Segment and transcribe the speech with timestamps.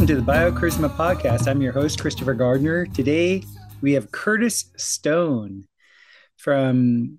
[0.00, 1.46] Welcome to the BioCharisma podcast.
[1.46, 2.86] I'm your host, Christopher Gardner.
[2.86, 3.44] Today
[3.82, 5.66] we have Curtis Stone
[6.38, 7.18] from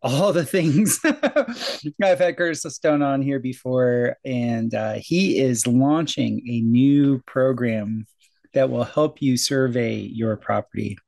[0.00, 1.00] all the things.
[1.04, 8.06] I've had Curtis Stone on here before, and uh, he is launching a new program
[8.54, 10.98] that will help you survey your property.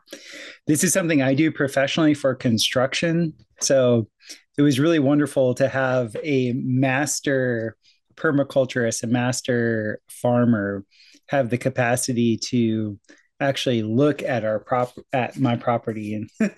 [0.66, 3.34] This is something I do professionally for construction.
[3.60, 4.08] So
[4.58, 7.76] it was really wonderful to have a master
[8.16, 10.84] permaculturist, a master farmer,
[11.28, 12.98] have the capacity to
[13.42, 16.14] actually look at our prop at my property.
[16.14, 16.30] And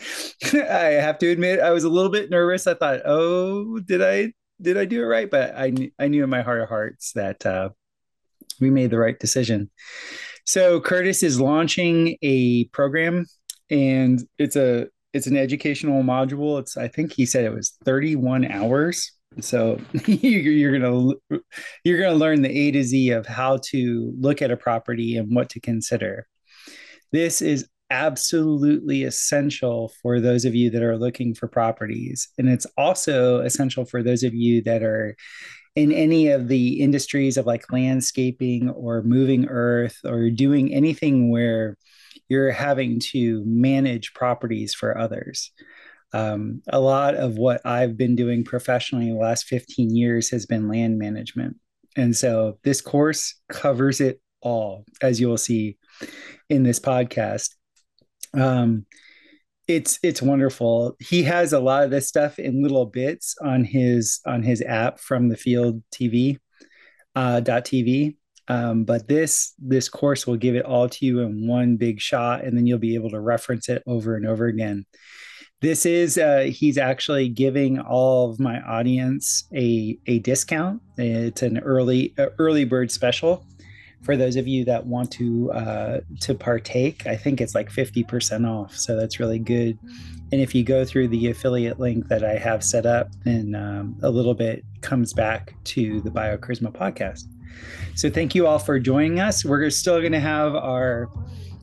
[0.54, 2.66] i have to admit i was a little bit nervous.
[2.66, 5.30] I thought oh did i did i do it right?
[5.30, 7.70] But i knew i knew in my heart of hearts that uh,
[8.60, 9.70] we made the right decision.
[10.46, 13.26] So curtis is launching a program
[13.70, 16.60] and it's a it's an educational module.
[16.60, 21.14] It's i think he said it was 31 hours so you're gonna
[21.84, 25.34] you're gonna learn the A to Z of how to look at a property and
[25.34, 26.26] what to consider.
[27.12, 32.66] This is absolutely essential for those of you that are looking for properties, and it's
[32.76, 35.16] also essential for those of you that are
[35.76, 41.76] in any of the industries of like landscaping or moving earth or doing anything where
[42.28, 45.50] you're having to manage properties for others
[46.14, 50.68] um, a lot of what I've been doing professionally the last 15 years has been
[50.68, 51.56] land management.
[51.96, 55.76] And so this course covers it all, as you'll see
[56.48, 57.50] in this podcast.
[58.32, 58.86] Um,
[59.66, 60.94] it's it's wonderful.
[61.00, 65.00] He has a lot of this stuff in little bits on his on his app
[65.00, 66.38] from the field TV
[67.16, 68.16] uh, dot TV.
[68.46, 72.44] Um, but this this course will give it all to you in one big shot,
[72.44, 74.84] and then you'll be able to reference it over and over again
[75.64, 80.82] this is uh, he's actually giving all of my audience a a discount.
[80.98, 83.46] It's an early uh, early bird special
[84.02, 87.06] for those of you that want to uh, to partake.
[87.06, 89.78] I think it's like fifty percent off, so that's really good.
[90.32, 93.96] And if you go through the affiliate link that I have set up, then um,
[94.02, 97.24] a little bit comes back to the BioCharisma podcast.
[97.94, 99.44] So thank you all for joining us.
[99.46, 101.08] We're still going to have our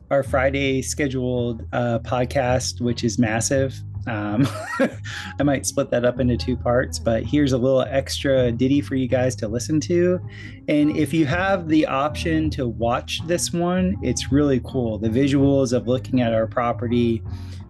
[0.10, 3.80] our Friday scheduled uh, podcast, which is massive.
[4.08, 4.48] Um,
[5.40, 8.96] I might split that up into two parts, but here's a little extra ditty for
[8.96, 10.20] you guys to listen to.
[10.68, 14.98] And if you have the option to watch this one, it's really cool.
[14.98, 17.22] The visuals of looking at our property,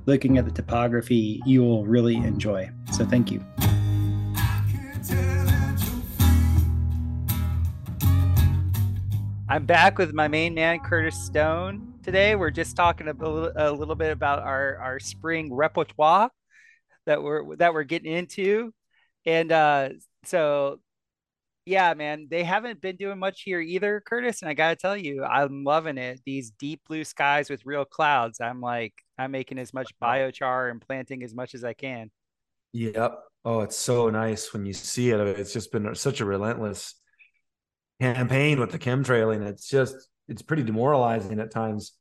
[0.05, 2.69] looking at the topography, you will really enjoy.
[2.93, 3.43] So thank you.
[9.49, 12.35] I'm back with my main man, Curtis Stone today.
[12.35, 16.29] We're just talking a little, a little bit about our, our spring repertoire
[17.05, 18.73] that we're that we're getting into,
[19.25, 19.89] and uh,
[20.25, 20.79] so
[21.65, 24.41] yeah, man, they haven't been doing much here either, Curtis.
[24.41, 26.21] And I gotta tell you, I'm loving it.
[26.25, 28.41] These deep blue skies with real clouds.
[28.41, 32.09] I'm like, I'm making as much biochar and planting as much as I can.
[32.73, 33.19] Yep.
[33.45, 35.19] Oh, it's so nice when you see it.
[35.19, 36.95] It's just been such a relentless
[37.99, 39.45] campaign with the chemtrailing.
[39.47, 39.95] It's just
[40.31, 41.93] it's pretty demoralizing at times.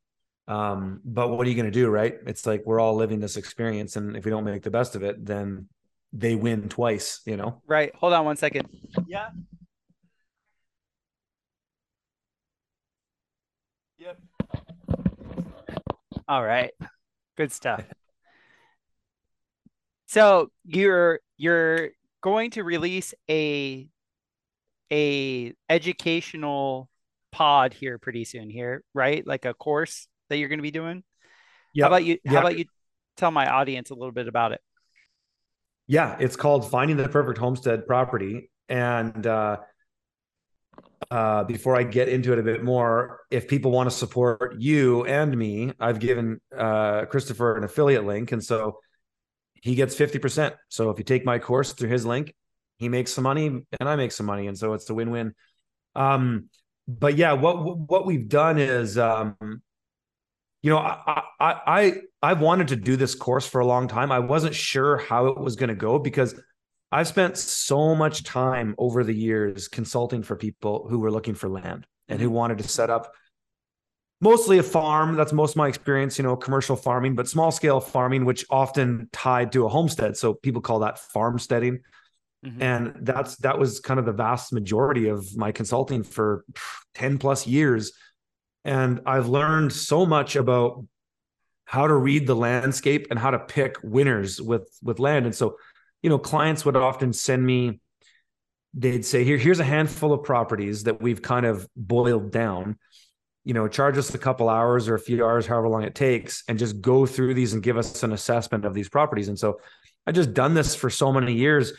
[0.49, 2.15] Um, but what are you going to do, right?
[2.27, 5.03] It's like we're all living this experience, and if we don't make the best of
[5.03, 5.69] it, then
[6.13, 7.21] they win twice.
[7.27, 7.61] You know?
[7.67, 7.95] Right.
[7.97, 8.69] Hold on one second.
[9.07, 9.31] Yeah.
[13.99, 14.19] Yep.
[16.27, 16.71] All right.
[17.37, 17.85] Good stuff.
[20.13, 21.91] So you're you're
[22.21, 23.89] going to release a
[24.91, 26.91] a educational
[27.33, 29.27] pod here pretty soon here, right?
[29.27, 31.03] Like a course that you're going to be doing.
[31.75, 31.85] Yeah.
[31.85, 32.19] How about you?
[32.27, 32.65] How about you
[33.17, 34.61] tell my audience a little bit about it?
[35.87, 38.51] Yeah, it's called Finding the Perfect Homestead Property.
[38.69, 39.59] And uh,
[41.11, 45.05] uh, before I get into it a bit more, if people want to support you
[45.05, 48.31] and me, I've given uh, Christopher an affiliate link.
[48.31, 48.79] And so
[49.55, 50.55] he gets 50%.
[50.69, 52.35] So if you take my course through his link,
[52.77, 54.47] he makes some money and I make some money.
[54.47, 55.35] And so it's a win win.
[55.97, 56.49] Um,
[56.89, 59.37] but yeah, what what we've done is, um,
[60.63, 64.13] you know, I, I I I've wanted to do this course for a long time.
[64.13, 66.35] I wasn't sure how it was going to go because
[66.93, 71.49] I've spent so much time over the years consulting for people who were looking for
[71.49, 72.35] land and who mm-hmm.
[72.35, 73.13] wanted to set up
[74.21, 75.17] mostly a farm.
[75.17, 79.09] That's most of my experience, you know, commercial farming, but small scale farming, which often
[79.13, 80.17] tied to a homestead.
[80.17, 81.81] So people call that farmsteading.
[82.45, 82.63] Mm-hmm.
[82.63, 86.45] And that's that was kind of the vast majority of my consulting for
[86.95, 87.93] 10 plus years.
[88.65, 90.85] And I've learned so much about
[91.65, 95.27] how to read the landscape and how to pick winners with with land.
[95.27, 95.57] And so,
[96.03, 97.81] you know, clients would often send me
[98.75, 102.79] they'd say, here, here's a handful of properties that we've kind of boiled down.
[103.45, 106.45] You know, charge us a couple hours or a few hours, however long it takes,
[106.47, 109.29] and just go through these and give us an assessment of these properties.
[109.29, 109.61] And so
[110.07, 111.73] I just done this for so many years.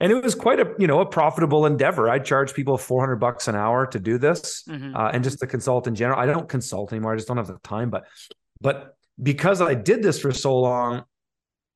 [0.00, 2.08] And it was quite a, you know, a profitable endeavor.
[2.08, 4.96] I charge people 400 bucks an hour to do this mm-hmm.
[4.96, 6.18] uh, and just to consult in general.
[6.18, 7.12] I don't consult anymore.
[7.12, 8.06] I just don't have the time, but,
[8.62, 11.04] but because I did this for so long,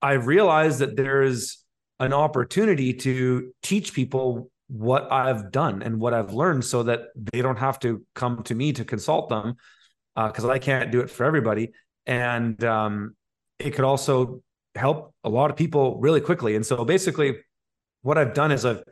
[0.00, 1.58] I realized that there is
[2.00, 7.42] an opportunity to teach people what I've done and what I've learned so that they
[7.42, 9.56] don't have to come to me to consult them
[10.16, 11.72] because uh, I can't do it for everybody.
[12.06, 13.14] And um,
[13.58, 14.42] it could also
[14.74, 16.56] help a lot of people really quickly.
[16.56, 17.36] And so basically,
[18.04, 18.84] what I've done is I've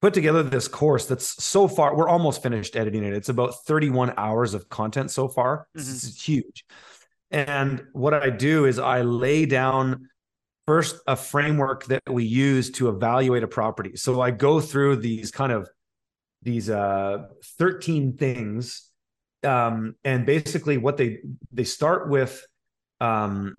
[0.00, 3.12] put together this course that's so far, we're almost finished editing it.
[3.12, 5.58] It's about 31 hours of content so far.
[5.58, 5.78] Mm-hmm.
[5.78, 6.64] This is huge.
[7.30, 10.08] And what I do is I lay down
[10.66, 13.96] first a framework that we use to evaluate a property.
[13.96, 15.68] So I go through these kind of
[16.42, 17.24] these uh
[17.58, 18.90] 13 things
[19.42, 21.20] um and basically what they
[21.52, 22.46] they start with
[23.00, 23.56] um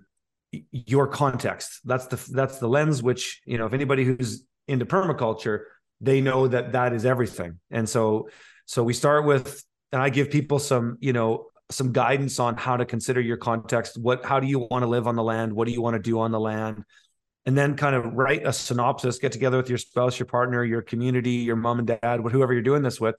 [0.72, 1.82] your context.
[1.86, 5.62] That's the that's the lens which, you know, if anybody who's into permaculture,
[6.02, 7.60] they know that that is everything.
[7.72, 8.30] And so
[8.66, 12.78] so we start with and I give people some, you know, some guidance on how
[12.78, 13.98] to consider your context.
[13.98, 15.54] What, how do you want to live on the land?
[15.54, 16.84] What do you want to do on the land?
[17.46, 20.82] And then kind of write a synopsis, get together with your spouse, your partner, your
[20.82, 23.16] community, your mom and dad, whoever you're doing this with,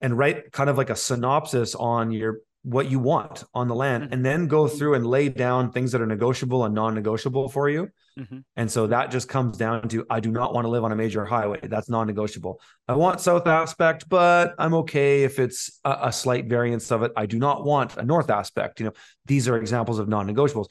[0.00, 4.04] and write kind of like a synopsis on your what you want on the land,
[4.04, 4.12] mm-hmm.
[4.14, 7.90] and then go through and lay down things that are negotiable and non-negotiable for you.
[8.18, 8.38] Mm-hmm.
[8.56, 10.96] And so that just comes down to I do not want to live on a
[10.96, 11.58] major highway.
[11.62, 12.60] That's non-negotiable.
[12.86, 17.10] I want south aspect, but I'm okay if it's a, a, slight variance of it.
[17.16, 18.78] I do not want a north aspect.
[18.78, 18.92] You know,
[19.26, 20.68] these are examples of non-negotiables.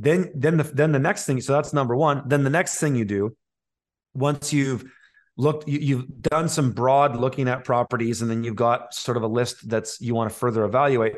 [0.00, 2.22] Then then the then the next thing, so that's number one.
[2.26, 3.36] Then the next thing you do,
[4.12, 4.84] once you've
[5.36, 9.22] looked you, you've done some broad looking at properties and then you've got sort of
[9.22, 11.14] a list that's you want to further evaluate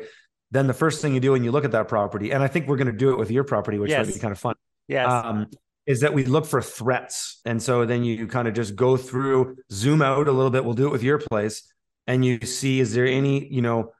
[0.51, 2.67] then the first thing you do when you look at that property and i think
[2.67, 4.05] we're going to do it with your property which yes.
[4.05, 4.55] might be kind of fun
[4.89, 5.09] Yes.
[5.09, 5.47] Um,
[5.85, 7.41] is that we look for threats.
[7.45, 10.63] And so then you kind of just go through, zoom out a little bit.
[10.63, 11.71] We'll do it with your place.
[12.05, 13.93] And you see, is there any, you know,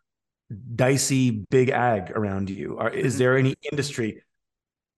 [0.75, 2.77] dicey big ag around you?
[2.80, 3.19] Or is mm-hmm.
[3.19, 4.21] there any industry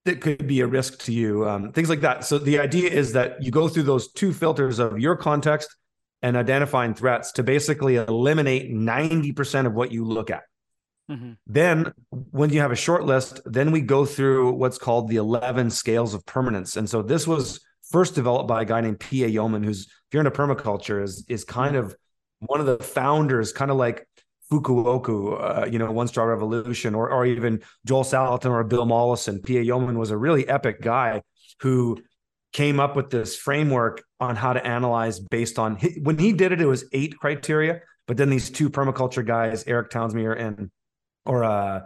[0.03, 1.47] that could be a risk to you?
[1.47, 2.25] Um, things like that.
[2.25, 5.73] So the idea is that you go through those two filters of your context
[6.21, 10.43] and identifying threats to basically eliminate 90% of what you look at.
[11.09, 11.31] Mm-hmm.
[11.47, 15.69] Then, when you have a short list, then we go through what's called the 11
[15.71, 16.77] scales of permanence.
[16.77, 17.59] And so this was
[17.89, 19.27] first developed by a guy named P.A.
[19.27, 21.95] Yeoman, who's, if you're into permaculture, is, is kind of
[22.39, 24.07] one of the founders, kind of like
[24.51, 29.41] Fukuoka, uh, you know, One Straw Revolution, or, or even Joel Salatin or Bill Mollison.
[29.41, 29.61] P.A.
[29.61, 31.21] Yeoman was a really epic guy
[31.61, 32.01] who
[32.53, 36.61] came up with this framework on how to analyze based on when he did it,
[36.61, 37.81] it was eight criteria.
[38.07, 40.69] But then these two permaculture guys, Eric Toensmeier and
[41.25, 41.81] or uh,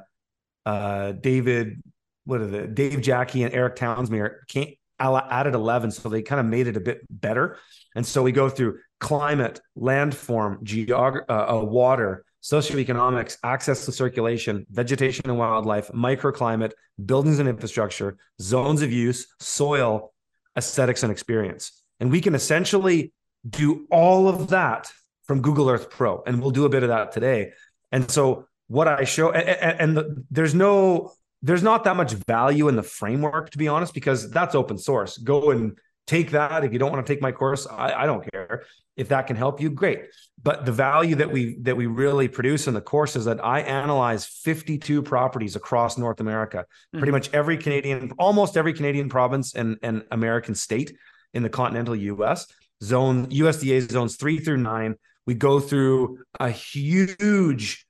[0.65, 1.81] uh, David,
[2.25, 6.45] what are the Dave Jacke and Eric Toensmeier came added 11 so they kind of
[6.45, 7.57] made it a bit better.
[7.95, 14.65] And so we go through climate landform geography uh, uh, water socioeconomics access to circulation
[14.69, 16.71] vegetation and wildlife microclimate
[17.03, 20.13] buildings and infrastructure zones of use soil
[20.55, 21.83] aesthetics and experience.
[21.99, 23.11] And we can essentially
[23.47, 24.91] do all of that
[25.25, 27.51] from google earth pro and we'll do a bit of that today.
[27.91, 32.67] And so what I show, and, and the, there's no, there's not that much value
[32.67, 35.17] in the framework, to be honest, because that's open source.
[35.17, 36.63] Go and take that.
[36.63, 38.63] If you don't want to take my course, I, I don't care.
[38.95, 40.05] If that can help you, great.
[40.41, 43.61] But the value that we that we really produce in the course is that I
[43.61, 46.99] analyze 52 properties across North America, mm-hmm.
[46.99, 50.95] pretty much every Canadian, almost every Canadian province and, and American state
[51.33, 52.47] in the continental US,
[52.81, 54.95] zone USDA zones three through nine.
[55.25, 57.84] We go through a huge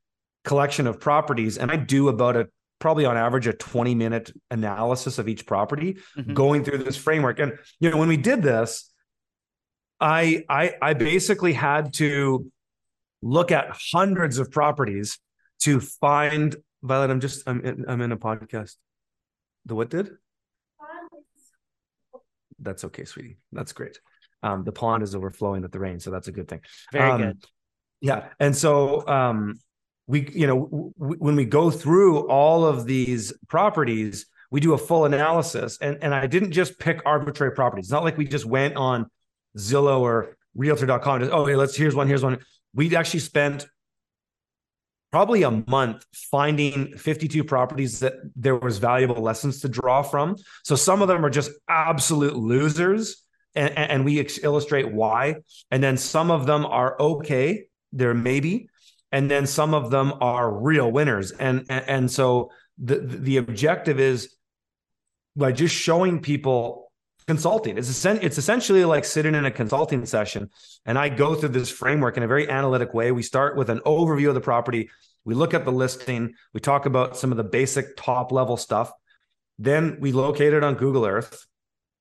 [0.45, 2.47] collection of properties and I do about a
[2.79, 6.33] probably on average a 20 minute analysis of each property mm-hmm.
[6.33, 7.39] going through this framework.
[7.39, 8.91] And you know when we did this
[9.99, 12.51] I I I basically had to
[13.21, 15.19] look at hundreds of properties
[15.61, 18.75] to find Violet I'm just I'm in, I'm in a podcast.
[19.65, 20.11] The what did?
[22.59, 23.37] That's okay sweetie.
[23.51, 23.99] That's great.
[24.43, 26.61] Um the pond is overflowing with the rain so that's a good thing.
[26.91, 27.43] Very um, good.
[28.01, 29.59] yeah and so um
[30.07, 34.77] we you know w- when we go through all of these properties we do a
[34.77, 35.77] full analysis.
[35.81, 37.85] And and i didn't just pick arbitrary properties.
[37.85, 39.09] It's not like we just went on
[39.57, 42.39] zillow or realtor.com just, oh hey let's here's one here's one.
[42.73, 43.67] We actually spent
[45.11, 50.35] probably a month finding 52 properties that there was valuable lessons to draw from.
[50.63, 53.23] So some of them are just absolute losers
[53.55, 55.35] and, and we illustrate why.
[55.71, 58.67] And then some of them are okay, they're maybe,
[59.15, 61.31] and then some of them are real winners.
[61.31, 64.35] And and, and so the the objective is
[65.37, 66.91] by just showing people
[67.25, 67.77] consulting.
[67.77, 70.49] It's it's essentially like sitting in a consulting session,
[70.85, 73.13] and I go through this framework in a very analytic way.
[73.13, 74.89] We start with an overview of the property.
[75.23, 76.33] We look at the listing.
[76.53, 78.91] We talk about some of the basic top level stuff.
[79.57, 81.47] Then we locate it on Google Earth.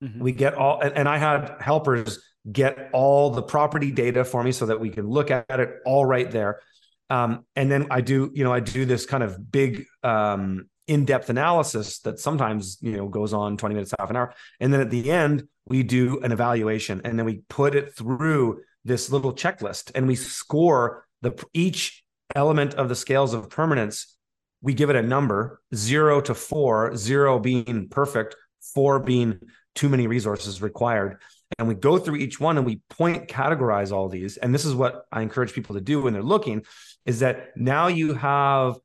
[0.03, 0.19] Mm-hmm.
[0.19, 2.19] We get all, and, and I had helpers
[2.51, 6.05] get all the property data for me so that we can look at it all
[6.05, 6.59] right there.
[7.09, 11.29] Um, and then I do, you know, I do this kind of big um, in-depth
[11.29, 14.33] analysis that sometimes, you know, goes on 20 minutes, half an hour.
[14.59, 18.61] And then at the end, we do an evaluation and then we put it through
[18.83, 22.03] this little checklist and we score the each
[22.35, 24.15] element of the scales of permanence.
[24.61, 29.39] We give it a number zero to four, zero being perfect, four being
[29.75, 31.19] too many resources required
[31.57, 34.73] and we go through each one and we point categorize all these and this is
[34.73, 36.63] what i encourage people to do when they're looking
[37.05, 38.77] is that now you have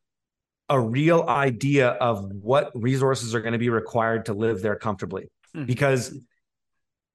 [0.69, 5.29] a real idea of what resources are going to be required to live there comfortably
[5.55, 5.67] mm-hmm.
[5.67, 6.17] because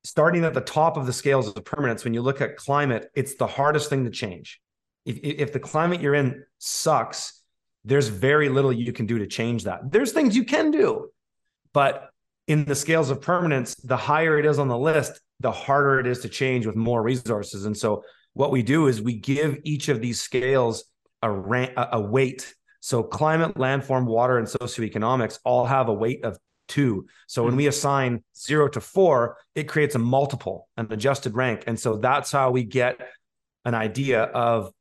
[0.03, 3.35] starting at the top of the scales of permanence when you look at climate it's
[3.35, 4.59] the hardest thing to change
[5.05, 7.41] if, if the climate you're in sucks
[7.85, 11.09] there's very little you can do to change that there's things you can do
[11.71, 12.09] but
[12.47, 16.07] in the scales of permanence the higher it is on the list the harder it
[16.07, 17.65] is to change with more resources.
[17.65, 20.85] And so what we do is we give each of these scales
[21.25, 22.53] a rank, a weight.
[22.79, 27.07] So climate, landform, water, and socioeconomics all have a weight of two.
[27.27, 27.57] So when hmm.
[27.57, 31.63] we assign zero to four, it creates a multiple, an adjusted rank.
[31.67, 32.99] And so that's how we get
[33.65, 34.71] an idea of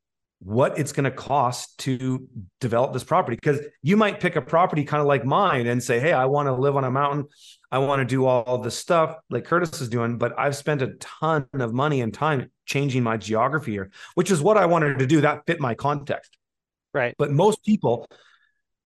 [0.40, 2.28] what it's going to cost to
[2.60, 3.36] develop this property.
[3.36, 6.46] Because you might pick a property kind of like mine and say, Hey, I want
[6.48, 7.26] to live on a mountain.
[7.70, 10.94] I want to do all the stuff like Curtis is doing, but I've spent a
[11.00, 15.06] ton of money and time changing my geography here, which is what I wanted to
[15.06, 15.20] do.
[15.20, 16.36] That fit my context.
[16.92, 17.14] Right.
[17.18, 18.08] But most people,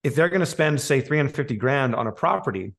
[0.03, 2.73] if they're going to spend, say, 350 grand on a property,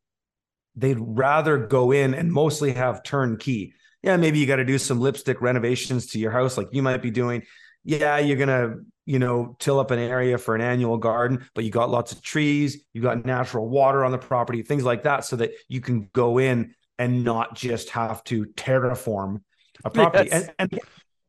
[0.74, 3.74] they'd rather go in and mostly have turnkey.
[4.02, 7.02] Yeah, maybe you got to do some lipstick renovations to your house, like you might
[7.02, 7.42] be doing
[7.84, 8.76] yeah, you're gonna,
[9.10, 12.22] you know, till up an area for an annual garden, but you got lots of
[12.22, 16.08] trees, you got natural water on the property, things like that, so that you can
[16.12, 19.40] go in and not just have to terraform
[19.82, 20.28] a property.
[20.30, 20.42] Yes.
[20.60, 20.80] And, and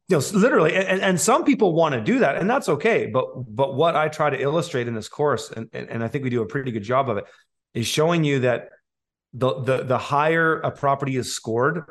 [0.10, 3.08] you know, literally, and, and some people want to do that, and that's okay.
[3.08, 6.30] But but what I try to illustrate in this course, and, and I think we
[6.30, 7.26] do a pretty good job of it,
[7.74, 8.70] is showing you that
[9.34, 11.84] the the the higher a property is scored,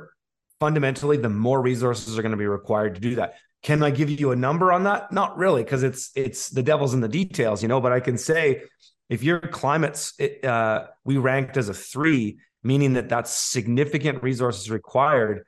[0.61, 3.35] fundamentally, the more resources are going to be required to do that.
[3.63, 5.13] Can I give you a number on that?
[5.13, 7.81] Not really, because it's it's the devil's in the details, you know.
[7.81, 8.63] But I can say
[9.09, 15.45] if your climate's uh, we ranked as a three, meaning that that's significant resources required.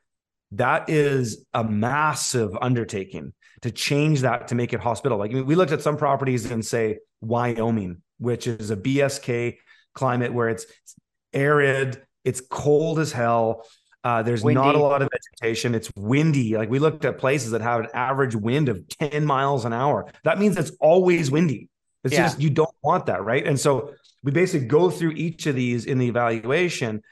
[0.55, 5.17] That is a massive undertaking to change that to make it hospital.
[5.17, 9.57] Like I mean, we looked at some properties in say Wyoming, which is a BSK
[9.95, 10.95] climate where it's, it's
[11.33, 13.65] arid, it's cold as hell.
[14.05, 14.61] Uh, there's windy.
[14.61, 15.75] not a lot of vegetation.
[15.75, 16.57] It's windy.
[16.57, 20.11] Like we looked at places that have an average wind of 10 miles an hour.
[20.25, 21.69] That means it's always windy.
[22.05, 22.25] It's yeah.
[22.25, 23.47] just you don't want that, right?
[23.47, 27.03] And so we basically go through each of these in the evaluation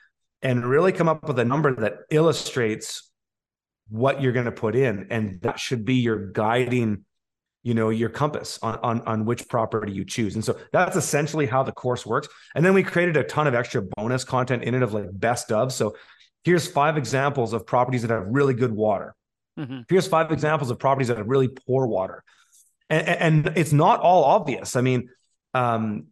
[0.43, 3.11] and really come up with a number that illustrates
[3.89, 7.05] what you're going to put in and that should be your guiding
[7.63, 11.45] you know your compass on, on on which property you choose and so that's essentially
[11.45, 14.75] how the course works and then we created a ton of extra bonus content in
[14.75, 15.95] it of like best of so
[16.45, 19.15] here's five examples of properties that have really good water.
[19.59, 19.81] Mm-hmm.
[19.89, 22.23] Here's five examples of properties that have really poor water.
[22.89, 24.77] And, and it's not all obvious.
[24.77, 25.11] I mean,
[25.55, 26.07] um,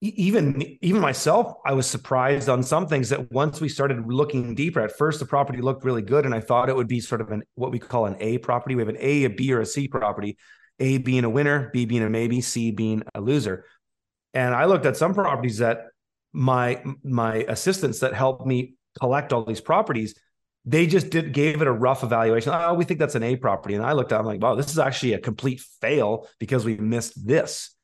[0.00, 4.80] even even myself, I was surprised on some things that once we started looking deeper.
[4.80, 7.30] At first, the property looked really good, and I thought it would be sort of
[7.30, 8.74] an what we call an A property.
[8.74, 10.36] We have an A, a B, or a C property.
[10.80, 13.64] A being a winner, B being a maybe, C being a loser.
[14.34, 15.86] And I looked at some properties that
[16.32, 20.14] my my assistants that helped me collect all these properties,
[20.64, 22.52] they just did gave it a rough evaluation.
[22.54, 23.74] Oh, we think that's an A property.
[23.74, 26.64] And I looked at it, I'm like, wow, this is actually a complete fail because
[26.64, 27.74] we missed this.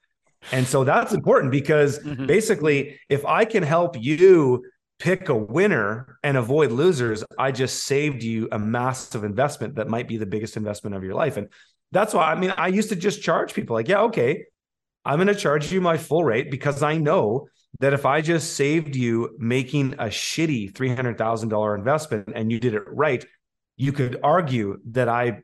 [0.52, 2.26] And so that's important because mm-hmm.
[2.26, 4.64] basically, if I can help you
[4.98, 10.08] pick a winner and avoid losers, I just saved you a massive investment that might
[10.08, 11.36] be the biggest investment of your life.
[11.36, 11.48] And
[11.92, 14.44] that's why I mean, I used to just charge people like, yeah, okay,
[15.04, 17.48] I'm going to charge you my full rate because I know
[17.78, 22.82] that if I just saved you making a shitty $300,000 investment and you did it
[22.86, 23.24] right,
[23.76, 25.42] you could argue that I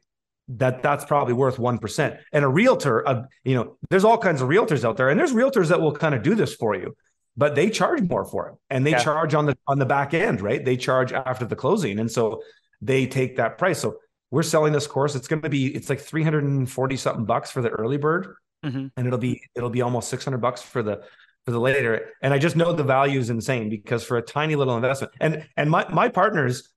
[0.49, 2.19] that that's probably worth 1%.
[2.33, 5.33] And a realtor, uh, you know, there's all kinds of realtors out there and there's
[5.33, 6.95] realtors that will kind of do this for you,
[7.37, 9.03] but they charge more for it and they yeah.
[9.03, 10.65] charge on the on the back end, right?
[10.65, 11.99] They charge after the closing.
[11.99, 12.43] And so
[12.81, 13.81] they take that price.
[13.81, 13.97] So
[14.31, 15.15] we're selling this course.
[15.15, 18.87] It's going to be it's like 340 something bucks for the early bird, mm-hmm.
[18.97, 21.03] and it'll be it'll be almost 600 bucks for the
[21.47, 22.11] for the later.
[22.21, 25.49] And I just know the value is insane because for a tiny little investment, and
[25.57, 26.69] and my my partners,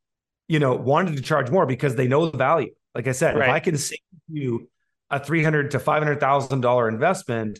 [0.47, 2.71] you know, wanted to charge more because they know the value.
[2.95, 3.49] Like I said, right.
[3.49, 4.69] if I can save you
[5.09, 7.59] a three hundred to five hundred thousand dollar investment,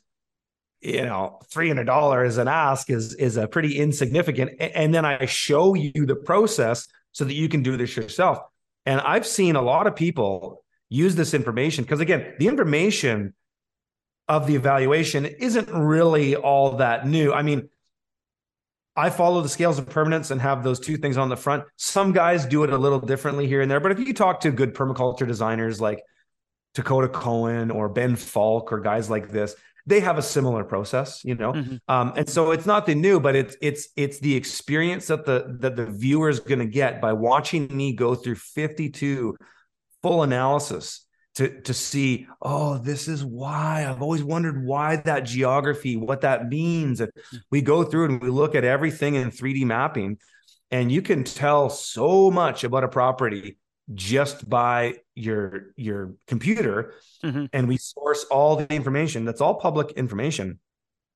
[0.82, 4.52] you know, three hundred dollars an ask is is a pretty insignificant.
[4.60, 8.38] And then I show you the process so that you can do this yourself.
[8.86, 13.34] And I've seen a lot of people use this information because again, the information
[14.30, 17.34] of the evaluation isn't really all that new.
[17.34, 17.68] I mean,
[18.96, 21.64] I follow the scales of permanence and have those two things on the front.
[21.78, 24.52] Some guys do it a little differently here and there, but if you talk to
[24.52, 26.02] good permaculture designers like
[26.76, 29.56] Dakota Cohen or Ben Falk or guys like this,
[29.88, 31.54] they have a similar process, you know.
[31.54, 31.78] Mm-hmm.
[31.88, 35.58] Um, and so it's not the new, but it's it's it's the experience that the
[35.62, 39.36] that the viewer is going to get by watching me go through 52
[40.04, 41.08] full analysis
[41.40, 46.50] to to see oh this is why i've always wondered why that geography what that
[46.50, 47.00] means.
[47.00, 47.12] And
[47.50, 50.18] we go through and we look at everything in 3d mapping
[50.70, 53.58] and you can tell so much about a property
[53.94, 56.94] just by your your computer
[57.24, 57.46] mm-hmm.
[57.54, 59.26] and we source all the information.
[59.26, 60.60] That's all public information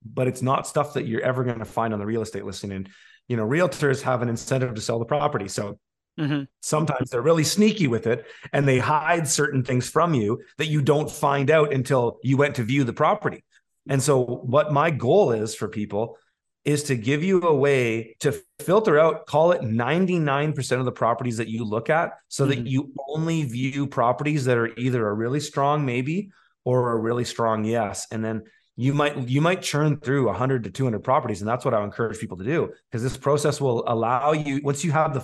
[0.06, 2.72] but it's not stuff that you're ever going to find on the real estate listing.
[2.72, 2.90] And
[3.28, 5.50] you know realtors have an incentive to sell the property.
[5.50, 5.80] So
[6.20, 6.44] mm-hmm.
[6.62, 10.82] sometimes they're really sneaky with it and they hide certain things from you that you
[10.82, 13.44] don't find out until you went to view the property
[13.90, 16.18] and so what my goal is for people
[16.66, 21.38] is to give you a way to filter out, call it 99% of the properties
[21.38, 22.64] that you look at so mm-hmm.
[22.64, 26.32] that you only view properties that are either a really strong maybe
[26.64, 28.08] or a really strong yes.
[28.12, 28.44] And then
[28.76, 32.18] you might you might churn through 100 to 200 properties and that's what I encourage
[32.18, 35.24] people to do because this process will allow you once you have the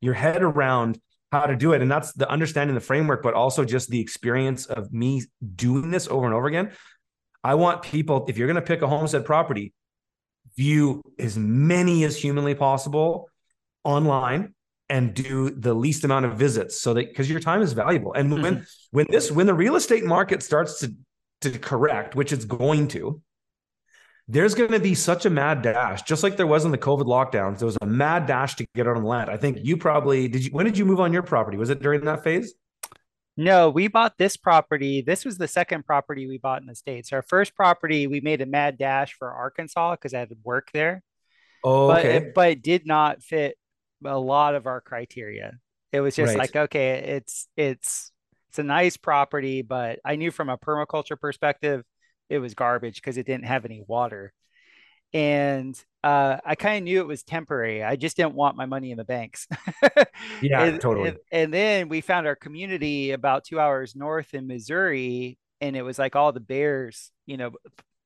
[0.00, 0.98] your head around
[1.32, 4.66] how to do it and that's the understanding the framework but also just the experience
[4.66, 5.22] of me
[5.54, 6.72] doing this over and over again.
[7.42, 9.72] I want people if you're going to pick a homestead property
[10.56, 13.28] view as many as humanly possible
[13.84, 14.54] online
[14.88, 18.30] and do the least amount of visits so that because your time is valuable and
[18.30, 18.62] when mm-hmm.
[18.90, 20.92] when this when the real estate market starts to
[21.40, 23.22] to correct which it's going to
[24.30, 27.04] there's going to be such a mad dash just like there was in the covid
[27.04, 30.28] lockdowns there was a mad dash to get on the land i think you probably
[30.28, 32.54] did you when did you move on your property was it during that phase
[33.36, 35.00] no, we bought this property.
[35.00, 37.10] This was the second property we bought in the States.
[37.10, 41.02] Our first property, we made a mad dash for Arkansas because I had work there.
[41.64, 42.02] Oh, okay.
[42.02, 43.56] But it, but it did not fit
[44.04, 45.54] a lot of our criteria.
[45.90, 46.38] It was just right.
[46.38, 48.12] like, okay, it's it's
[48.50, 51.84] it's a nice property, but I knew from a permaculture perspective,
[52.30, 54.32] it was garbage because it didn't have any water
[55.12, 57.82] and uh, I kind of knew it was temporary.
[57.82, 59.48] I just didn't want my money in the banks.
[60.40, 61.10] yeah, and, totally.
[61.10, 65.82] And, and, then we found our community about two hours north in Missouri, and it
[65.82, 67.50] was like all the bears, you know,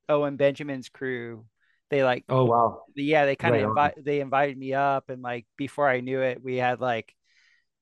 [0.08, 1.44] Owen Benjamin's crew.
[1.90, 5.22] They like, oh wow, yeah, they kind of right invite they invited me up, and
[5.22, 7.14] like before I knew it, we had like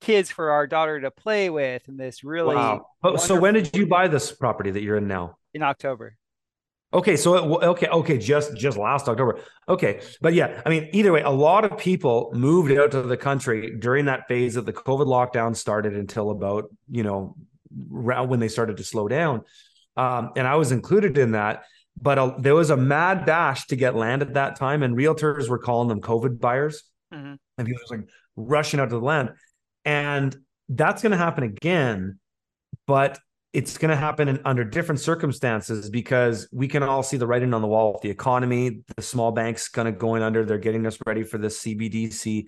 [0.00, 2.56] kids for our daughter to play with, and this really.
[2.56, 2.86] Wow.
[3.16, 5.38] So when did you buy this property that you're in now?
[5.54, 6.16] In October.
[6.94, 9.40] Okay, so it, okay, okay, just just last October.
[9.68, 13.16] Okay, but yeah, I mean, either way, a lot of people moved out to the
[13.16, 17.34] country during that phase of the COVID lockdown started until about you know
[17.70, 19.42] when they started to slow down,
[19.96, 21.64] um, and I was included in that.
[22.00, 25.48] But a, there was a mad dash to get land at that time, and realtors
[25.48, 27.34] were calling them COVID buyers, mm-hmm.
[27.56, 29.30] and people were like rushing out to the land,
[29.86, 30.36] and
[30.68, 32.18] that's going to happen again.
[32.86, 33.18] But
[33.52, 37.52] it's going to happen in, under different circumstances because we can all see the writing
[37.52, 37.94] on the wall.
[37.94, 41.38] Of the economy the small banks kind of going under they're getting us ready for
[41.38, 42.46] this cbdc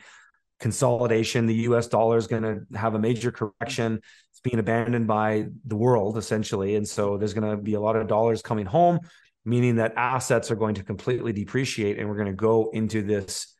[0.60, 1.46] consolidation.
[1.46, 4.00] The us dollar is going to have a major correction.
[4.30, 6.76] It's being abandoned by the world essentially.
[6.76, 9.00] And so there's going to be a lot of dollars coming home
[9.44, 13.53] meaning that assets are going to completely depreciate and we're going to go into this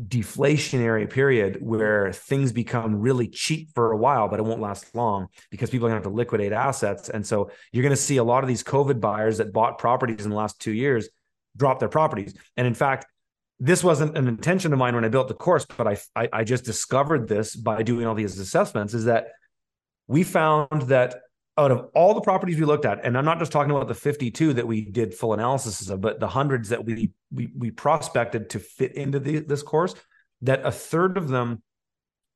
[0.00, 5.28] deflationary period where things become really cheap for a while, but it won't last long
[5.50, 7.08] because people are going to have to liquidate assets.
[7.08, 10.24] And so you're going to see a lot of these COVID buyers that bought properties
[10.24, 11.08] in the last two years
[11.56, 12.34] drop their properties.
[12.56, 13.06] And in fact,
[13.60, 16.44] this wasn't an intention of mine when I built the course, but I, I, I
[16.44, 19.28] just discovered this by doing all these assessments is that
[20.08, 21.16] we found that
[21.62, 23.94] out of all the properties we looked at, and I'm not just talking about the
[23.94, 28.50] 52 that we did full analysis of, but the hundreds that we we, we prospected
[28.50, 29.94] to fit into the, this course,
[30.42, 31.62] that a third of them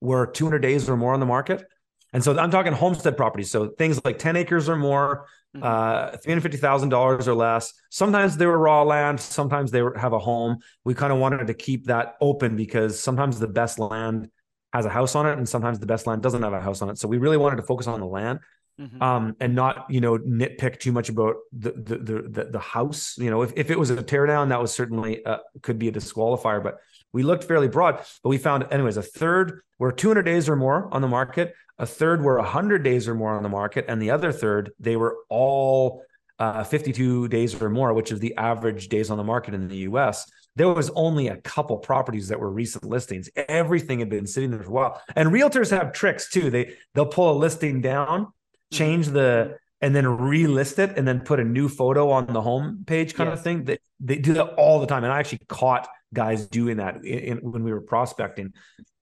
[0.00, 1.64] were 200 days or more on the market.
[2.12, 3.50] And so I'm talking homestead properties.
[3.50, 5.62] So things like 10 acres or more, mm-hmm.
[5.62, 7.74] uh, $350,000 or less.
[7.90, 9.20] Sometimes they were raw land.
[9.20, 10.58] Sometimes they were, have a home.
[10.84, 14.30] We kind of wanted to keep that open because sometimes the best land
[14.72, 16.90] has a house on it, and sometimes the best land doesn't have a house on
[16.90, 16.98] it.
[16.98, 18.40] So we really wanted to focus on the land.
[18.78, 19.02] Mm-hmm.
[19.02, 21.96] Um, and not you know nitpick too much about the the
[22.28, 23.16] the, the house.
[23.16, 25.92] You know, if, if it was a teardown, that was certainly uh, could be a
[25.92, 26.62] disqualifier.
[26.62, 26.76] But
[27.10, 30.92] we looked fairly broad, but we found anyways a third were 200 days or more
[30.92, 34.10] on the market, a third were 100 days or more on the market, and the
[34.10, 36.02] other third they were all
[36.38, 39.76] uh, 52 days or more, which is the average days on the market in the
[39.76, 43.28] U.S there was only a couple properties that were recent listings.
[43.36, 45.02] Everything had been sitting there for a while.
[45.14, 46.50] And realtors have tricks too.
[46.50, 48.32] They they'll pull a listing down,
[48.72, 52.84] change the and then relist it and then put a new photo on the home
[52.86, 53.38] page kind yes.
[53.38, 53.64] of thing.
[53.64, 55.04] They, they do that all the time.
[55.04, 58.54] And I actually caught guys doing that in, in, when we were prospecting.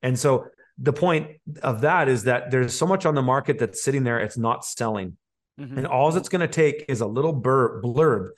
[0.03, 0.47] And so
[0.79, 1.29] the point
[1.63, 4.65] of that is that there's so much on the market that's sitting there, it's not
[4.65, 5.17] selling.
[5.61, 5.79] Mm-hmm.
[5.79, 8.31] And all it's going to take is a little blurb, blurb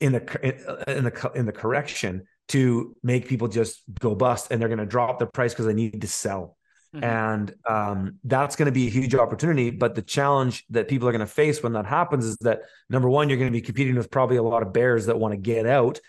[0.00, 4.68] in the in the in the correction to make people just go bust and they're
[4.68, 6.56] going to drop the price because they need to sell
[6.94, 7.04] mm-hmm.
[7.04, 11.12] and um, that's going to be a huge opportunity but the challenge that people are
[11.12, 13.96] going to face when that happens is that number one you're going to be competing
[13.96, 16.00] with probably a lot of bears that want to get out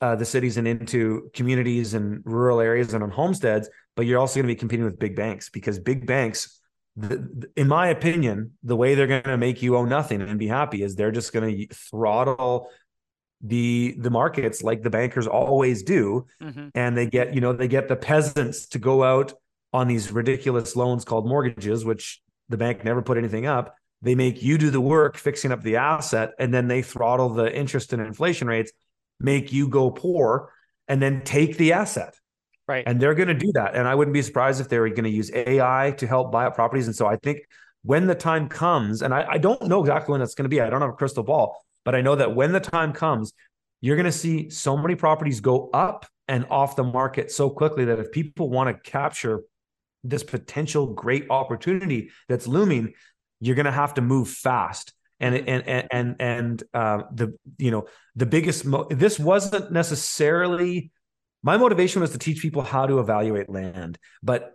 [0.00, 4.34] uh, the cities and into communities and rural areas and on homesteads but you're also
[4.34, 6.60] going to be competing with big banks because big banks
[6.96, 10.46] the, in my opinion, the way they're going to make you own nothing and be
[10.46, 12.70] happy is they're just going to throttle
[13.42, 16.68] the the markets like the bankers always do mm-hmm.
[16.74, 19.34] and they get you know they get the peasants to go out
[19.74, 24.42] on these ridiculous loans called mortgages which the bank never put anything up they make
[24.42, 28.00] you do the work fixing up the asset and then they throttle the interest and
[28.00, 28.72] inflation rates
[29.20, 30.50] make you go poor
[30.88, 32.14] and then take the asset.
[32.68, 32.84] Right.
[32.86, 33.74] And they're going to do that.
[33.74, 36.46] And i wouldn't be surprised if they were going to use ai to help buy
[36.46, 36.86] up properties.
[36.86, 37.40] And so i think
[37.82, 40.60] when the time comes and i, I don't know exactly when that's going to be.
[40.60, 43.32] I don't have a crystal ball but I know that when the time comes,
[43.80, 47.84] you're going to see so many properties go up and off the market so quickly
[47.84, 49.42] that if people want to capture
[50.04, 52.92] this potential great opportunity that's looming,
[53.40, 54.92] you're going to have to move fast.
[55.20, 57.86] And and and and and uh, the you know
[58.16, 60.90] the biggest mo- this wasn't necessarily
[61.42, 64.54] my motivation was to teach people how to evaluate land, but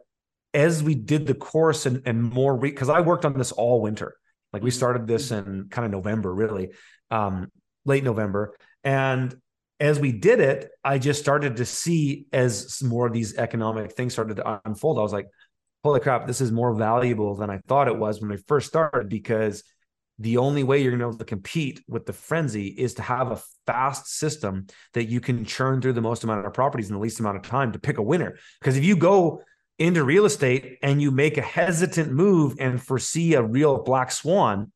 [0.53, 3.81] as we did the course and and more because re- I worked on this all
[3.81, 4.17] winter,
[4.51, 4.77] like we mm-hmm.
[4.77, 6.71] started this in kind of November really,
[7.09, 7.51] um,
[7.85, 8.55] late November.
[8.83, 9.35] And
[9.79, 14.13] as we did it, I just started to see as more of these economic things
[14.13, 14.99] started to unfold.
[14.99, 15.27] I was like,
[15.83, 19.07] holy crap, this is more valuable than I thought it was when we first started
[19.07, 19.63] because
[20.19, 23.01] the only way you're going to be able to compete with the frenzy is to
[23.01, 26.95] have a fast system that you can churn through the most amount of properties in
[26.95, 28.37] the least amount of time to pick a winner.
[28.59, 29.43] Because if you go
[29.77, 34.73] into real estate and you make a hesitant move and foresee a real black swan,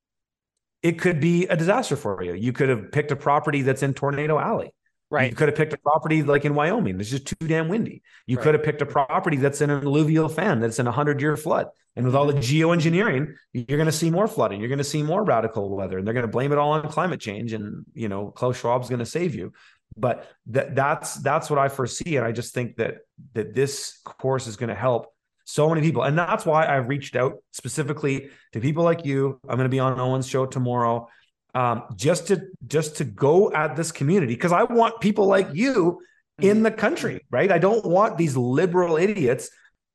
[0.81, 2.33] it could be a disaster for you.
[2.33, 4.73] You could have picked a property that's in Tornado Alley.
[5.13, 5.29] Right.
[5.29, 6.99] You could have picked a property like in Wyoming.
[6.99, 8.01] It's just too damn windy.
[8.25, 8.43] You right.
[8.43, 11.37] could have picked a property that's in an alluvial fan that's in a hundred year
[11.37, 11.67] flood.
[11.95, 14.59] And with all the geoengineering, you're going to see more flooding.
[14.59, 16.89] You're going to see more radical weather, and they're going to blame it all on
[16.89, 17.53] climate change.
[17.53, 19.53] And you know, Klaus Schwab's going to save you.
[19.95, 22.95] But that that's that's what I foresee, and I just think that
[23.33, 25.13] that this course is going to help
[25.45, 26.01] so many people.
[26.01, 29.39] And that's why I've reached out specifically to people like you.
[29.47, 31.07] I'm going to be on Owen's show tomorrow.
[31.55, 35.99] Um, just to just to go at this community because I want people like you
[36.41, 36.63] in mm-hmm.
[36.63, 37.51] the country, right?
[37.51, 39.49] I don't want these liberal idiots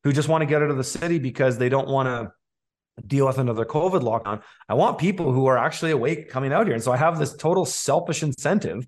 [0.05, 2.33] who just want to get out of the city because they don't want to
[3.07, 4.43] deal with another COVID lockdown.
[4.69, 6.75] I want people who are actually awake coming out here.
[6.75, 8.87] And so I have this total selfish incentive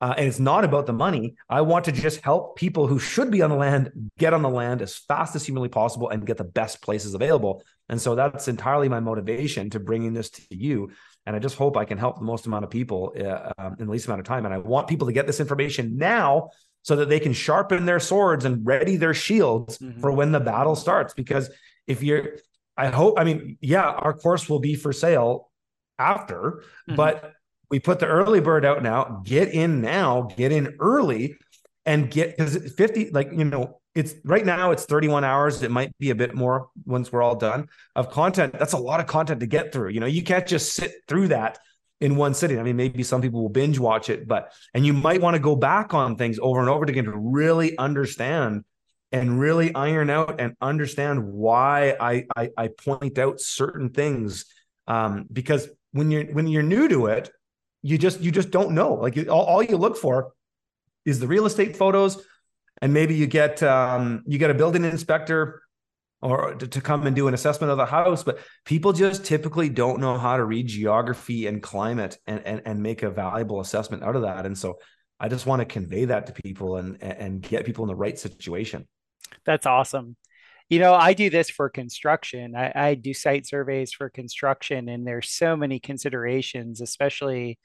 [0.00, 1.34] uh, and it's not about the money.
[1.48, 4.48] I want to just help people who should be on the land get on the
[4.48, 7.62] land as fast as humanly possible and get the best places available.
[7.88, 10.92] And so that's entirely my motivation to bringing this to you.
[11.30, 13.86] And I just hope I can help the most amount of people uh, um, in
[13.86, 14.46] the least amount of time.
[14.46, 16.50] And I want people to get this information now
[16.82, 20.00] so that they can sharpen their swords and ready their shields mm-hmm.
[20.00, 21.14] for when the battle starts.
[21.14, 21.48] Because
[21.86, 22.38] if you're,
[22.76, 25.52] I hope, I mean, yeah, our course will be for sale
[26.00, 26.96] after, mm-hmm.
[26.96, 27.32] but
[27.70, 29.22] we put the early bird out now.
[29.24, 31.36] Get in now, get in early
[31.86, 35.62] and get because 50, like, you know, it's right now it's 31 hours.
[35.62, 38.56] It might be a bit more once we're all done of content.
[38.58, 39.90] That's a lot of content to get through.
[39.90, 41.58] You know, you can't just sit through that
[42.00, 42.58] in one sitting.
[42.58, 45.40] I mean, maybe some people will binge watch it, but and you might want to
[45.40, 48.64] go back on things over and over again to really understand
[49.12, 54.46] and really iron out and understand why I I, I point out certain things.
[54.86, 57.30] Um, because when you're when you're new to it,
[57.82, 58.94] you just you just don't know.
[58.94, 60.32] Like all, all you look for
[61.04, 62.22] is the real estate photos,
[62.80, 65.62] and maybe you get um, you get a building inspector
[66.22, 68.22] or to, to, come and do an assessment of the house.
[68.22, 72.82] But people just typically don't know how to read geography and climate and and, and
[72.82, 74.46] make a valuable assessment out of that.
[74.46, 74.78] And so
[75.18, 78.18] I just want to convey that to people and and get people in the right
[78.18, 78.86] situation.
[79.44, 80.16] That's awesome.
[80.68, 82.54] You know, I do this for construction.
[82.54, 87.58] I, I do site surveys for construction, and there's so many considerations, especially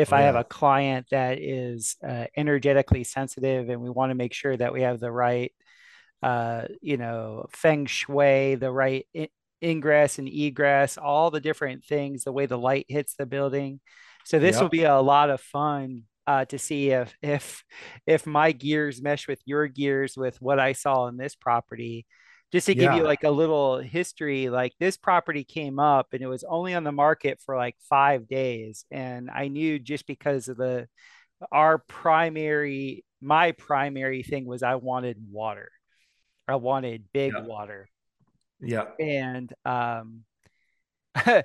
[0.00, 4.14] if Oh, I have a client that is uh, energetically sensitive and we want to
[4.14, 5.52] make sure that we have the right,
[6.22, 9.30] uh, you know, feng shui, the right i-
[9.62, 13.80] ingress and egress, all the different things, the way the light hits the building.
[14.24, 17.64] So this will be a lot of fun uh, to see if if
[18.06, 22.06] if my gears mesh with your gears with what I saw in this property.
[22.52, 26.26] Just to give you like a little history, like this property came up and it
[26.26, 28.84] was only on the market for like five days.
[28.90, 30.88] And I knew just because of the
[31.52, 35.70] our primary, my primary thing was I wanted water.
[36.48, 37.44] I wanted big Yeah.
[37.44, 37.88] water.
[38.60, 38.86] Yeah.
[38.98, 40.24] And um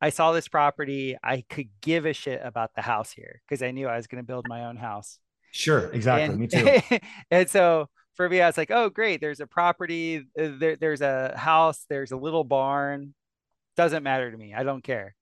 [0.00, 1.16] I saw this property.
[1.22, 4.22] I could give a shit about the house here because I knew I was going
[4.22, 5.18] to build my own house.
[5.50, 5.90] Sure.
[5.92, 6.24] Exactly.
[6.34, 6.46] And Me
[6.90, 6.98] too.
[7.30, 9.20] and so for me, I was like, oh, great.
[9.20, 10.26] There's a property.
[10.38, 11.84] uh, There, there's a house.
[11.88, 13.14] There's a little barn.
[13.76, 14.54] Doesn't matter to me.
[14.54, 15.14] I don't care.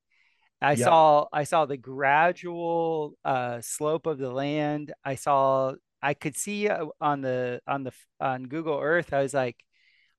[0.61, 0.85] I Yeah.
[0.85, 4.93] saw I saw the gradual uh, slope of the land.
[5.03, 9.13] I saw I could see uh, on the on the on Google Earth.
[9.13, 9.57] I was like,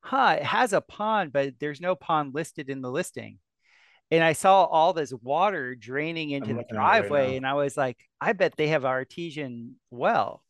[0.01, 3.39] huh, it has a pond, but there's no pond listed in the listing.
[4.11, 7.55] And I saw all this water draining into I'm the it right driveway, and I
[7.55, 10.44] was like, I bet they have artesian well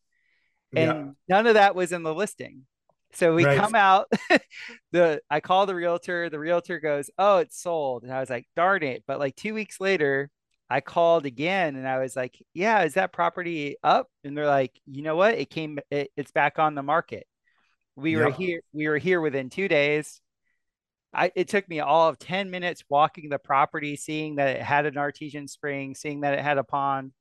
[0.75, 0.91] Yeah.
[0.91, 2.65] and none of that was in the listing.
[3.13, 3.57] So we Right.
[3.57, 4.07] come out,
[4.91, 8.47] the I call the realtor, the realtor goes, "Oh, it's sold." And I was like,
[8.55, 10.29] "Darn it." But like 2 weeks later,
[10.69, 14.73] I called again and I was like, "Yeah, is that property up?" And they're like,
[14.85, 15.35] "You know what?
[15.35, 17.25] It came it, it's back on the market."
[17.95, 20.21] We were here we were here within 2 days.
[21.13, 24.85] I it took me all of 10 minutes walking the property, seeing that it had
[24.85, 27.13] an artesian spring, seeing that it had a pond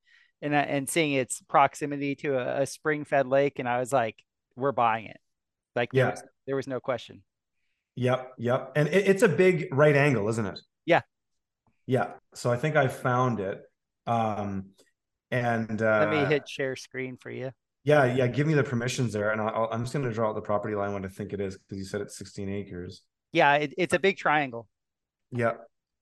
[0.44, 4.16] and uh, and seeing its proximity to a, a spring-fed lake and I was like,
[4.54, 5.18] "We're buying it."
[5.74, 7.22] Like there was there was no question.
[7.96, 8.33] Yep.
[8.38, 8.72] Yep.
[8.76, 10.61] And it, it's a big right angle, isn't it?
[10.85, 11.02] Yeah.
[11.87, 12.12] Yeah.
[12.35, 13.62] So I think I found it.
[14.07, 14.70] Um,
[15.30, 17.50] and Let me uh, hit share screen for you.
[17.85, 18.26] yeah, yeah.
[18.26, 20.74] Give me the permissions there, and I'll, I'm just going to draw out the property
[20.74, 23.02] line what I think it is because you said it's 16 acres.
[23.33, 24.68] Yeah, it, it's a big triangle
[25.33, 25.54] Yeah.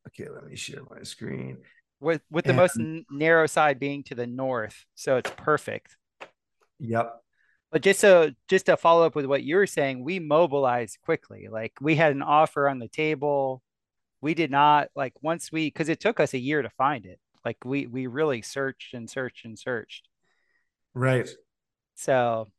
[0.09, 0.29] Okay.
[0.29, 1.59] Let me share my screen.
[2.03, 5.97] With with the And- most n- narrow side being to the north, so it's perfect.
[6.81, 7.19] Yep.
[7.71, 11.49] But just so just to follow up with what you were saying, we mobilized quickly.
[11.51, 13.63] Like we had an offer on the table.
[14.21, 17.19] We did not like once we because it took us a year to find it.
[17.45, 20.09] Like we we really searched and searched and searched.
[20.95, 21.29] Right.
[21.95, 22.51] So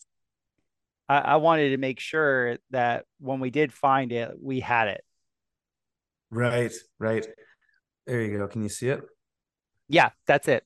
[1.08, 5.04] I, I wanted to make sure that when we did find it, we had it.
[6.32, 6.74] Right.
[6.98, 7.28] Right.
[8.08, 8.48] There you go.
[8.48, 9.02] Can you see it?
[9.88, 10.64] Yeah, that's it.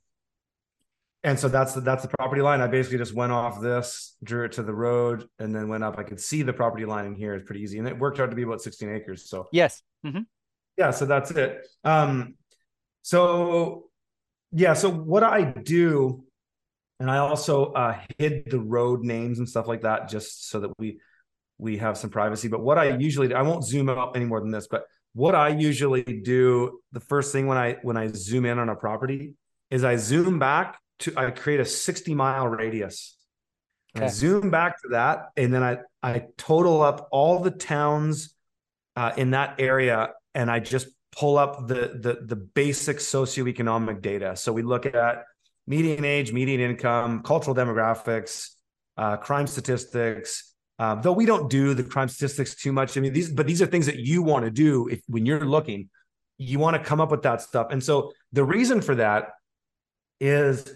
[1.23, 2.61] And so that's the, that's the property line.
[2.61, 5.97] I basically just went off this, drew it to the road, and then went up.
[5.97, 7.33] I could see the property line in here.
[7.33, 9.29] It's pretty easy, and it worked out to be about 16 acres.
[9.29, 9.81] So Yes.
[10.03, 10.19] hmm
[10.77, 11.67] yeah, so that's it.
[11.83, 12.35] Um,
[13.01, 13.89] so
[14.51, 16.23] yeah, so what I do,
[16.99, 20.71] and I also uh, hid the road names and stuff like that, just so that
[20.77, 20.99] we
[21.57, 22.47] we have some privacy.
[22.47, 24.83] But what I usually I won't zoom out any more than this, but
[25.17, 28.75] what I usually do, the first thing when I when I zoom in on a
[28.75, 29.33] property
[29.71, 33.17] is I zoom back to I create a 60 mile radius.
[33.95, 38.35] And I zoom back to that, and then I I total up all the towns
[38.95, 44.35] uh, in that area, and I just pull up the the the basic socioeconomic data.
[44.35, 45.23] So we look at
[45.65, 48.49] median age, median income, cultural demographics,
[48.97, 50.53] uh, crime statistics.
[50.79, 52.97] Uh, though we don't do the crime statistics too much.
[52.97, 55.45] I mean, these but these are things that you want to do if when you're
[55.45, 55.89] looking,
[56.37, 57.67] you want to come up with that stuff.
[57.71, 59.29] And so the reason for that
[60.19, 60.71] is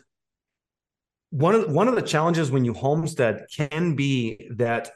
[1.30, 4.92] one of one of the challenges when you homestead can be that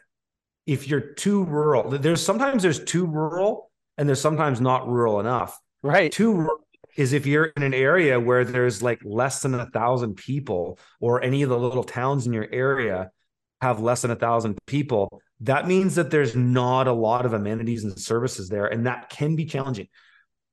[0.66, 5.60] if you're too rural, there's sometimes there's too rural and there's sometimes not rural enough.
[5.84, 6.12] Right.
[6.12, 6.66] Too rural
[6.98, 11.22] is if you're in an area where there's like less than a thousand people, or
[11.22, 13.12] any of the little towns in your area
[13.62, 15.22] have less than a thousand people.
[15.42, 19.36] That means that there's not a lot of amenities and services there, and that can
[19.36, 19.88] be challenging.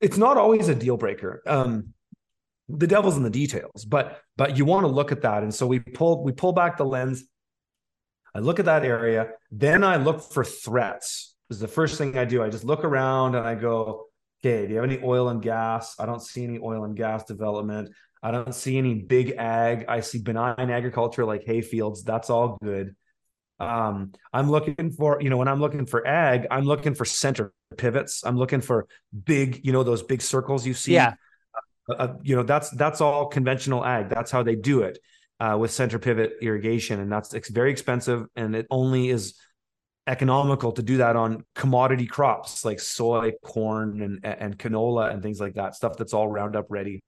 [0.00, 1.42] It's not always a deal breaker.
[1.46, 1.94] Um,
[2.68, 5.66] the devil's in the details, but but you want to look at that, and so
[5.66, 7.24] we pull we pull back the lens.
[8.34, 11.34] I look at that area, then I look for threats.
[11.48, 12.42] This is the first thing I do.
[12.42, 14.06] I just look around and I go,
[14.40, 15.96] okay, do you have any oil and gas?
[15.98, 17.90] I don't see any oil and gas development.
[18.22, 19.86] I don't see any big ag.
[19.88, 22.04] I see benign agriculture like hay fields.
[22.04, 22.94] That's all good.
[23.58, 27.52] Um, I'm looking for, you know, when I'm looking for ag, I'm looking for center
[27.76, 28.24] pivots.
[28.24, 28.86] I'm looking for
[29.24, 30.94] big, you know, those big circles you see.
[30.94, 31.14] Yeah.
[31.88, 34.08] Uh, you know, that's that's all conventional ag.
[34.08, 34.98] That's how they do it
[35.40, 39.34] uh, with center pivot irrigation, and that's it's very expensive, and it only is
[40.06, 45.40] economical to do that on commodity crops like soy, corn, and and canola and things
[45.40, 45.74] like that.
[45.74, 47.02] Stuff that's all Roundup ready.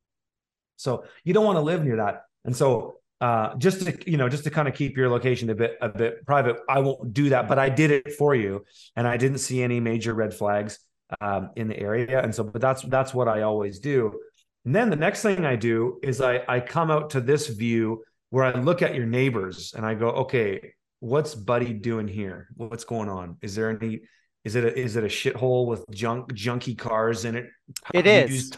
[0.77, 2.23] So you don't want to live near that.
[2.45, 5.55] And so uh, just to you know, just to kind of keep your location a
[5.55, 7.49] bit a bit private, I won't do that.
[7.49, 8.65] But I did it for you,
[8.97, 10.79] and I didn't see any major red flags
[11.21, 12.21] um, in the area.
[12.21, 14.21] And so, but that's that's what I always do.
[14.65, 18.03] And then the next thing I do is I I come out to this view
[18.31, 22.49] where I look at your neighbors and I go, okay, what's Buddy doing here?
[22.57, 23.37] What's going on?
[23.43, 24.01] Is there any?
[24.45, 27.47] Is it a, is it a shithole with junk junky cars in it?
[27.95, 28.51] It is.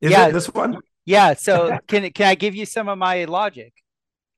[0.00, 0.28] Is yeah.
[0.28, 0.78] it this one?
[1.04, 1.34] Yeah.
[1.34, 3.72] So can can I give you some of my logic?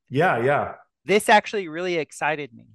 [0.08, 0.74] Yeah, yeah.
[1.04, 2.66] This actually really excited me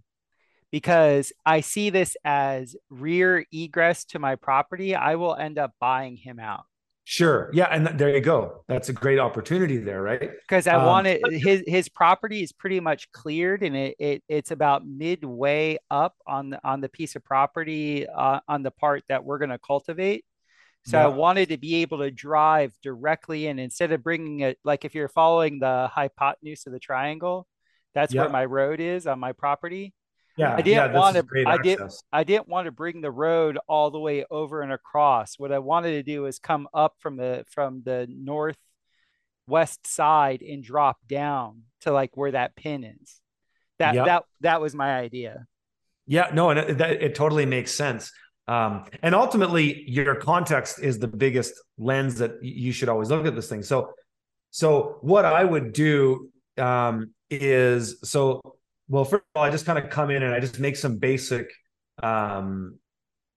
[0.72, 4.96] because I see this as rear egress to my property.
[4.96, 6.64] I will end up buying him out.
[7.04, 7.50] Sure.
[7.52, 8.64] Yeah, and th- there you go.
[8.68, 10.32] That's a great opportunity there, right?
[10.48, 14.52] Because I um, wanted his his property is pretty much cleared, and it, it it's
[14.52, 19.26] about midway up on the on the piece of property uh, on the part that
[19.26, 20.24] we're going to cultivate.
[20.86, 21.06] So yeah.
[21.06, 24.96] I wanted to be able to drive directly in instead of bringing it like if
[24.96, 27.48] you're following the hypotenuse of the triangle,
[27.94, 28.22] that's yeah.
[28.22, 29.94] where my road is on my property.
[30.38, 31.26] Yeah, I didn't yeah, want to.
[31.46, 31.80] I did.
[32.12, 35.38] I didn't want to bring the road all the way over and across.
[35.38, 40.64] What I wanted to do is come up from the from the northwest side and
[40.64, 43.20] drop down to like where that pin is.
[43.78, 44.06] That yep.
[44.06, 45.46] that that was my idea.
[46.08, 48.12] Yeah, no, and it, that, it totally makes sense.
[48.48, 53.36] Um, and ultimately, your context is the biggest lens that you should always look at
[53.36, 53.64] this thing.
[53.64, 53.94] So,
[54.50, 58.42] so what I would do um, is so
[58.90, 59.06] well.
[59.06, 61.52] First of all, I just kind of come in and I just make some basic
[62.04, 62.78] um,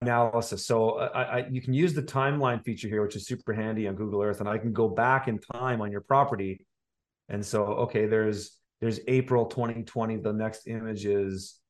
[0.00, 0.66] analysis.
[0.66, 3.94] So I, I, you can use the timeline feature here, which is super handy on
[3.94, 6.66] Google Earth, and I can go back in time on your property.
[7.28, 10.16] And so, okay, there's there's April 2020.
[10.16, 11.60] The next image is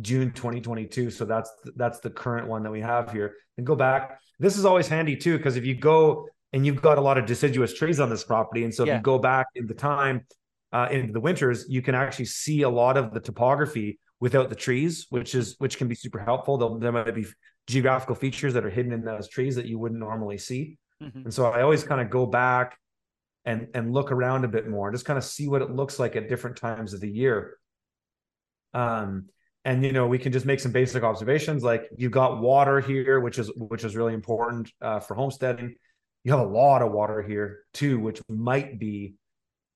[0.00, 1.10] June 2022.
[1.10, 3.34] So that's that's the current one that we have here.
[3.56, 4.20] And go back.
[4.38, 7.26] This is always handy too, because if you go and you've got a lot of
[7.26, 8.96] deciduous trees on this property, and so if yeah.
[8.96, 10.26] you go back in the time
[10.72, 14.56] uh, into the winters, you can actually see a lot of the topography without the
[14.56, 16.58] trees, which is which can be super helpful.
[16.58, 17.26] There, there might be
[17.66, 20.78] geographical features that are hidden in those trees that you wouldn't normally see.
[21.02, 21.24] Mm-hmm.
[21.24, 22.78] And so I always kind of go back
[23.44, 26.16] and and look around a bit more, just kind of see what it looks like
[26.16, 27.56] at different times of the year.
[28.74, 29.26] Um,
[29.68, 33.20] and you know we can just make some basic observations like you've got water here
[33.20, 35.74] which is which is really important uh, for homesteading.
[36.24, 39.14] You have a lot of water here too which might be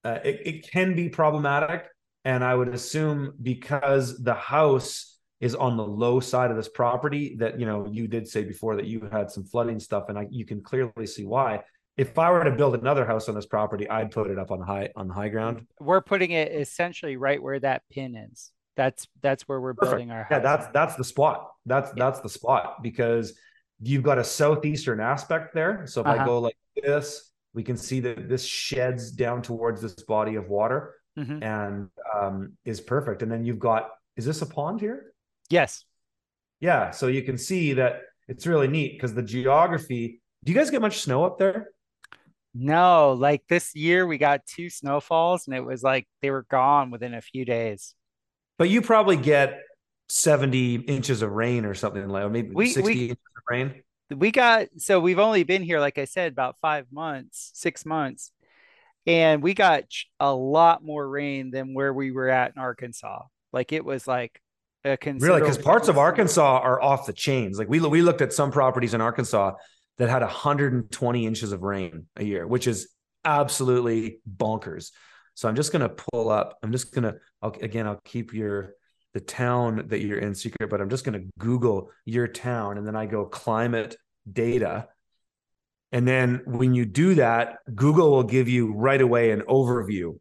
[0.05, 1.87] uh, it, it can be problematic.
[2.25, 7.37] And i would assume because the house is on the low side of this property
[7.41, 10.27] that you know you did say before that you had some flooding stuff and I,
[10.31, 11.61] you can clearly see why.
[11.99, 14.61] If I were to build another house on this property, I'd put it up on
[14.61, 15.67] the high on the high ground.
[15.79, 19.91] We're putting it essentially right where that pin is that's that's where we're Perfect.
[19.91, 20.27] building our.
[20.31, 21.51] Yeah, that's that's the spot.
[21.67, 22.05] That's yeah.
[22.05, 23.35] that's the spot because
[23.81, 25.87] you've got a southeastern aspect there.
[25.87, 26.23] So if uh-huh.
[26.23, 30.49] I go like this, we can see that this sheds down towards this body of
[30.49, 31.43] water mm-hmm.
[31.43, 33.23] and um, is perfect.
[33.23, 35.13] And then you've got is this a pond here?
[35.51, 35.85] Yes.
[36.61, 36.91] Yeah.
[36.91, 40.21] So you can see that it's really neat because the geography.
[40.45, 41.69] Do you guys get much snow up there?
[42.55, 46.91] No, like this year we got two snowfalls and it was like they were gone
[46.91, 47.95] within a few days
[48.63, 49.59] but you probably get
[50.09, 53.83] 70 inches of rain or something like maybe we, 60 we, inches of rain.
[54.09, 58.31] We got so we've only been here, like I said, about five months, six months,
[59.05, 59.83] and we got
[60.21, 63.23] a lot more rain than where we were at in Arkansas.
[63.53, 64.41] Like it was like
[64.85, 67.59] a really because parts of Arkansas are off the chains.
[67.59, 69.55] Like we we looked at some properties in Arkansas
[69.99, 72.91] that had 120 inches of rain a year, which is
[73.25, 74.93] absolutely bonkers.
[75.35, 76.59] So I'm just going to pull up.
[76.63, 77.87] I'm just going to again.
[77.87, 78.75] I'll keep your
[79.15, 82.87] the town that you're in secret, but I'm just going to Google your town, and
[82.87, 83.97] then I go climate
[84.31, 84.89] data.
[85.91, 90.19] And then when you do that, Google will give you right away an overview,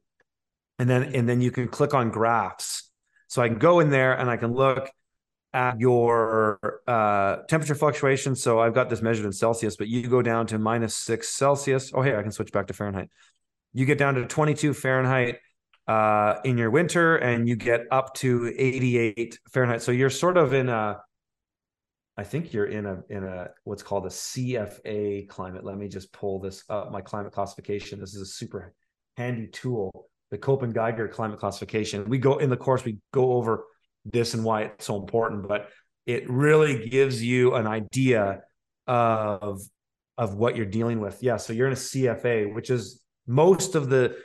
[0.79, 2.89] and then and then you can click on graphs.
[3.27, 4.91] So I can go in there and I can look
[5.53, 8.35] at your uh, temperature fluctuation.
[8.35, 11.91] So I've got this measured in Celsius, but you go down to minus six Celsius.
[11.93, 13.09] Oh, hey, I can switch back to Fahrenheit
[13.73, 15.37] you get down to 22 Fahrenheit
[15.87, 19.81] uh, in your winter and you get up to 88 Fahrenheit.
[19.81, 20.99] So you're sort of in a,
[22.17, 25.63] I think you're in a in a what's called a CFA climate.
[25.63, 26.91] Let me just pull this up.
[26.91, 27.99] My climate classification.
[27.99, 28.73] This is a super
[29.17, 30.09] handy tool.
[30.29, 32.07] The Köppen Geiger climate classification.
[32.09, 32.83] We go in the course.
[32.83, 33.65] We go over
[34.05, 35.69] this and why it's so important, but
[36.05, 38.41] it really gives you an idea
[38.87, 39.61] of
[40.17, 41.23] of what you're dealing with.
[41.23, 41.37] Yeah.
[41.37, 43.01] So you're in a CFA, which is
[43.31, 44.17] most of the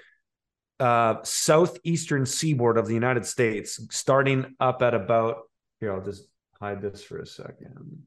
[0.80, 5.36] uh, southeastern seaboard of the United States, starting up at about
[5.80, 5.94] here.
[5.94, 6.28] I'll just
[6.60, 8.06] hide this for a second.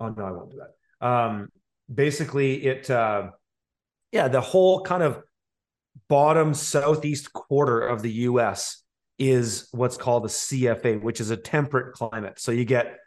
[0.00, 1.06] Oh no, I won't do that.
[1.06, 1.48] Um,
[1.92, 3.30] basically, it uh,
[4.12, 5.22] yeah, the whole kind of
[6.08, 8.82] bottom southeast quarter of the U.S.
[9.18, 12.38] is what's called a CFA, which is a temperate climate.
[12.38, 12.98] So you get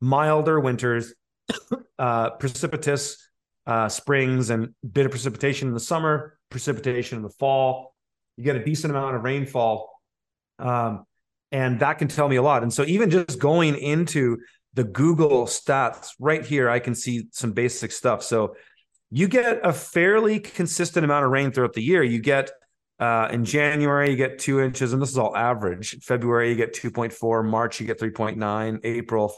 [0.00, 1.14] milder winters,
[1.98, 3.28] uh, precipitous
[3.66, 7.94] uh, springs, and bit of precipitation in the summer, precipitation in the fall.
[8.36, 9.90] You get a decent amount of rainfall.
[10.58, 11.04] Um,
[11.52, 12.62] and that can tell me a lot.
[12.62, 14.38] And so even just going into
[14.74, 18.22] the Google stats right here, I can see some basic stuff.
[18.22, 18.56] So
[19.10, 22.02] you get a fairly consistent amount of rain throughout the year.
[22.02, 22.50] You get
[22.98, 25.98] uh, in January, you get two inches, and this is all average.
[26.02, 27.44] February, you get 2.4.
[27.44, 28.80] March, you get 3.9.
[28.82, 29.28] April,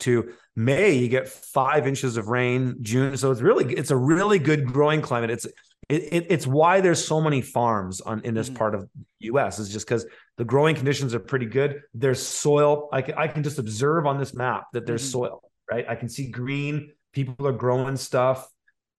[0.00, 0.32] 4.2.
[0.54, 2.76] May, you get five inches of rain.
[2.80, 5.30] June, so it's really it's a really good growing climate.
[5.30, 5.46] It's
[5.88, 8.56] it, it, it's why there's so many farms on in this mm-hmm.
[8.56, 9.58] part of the U.S.
[9.58, 11.82] is just because the growing conditions are pretty good.
[11.94, 12.88] There's soil.
[12.92, 15.12] I can, I can just observe on this map that there's mm-hmm.
[15.12, 15.42] soil.
[15.70, 16.92] Right, I can see green.
[17.12, 18.48] People are growing stuff.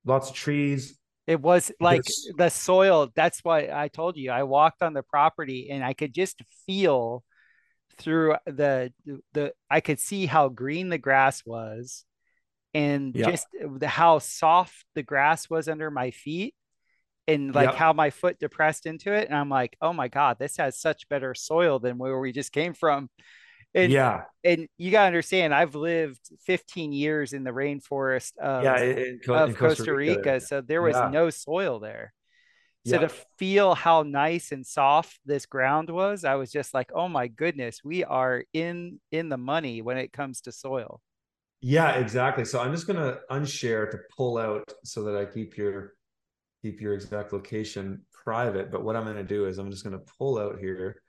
[0.06, 0.98] Lots of trees.
[1.26, 2.30] It was like there's...
[2.38, 3.12] the soil.
[3.16, 4.32] That's why I told you.
[4.32, 7.24] I walked on the property and I could just feel
[7.98, 8.92] through the
[9.34, 9.54] the.
[9.70, 12.06] I could see how green the grass was,
[12.74, 13.32] and yeah.
[13.32, 16.54] just the, how soft the grass was under my feet
[17.28, 17.76] and like yep.
[17.76, 19.28] how my foot depressed into it.
[19.28, 22.52] And I'm like, oh my God, this has such better soil than where we just
[22.52, 23.10] came from.
[23.74, 24.24] And, yeah.
[24.44, 29.20] And you got to understand, I've lived 15 years in the rainforest of, yeah, in,
[29.28, 30.18] of Costa, Costa Rica.
[30.18, 31.10] Rica so there was yeah.
[31.10, 32.14] no soil there.
[32.88, 37.08] So to feel how nice and soft this ground was, I was just like, oh
[37.08, 41.02] my goodness, we are in in the money when it comes to soil.
[41.62, 42.46] Yeah, exactly.
[42.46, 45.94] So I'm just gonna unshare to pull out so that I keep your
[46.62, 48.72] keep your exact location private.
[48.72, 51.02] But what I'm going to do is I'm just going to pull out here,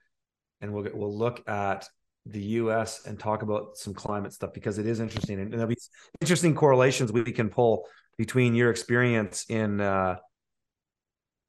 [0.61, 1.87] and we'll get, we'll look at
[2.25, 3.05] the U.S.
[3.05, 5.77] and talk about some climate stuff because it is interesting, and there'll be
[6.21, 7.85] interesting correlations we can pull
[8.17, 10.17] between your experience in uh,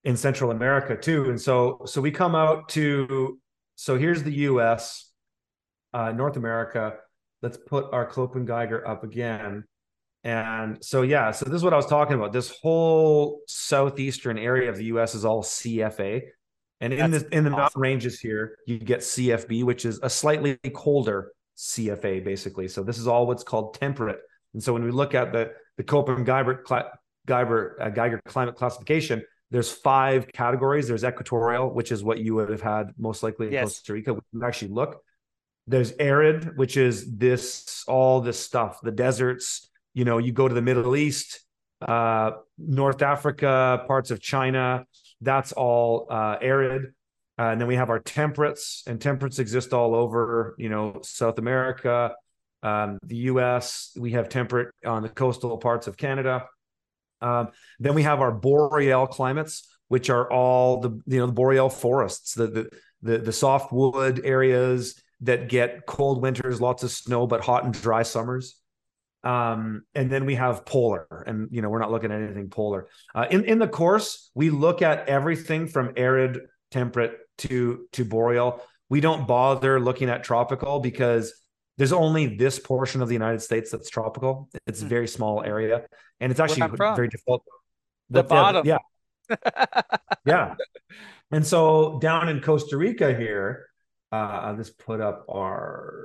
[0.05, 1.29] in Central America too.
[1.31, 3.39] And so so we come out to
[3.77, 5.11] so here's the U.S.
[5.93, 6.97] Uh, North America.
[7.43, 9.65] Let's put our Köppen Geiger up again.
[10.23, 12.33] And so, yeah, so this is what I was talking about.
[12.33, 16.23] This whole southeastern area of the US is all CFA.
[16.83, 17.61] And in the in the awesome.
[17.61, 22.69] mountain ranges here, you get CFB, which is a slightly colder CFA, basically.
[22.69, 24.21] So this is all what's called temperate.
[24.55, 26.65] And so when we look at the the Köppen Geiger
[27.27, 30.89] Geiger, uh, Geiger climate classification, there's five categories.
[30.89, 33.65] There's equatorial, which is what you would have had most likely in yes.
[33.65, 34.15] Costa Rica.
[34.15, 35.03] We can actually look.
[35.67, 40.55] There's arid, which is this all this stuff, the deserts, you know, you go to
[40.55, 41.41] the Middle East,
[41.83, 44.85] uh, North Africa, parts of China,
[45.21, 46.95] that's all uh, arid.
[47.39, 51.39] Uh, and then we have our temperates, and temperates exist all over, you know, South
[51.39, 52.15] America,
[52.63, 53.93] um, the U.S.
[53.97, 56.47] We have temperate on the coastal parts of Canada.
[57.21, 57.49] Um,
[57.79, 62.35] then we have our boreal climates, which are all the you know the boreal forests,
[62.35, 62.71] the the
[63.03, 67.75] the, the soft wood areas that get cold winters, lots of snow, but hot and
[67.75, 68.57] dry summers.
[69.23, 72.89] Um, and then we have polar, and you know we're not looking at anything polar.
[73.15, 76.41] Uh, in in the course, we look at everything from arid,
[76.71, 78.63] temperate to to boreal.
[78.89, 81.35] We don't bother looking at tropical because
[81.81, 84.51] there's only this portion of the United States that's tropical.
[84.67, 84.91] It's a hmm.
[84.91, 85.87] very small area,
[86.21, 87.43] and it's actually very difficult.
[88.11, 88.77] The, the bottom, yeah,
[90.27, 90.57] yeah.
[91.31, 93.69] And so down in Costa Rica here,
[94.13, 96.03] uh, I'll just put up our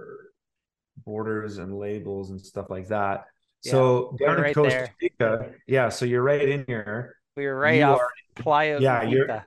[1.04, 3.26] borders and labels and stuff like that.
[3.66, 4.96] Yeah, so down in Costa there.
[5.02, 5.90] Rica, yeah.
[5.90, 7.18] So you're right in here.
[7.36, 8.80] We were right you off are, Playa.
[8.80, 9.46] Yeah, you're.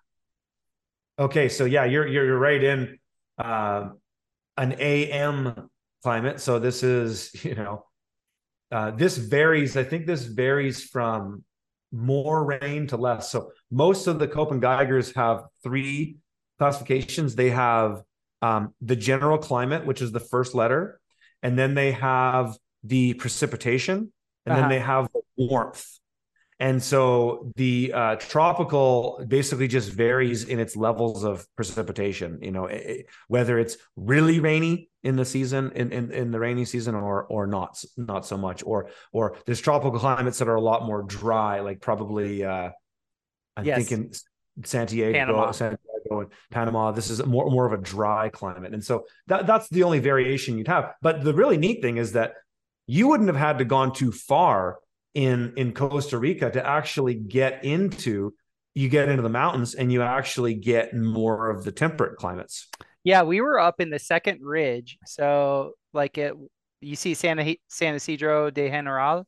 [1.18, 2.98] Okay, so yeah, you're you're, you're right in
[3.38, 3.88] uh,
[4.58, 5.70] an AM
[6.02, 6.40] climate.
[6.40, 7.84] So this is you know
[8.70, 9.76] uh, this varies.
[9.76, 11.44] I think this varies from
[11.90, 13.30] more rain to less.
[13.30, 16.18] So most of the Köppen Geigers have three
[16.58, 17.34] classifications.
[17.34, 18.02] They have
[18.42, 21.00] um, the general climate, which is the first letter
[21.42, 24.12] and then they have the precipitation,
[24.46, 24.60] and uh-huh.
[24.60, 25.86] then they have the warmth.
[26.60, 32.38] And so the uh, tropical basically just varies in its levels of precipitation.
[32.42, 36.64] You know, it, whether it's really rainy in the season, in, in in the rainy
[36.64, 38.64] season, or or not not so much.
[38.64, 42.70] Or or there's tropical climates that are a lot more dry, like probably uh,
[43.56, 43.76] I'm yes.
[43.78, 44.12] thinking
[44.64, 45.50] Santiago, Panama.
[45.52, 46.90] Santiago in Panama.
[46.90, 50.58] This is more more of a dry climate, and so that that's the only variation
[50.58, 50.94] you'd have.
[51.02, 52.32] But the really neat thing is that
[52.88, 54.78] you wouldn't have had to gone too far
[55.14, 58.34] in in Costa Rica to actually get into
[58.74, 62.68] you get into the mountains and you actually get more of the temperate climates.
[63.02, 64.98] Yeah, we were up in the second ridge.
[65.06, 66.34] So like it
[66.80, 69.26] you see Santa San Isidro de General.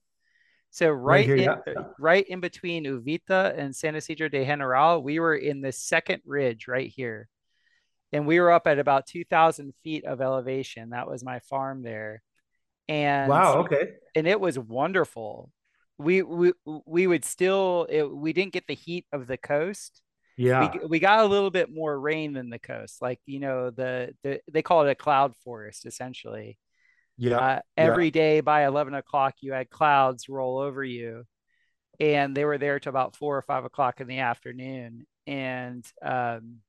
[0.71, 1.85] So right, right here, in, yeah.
[1.99, 6.69] right in between Uvita and San Isidro de General, we were in the second ridge
[6.69, 7.29] right here.
[8.13, 10.91] And we were up at about 2,000 feet of elevation.
[10.91, 12.23] That was my farm there.
[12.89, 13.95] And wow, okay.
[14.15, 15.51] And it was wonderful.
[16.01, 16.53] We we
[16.87, 20.03] we would still it, we didn't get the heat of the coast.
[20.41, 20.73] Yeah.
[20.73, 23.03] We, we got a little bit more rain than the coast.
[23.03, 26.57] Like, you know, the, the they call it a cloud forest essentially.
[27.19, 27.37] Yeah.
[27.37, 28.11] Uh, every yeah.
[28.13, 31.25] day by 11 o'clock, you had clouds roll over you.
[31.99, 35.07] And they were there till about four or five o'clock in the afternoon.
[35.27, 36.61] And um,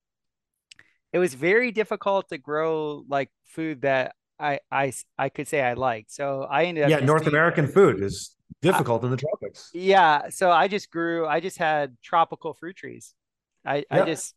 [1.14, 5.74] it was very difficult to grow like food that I, I, I could say I
[5.74, 6.12] liked.
[6.12, 6.90] So I ended up.
[6.90, 7.00] Yeah.
[7.00, 9.70] North American food is difficult in the tropics.
[9.74, 10.30] Yeah.
[10.30, 13.14] So I just grew, I just had tropical fruit trees.
[13.66, 14.04] I, yeah.
[14.04, 14.34] I just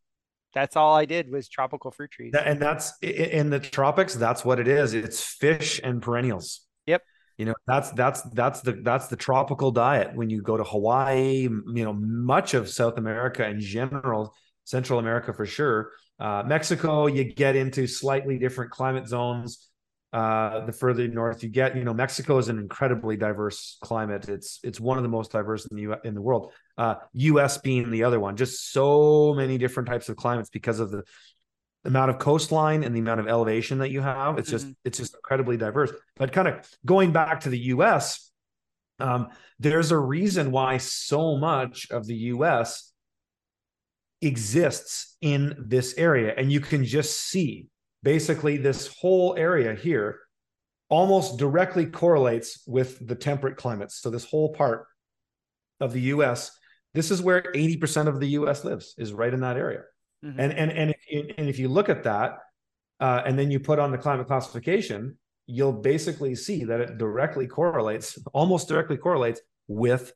[0.55, 2.33] that's all I did was tropical fruit trees.
[2.35, 4.15] And that's in the tropics.
[4.15, 4.95] That's what it is.
[4.95, 6.61] It's fish and perennials.
[6.87, 7.03] Yep.
[7.39, 10.15] You know, that's that's that's the that's the tropical diet.
[10.15, 14.35] When you go to Hawaii, you know, much of South America in general,
[14.65, 15.91] Central America for sure.
[16.21, 19.69] Uh, Mexico, you get into slightly different climate zones.
[20.15, 24.29] Uh, the further north you get, you know, Mexico is an incredibly diverse climate.
[24.29, 26.53] It's it's one of the most diverse in the U- in the world.
[26.79, 27.59] Uh, U.S.
[27.59, 31.03] being the other one, just so many different types of climates because of the
[31.85, 34.39] amount of coastline and the amount of elevation that you have.
[34.39, 34.75] It's just mm-hmm.
[34.85, 35.91] it's just incredibly diverse.
[36.15, 38.31] But kind of going back to the U.S.,
[39.01, 42.93] um, there's a reason why so much of the U.S.
[44.23, 47.67] exists in this area, and you can just see
[48.05, 50.21] basically this whole area here
[50.89, 54.01] almost directly correlates with the temperate climates.
[54.01, 54.87] So this whole part
[55.81, 56.57] of the US,
[56.93, 59.81] this is where 80% of the US lives is right in that area.
[60.25, 60.41] Mm-hmm.
[60.41, 62.39] And and and if you, and if you look at that
[63.01, 67.47] uh, and then you put on the climate classification, you'll basically see that it directly
[67.47, 70.13] correlates, almost directly correlates with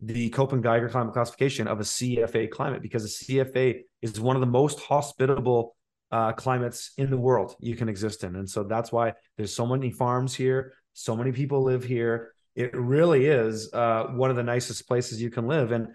[0.00, 4.40] the Köppen Geiger climate classification of a CFA climate because a CFA is one of
[4.40, 5.75] the most hospitable
[6.12, 8.36] uh, climates in the world you can exist in.
[8.36, 12.32] And so that's why there's so many farms here, so many people live here.
[12.54, 15.72] It really is uh, one of the nicest places you can live.
[15.72, 15.88] And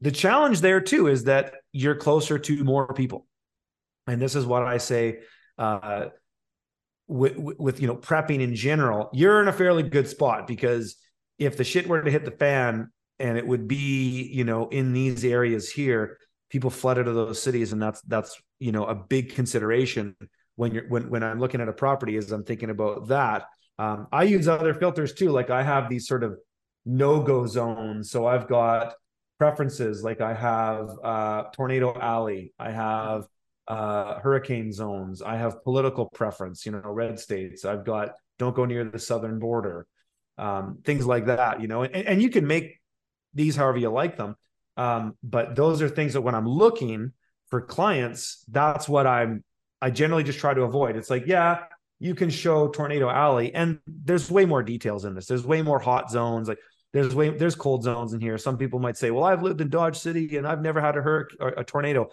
[0.00, 3.26] the challenge there too is that you're closer to more people.
[4.06, 5.20] And this is what I say
[5.58, 6.06] uh,
[7.08, 9.10] with, with you know prepping in general.
[9.12, 10.96] You're in a fairly good spot because
[11.38, 14.92] if the shit were to hit the fan and it would be you know in
[14.92, 16.18] these areas here
[16.50, 20.16] people flood out of those cities and that's that's you know a big consideration
[20.56, 23.44] when you're when when i'm looking at a property is i'm thinking about that.
[23.78, 25.30] Um, i use other filters too.
[25.30, 26.38] Like i have these sort of
[26.86, 28.10] no-go zones.
[28.10, 28.94] So i've got
[29.38, 30.02] preferences.
[30.02, 32.54] Like i have uh, tornado alley.
[32.58, 33.26] I have
[33.68, 35.20] uh, hurricane zones.
[35.20, 37.66] I have political preference you know red states.
[37.66, 39.86] I've got don't go near the southern border.
[40.38, 42.80] Um, things like that you know and, and you can make
[43.34, 44.36] these however you like them.
[44.78, 47.12] Um, but those are things that when I'm looking
[47.50, 49.44] for clients, that's what I'm
[49.80, 50.96] I generally just try to avoid.
[50.96, 51.64] It's like, yeah,
[52.00, 55.26] you can show Tornado Alley, and there's way more details in this.
[55.26, 56.48] There's way more hot zones.
[56.48, 56.58] Like
[56.94, 58.38] there's way there's cold zones in here.
[58.38, 61.02] Some people might say, well, I've lived in Dodge City and I've never had a
[61.02, 62.08] hurricane or a tornado.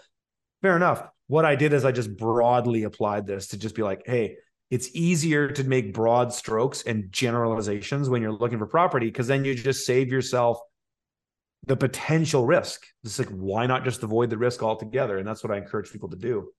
[0.62, 1.04] Fair enough.
[1.28, 4.38] What I did is I just broadly applied this to just be like, hey,
[4.70, 9.46] it's easier to make broad strokes and generalizations when you're looking for property because then
[9.46, 10.60] you just save yourself
[11.68, 12.86] the potential risk.
[13.03, 15.18] It's like, why not just avoid the risk altogether?
[15.18, 16.51] And that's what I encourage people to do.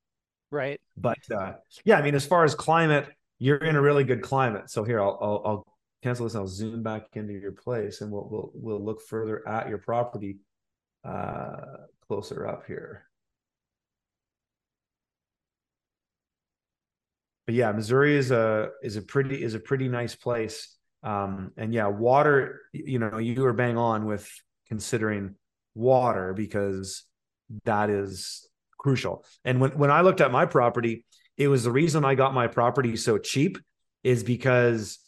[0.50, 0.80] Right.
[0.96, 4.70] But uh, yeah, I mean, as far as climate, you're in a really good climate.
[4.70, 5.66] So here, I'll, I'll, I'll
[6.03, 6.34] cancel this.
[6.34, 10.38] I'll zoom back into your place, and we'll we'll we'll look further at your property
[11.05, 11.57] uh,
[12.07, 13.07] closer up here.
[17.46, 20.76] But yeah, Missouri is a is a pretty is a pretty nice place.
[21.03, 22.61] Um, and yeah, water.
[22.72, 24.30] You know, you were bang on with
[24.73, 25.35] considering
[25.75, 27.05] water because
[27.64, 28.49] that is
[28.79, 29.23] crucial.
[29.45, 31.05] And when, when I looked at my property,
[31.37, 33.59] it was the reason I got my property so cheap
[34.03, 34.99] is because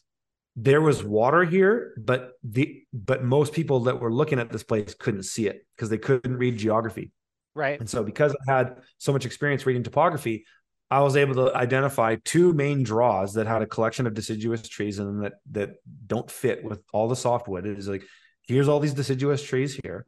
[0.55, 4.95] there was water here, but the but most people that were looking at this place
[4.95, 7.11] couldn't see it because they couldn't read geography.
[7.55, 7.81] Right.
[7.81, 10.45] And so because I had so much experience reading topography,
[10.91, 14.99] I was able to identify two main draws that had a collection of deciduous trees
[14.99, 17.65] and that that don't fit with all the softwood.
[17.65, 18.05] It is like
[18.47, 20.07] here's all these deciduous trees here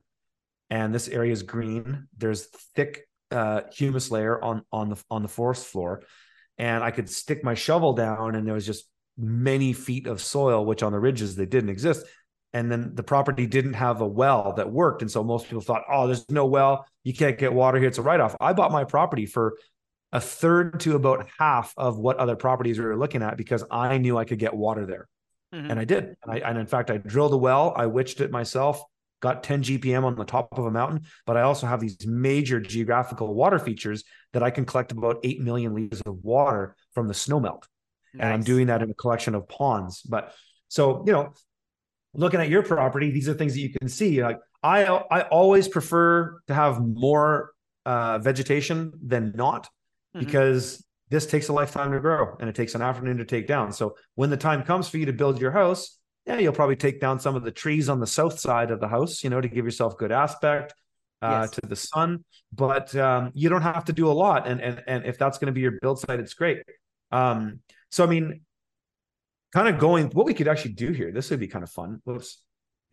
[0.70, 2.08] and this area is green.
[2.16, 6.00] There's thick uh, humus layer on on the on the forest floor
[6.58, 10.64] and i could stick my shovel down and there was just many feet of soil
[10.64, 12.06] which on the ridges they didn't exist.
[12.52, 15.82] And then the property didn't have a well that worked and so most people thought
[15.90, 16.86] oh there's no well.
[17.02, 17.88] You can't get water here.
[17.88, 18.36] It's a write-off.
[18.40, 19.56] I bought my property for
[20.12, 23.98] a third to about half of what other properties we were looking at because I
[23.98, 25.08] knew I could get water there.
[25.56, 25.70] Mm-hmm.
[25.70, 26.16] And I did.
[26.22, 28.82] And, I, and in fact, I drilled a well, I witched it myself,
[29.20, 32.60] got 10 GPM on the top of a mountain, but I also have these major
[32.60, 37.14] geographical water features that I can collect about 8 million liters of water from the
[37.14, 37.62] snowmelt.
[38.12, 38.24] Nice.
[38.24, 40.02] And I'm doing that in a collection of ponds.
[40.02, 40.34] But
[40.68, 41.32] so, you know,
[42.14, 44.22] looking at your property, these are things that you can see.
[44.22, 47.52] Like I, I always prefer to have more
[47.84, 49.64] uh, vegetation than not
[50.14, 50.24] mm-hmm.
[50.24, 53.72] because this takes a lifetime to grow and it takes an afternoon to take down.
[53.72, 57.00] So when the time comes for you to build your house, yeah, you'll probably take
[57.00, 59.48] down some of the trees on the south side of the house, you know, to
[59.48, 60.74] give yourself good aspect
[61.22, 61.50] uh, yes.
[61.52, 62.24] to the sun.
[62.52, 65.46] But um, you don't have to do a lot, and and and if that's going
[65.46, 66.62] to be your build site, it's great.
[67.12, 68.40] Um, so I mean,
[69.52, 71.12] kind of going, what we could actually do here.
[71.12, 72.00] This would be kind of fun.
[72.04, 72.42] Whoops.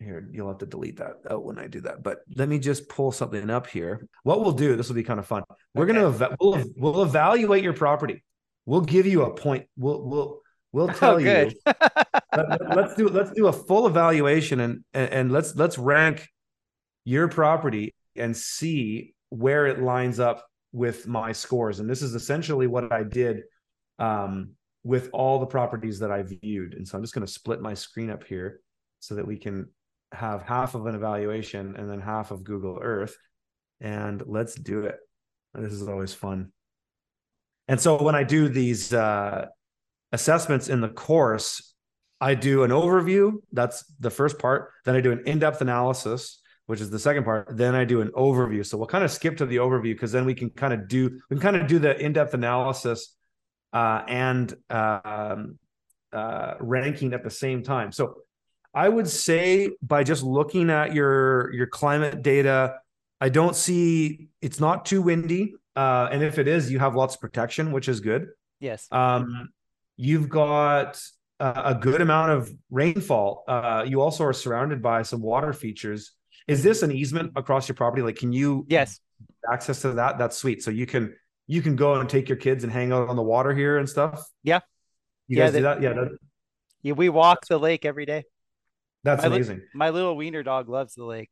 [0.00, 2.02] Here, you'll have to delete that out when I do that.
[2.02, 4.06] But let me just pull something up here.
[4.22, 5.44] What we'll do, this will be kind of fun.
[5.74, 5.94] We're okay.
[5.94, 8.22] gonna we'll, we'll evaluate your property.
[8.66, 9.66] We'll give you a point.
[9.76, 10.40] We'll we'll
[10.72, 11.52] we'll oh, tell oh, you.
[11.66, 16.28] let, us do let's do a full evaluation and, and and let's let's rank
[17.04, 21.80] your property and see where it lines up with my scores.
[21.80, 23.42] And this is essentially what I did
[23.98, 24.50] um,
[24.82, 26.74] with all the properties that I viewed.
[26.74, 28.60] And so I'm just going to split my screen up here
[29.00, 29.68] so that we can
[30.14, 33.16] have half of an evaluation and then half of Google Earth.
[33.80, 34.96] And let's do it.
[35.54, 36.52] This is always fun.
[37.68, 39.46] And so when I do these uh,
[40.12, 41.74] assessments in the course,
[42.20, 43.34] I do an overview.
[43.52, 44.70] That's the first part.
[44.84, 47.56] Then I do an in depth analysis, which is the second part.
[47.56, 48.64] Then I do an overview.
[48.64, 51.20] So we'll kind of skip to the overview because then we can kind of do
[51.28, 53.14] we can kind of do the in depth analysis
[53.72, 55.36] uh, and uh,
[56.12, 57.92] uh, ranking at the same time.
[57.92, 58.14] So
[58.74, 62.76] I would say by just looking at your your climate data,
[63.20, 67.14] I don't see it's not too windy, uh, and if it is, you have lots
[67.14, 68.28] of protection, which is good.
[68.60, 68.88] Yes.
[68.90, 69.50] Um,
[69.96, 71.00] you've got
[71.40, 73.44] a good amount of rainfall.
[73.46, 76.12] Uh, you also are surrounded by some water features.
[76.46, 78.02] Is this an easement across your property?
[78.02, 79.00] Like, can you yes
[79.50, 80.18] access to that?
[80.18, 80.62] That's sweet.
[80.62, 81.14] So you can
[81.46, 83.88] you can go and take your kids and hang out on the water here and
[83.88, 84.26] stuff.
[84.42, 84.60] Yeah.
[85.28, 85.82] You yeah, guys the, do that?
[85.82, 85.92] Yeah.
[85.94, 86.18] That,
[86.82, 88.24] yeah, we walk the lake every day.
[89.04, 89.58] That's my amazing.
[89.58, 91.30] Li- my little wiener dog loves the lake.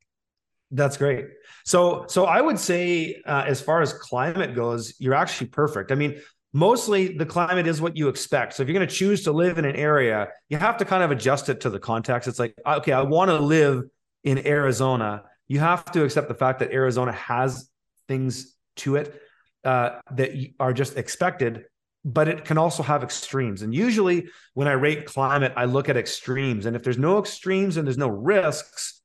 [0.70, 1.26] That's great.
[1.64, 5.92] So, so I would say, uh, as far as climate goes, you're actually perfect.
[5.92, 6.20] I mean,
[6.54, 8.54] mostly the climate is what you expect.
[8.54, 11.02] So, if you're going to choose to live in an area, you have to kind
[11.02, 12.28] of adjust it to the context.
[12.28, 13.82] It's like, okay, I want to live
[14.24, 15.24] in Arizona.
[15.48, 17.68] You have to accept the fact that Arizona has
[18.08, 19.20] things to it
[19.64, 21.64] uh, that are just expected
[22.04, 23.62] but it can also have extremes.
[23.62, 26.66] And usually, when I rate climate, I look at extremes.
[26.66, 29.00] And if there's no extremes and there's no risks,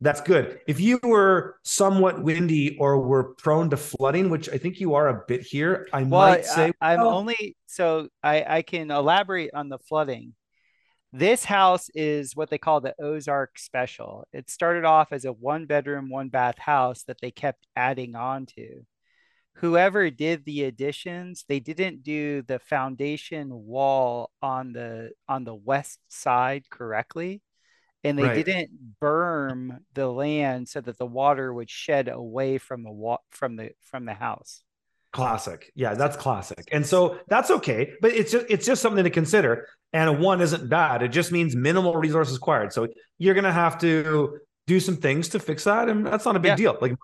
[0.00, 0.60] that's good.
[0.66, 5.08] If you were somewhat windy or were prone to flooding, which I think you are
[5.08, 8.90] a bit here, I well, might say I, am well, only so I, I can
[8.90, 10.34] elaborate on the flooding.
[11.12, 14.26] This house is what they call the Ozark Special.
[14.32, 18.46] It started off as a one bedroom, one bath house that they kept adding on
[18.56, 18.84] to
[19.54, 25.98] whoever did the additions they didn't do the foundation wall on the on the west
[26.08, 27.42] side correctly.
[28.04, 28.44] And they right.
[28.44, 33.54] didn't berm the land so that the water would shed away from the wa- from
[33.56, 34.62] the from the house.
[35.12, 35.70] Classic.
[35.74, 36.68] Yeah that's classic.
[36.72, 39.68] And so that's okay but it's just it's just something to consider.
[39.92, 41.02] And a one isn't bad.
[41.02, 42.72] It just means minimal resources required.
[42.72, 42.88] So
[43.18, 46.50] you're gonna have to do some things to fix that and that's not a big
[46.50, 46.56] yeah.
[46.56, 46.78] deal.
[46.80, 46.94] Like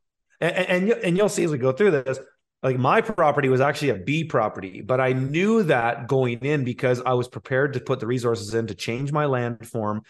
[0.40, 2.18] and, and, and you'll see as we go through this
[2.62, 7.00] like my property was actually a B property, but I knew that going in because
[7.04, 10.02] I was prepared to put the resources in to change my land form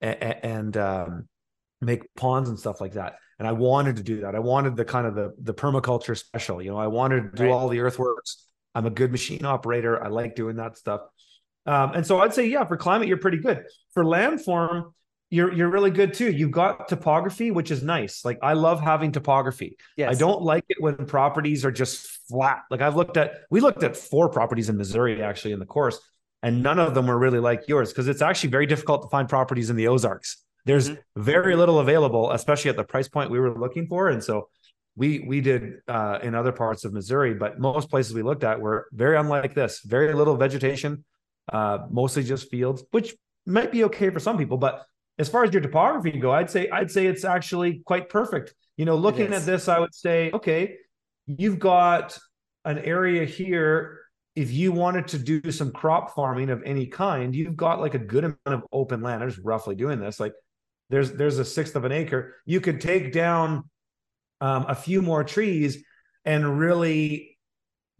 [0.00, 1.28] and, and um,
[1.80, 3.16] make ponds and stuff like that.
[3.38, 4.34] And I wanted to do that.
[4.34, 6.62] I wanted the kind of the the permaculture special.
[6.62, 7.52] You know, I wanted to do right.
[7.52, 8.46] all the earthworks.
[8.74, 10.02] I'm a good machine operator.
[10.02, 11.02] I like doing that stuff.
[11.66, 13.64] Um, and so I'd say, yeah, for climate, you're pretty good.
[13.92, 14.92] For landform,
[15.34, 16.30] you're you're really good too.
[16.30, 18.24] You've got topography, which is nice.
[18.24, 19.76] Like I love having topography.
[19.96, 20.14] Yes.
[20.14, 22.62] I don't like it when properties are just flat.
[22.70, 25.98] Like I've looked at we looked at four properties in Missouri actually in the course,
[26.44, 29.28] and none of them were really like yours because it's actually very difficult to find
[29.28, 30.40] properties in the Ozarks.
[30.66, 31.22] There's mm-hmm.
[31.22, 34.10] very little available, especially at the price point we were looking for.
[34.10, 34.48] And so
[34.94, 38.60] we we did uh, in other parts of Missouri, but most places we looked at
[38.60, 39.80] were very unlike this.
[39.80, 41.04] Very little vegetation,
[41.52, 43.16] uh, mostly just fields, which
[43.46, 44.86] might be okay for some people, but
[45.18, 48.54] as far as your topography go, I'd say I'd say it's actually quite perfect.
[48.76, 50.76] You know, looking at this, I would say, okay,
[51.26, 52.18] you've got
[52.64, 54.00] an area here.
[54.34, 58.00] If you wanted to do some crop farming of any kind, you've got like a
[58.00, 59.22] good amount of open land.
[59.22, 60.18] I'm just roughly doing this.
[60.18, 60.32] Like
[60.90, 62.34] there's there's a sixth of an acre.
[62.44, 63.70] You could take down
[64.40, 65.84] um, a few more trees
[66.24, 67.33] and really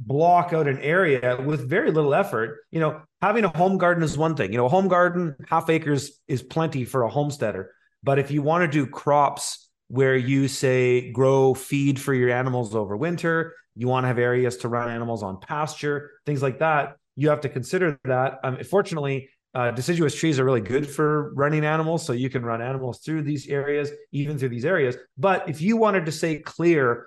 [0.01, 2.61] block out an area with very little effort.
[2.71, 4.53] You know, having a home garden is one thing.
[4.53, 7.73] You know, a home garden, half acres is plenty for a homesteader.
[8.03, 12.75] But if you want to do crops where you say grow feed for your animals
[12.75, 16.97] over winter, you want to have areas to run animals on pasture, things like that,
[17.17, 18.39] you have to consider that.
[18.45, 22.61] Um, fortunately, uh, deciduous trees are really good for running animals, so you can run
[22.61, 24.97] animals through these areas, even through these areas.
[25.17, 27.07] But if you wanted to say clear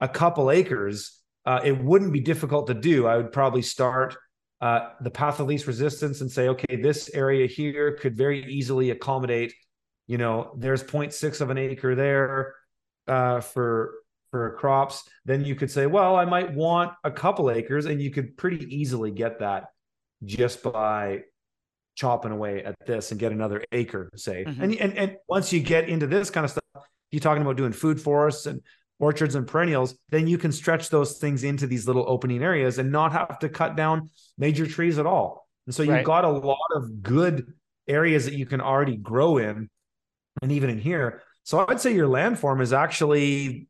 [0.00, 3.06] a couple acres, uh, it wouldn't be difficult to do.
[3.06, 4.16] I would probably start
[4.60, 8.90] uh, the path of least resistance and say, okay, this area here could very easily
[8.90, 9.54] accommodate.
[10.06, 12.54] You know, there's 0.6 of an acre there
[13.06, 13.94] uh, for
[14.30, 15.08] for crops.
[15.24, 18.66] Then you could say, well, I might want a couple acres, and you could pretty
[18.74, 19.66] easily get that
[20.24, 21.22] just by
[21.94, 24.44] chopping away at this and get another acre, say.
[24.44, 24.62] Mm-hmm.
[24.62, 27.72] And, and and once you get into this kind of stuff, you're talking about doing
[27.72, 28.62] food forests and
[28.98, 32.90] orchards and perennials, then you can stretch those things into these little opening areas and
[32.90, 35.46] not have to cut down major trees at all.
[35.66, 36.04] And so you've right.
[36.04, 37.52] got a lot of good
[37.88, 39.68] areas that you can already grow in,
[40.42, 41.22] and even in here.
[41.44, 43.68] So I'd say your landform is actually,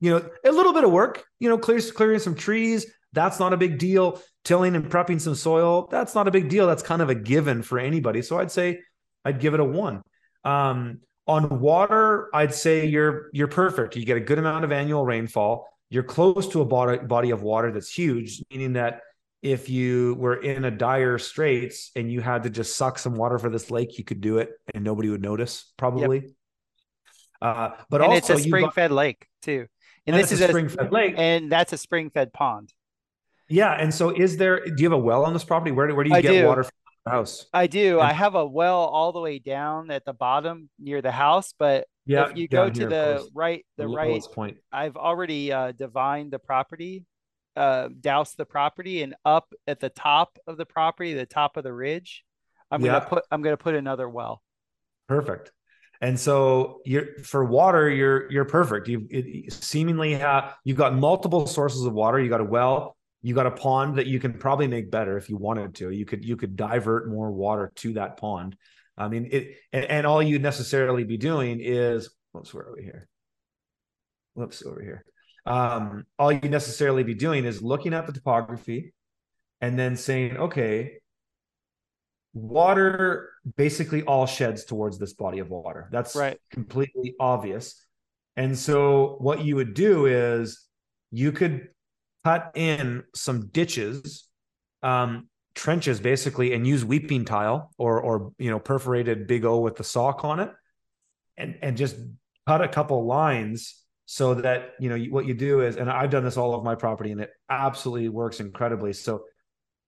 [0.00, 1.24] you know, a little bit of work.
[1.40, 2.86] You know, clear, clearing some trees.
[3.12, 4.20] That's not a big deal.
[4.44, 5.88] Tilling and prepping some soil.
[5.90, 6.66] That's not a big deal.
[6.66, 8.22] That's kind of a given for anybody.
[8.22, 8.80] So I'd say
[9.24, 10.02] I'd give it a one.
[10.44, 13.94] Um, on water, I'd say you're you're perfect.
[13.94, 15.68] You get a good amount of annual rainfall.
[15.90, 19.02] You're close to a body body of water that's huge, meaning that
[19.42, 23.38] if you were in a dire straits and you had to just suck some water
[23.38, 26.20] for this lake, you could do it and nobody would notice, probably.
[26.20, 26.30] Yep.
[27.40, 29.66] Uh, but and also it's a spring fed lake too.
[30.06, 31.14] And, and this is a spring fed lake.
[31.16, 32.72] And that's a spring fed pond.
[33.48, 33.72] Yeah.
[33.72, 35.70] And so is there do you have a well on this property?
[35.70, 36.46] Where, where do you I get do.
[36.46, 36.72] water from?
[37.08, 37.46] House.
[37.52, 38.00] I do.
[38.00, 41.86] I have a well all the way down at the bottom near the house, but
[42.06, 46.32] yeah, if you go to the right, the, the right point, I've already uh, divined
[46.32, 47.04] the property,
[47.56, 51.64] uh, dowsed the property, and up at the top of the property, the top of
[51.64, 52.24] the ridge,
[52.70, 52.92] I'm yeah.
[52.92, 54.42] gonna put I'm gonna put another well.
[55.08, 55.52] Perfect.
[56.00, 58.88] And so you're for water, you're you're perfect.
[58.88, 62.20] You seemingly have you've got multiple sources of water.
[62.20, 65.28] You got a well, you got a pond that you can probably make better if
[65.28, 65.90] you wanted to.
[65.90, 68.56] You could you could divert more water to that pond.
[68.96, 72.82] I mean it and, and all you necessarily be doing is whoops where are we
[72.82, 73.08] here.
[74.34, 75.04] Whoops over here.
[75.46, 78.92] Um, all you necessarily be doing is looking at the topography
[79.60, 80.98] and then saying okay
[82.34, 85.88] water basically all sheds towards this body of water.
[85.90, 86.38] That's right.
[86.50, 87.84] completely obvious.
[88.36, 90.64] And so what you would do is
[91.10, 91.68] you could
[92.24, 94.28] cut in some ditches,
[94.82, 99.76] um, trenches basically, and use weeping tile or or you know perforated big O with
[99.76, 100.50] the sock on it,
[101.36, 101.96] and and just
[102.46, 106.24] cut a couple lines so that you know what you do is, and I've done
[106.24, 108.92] this all of my property, and it absolutely works incredibly.
[108.92, 109.24] So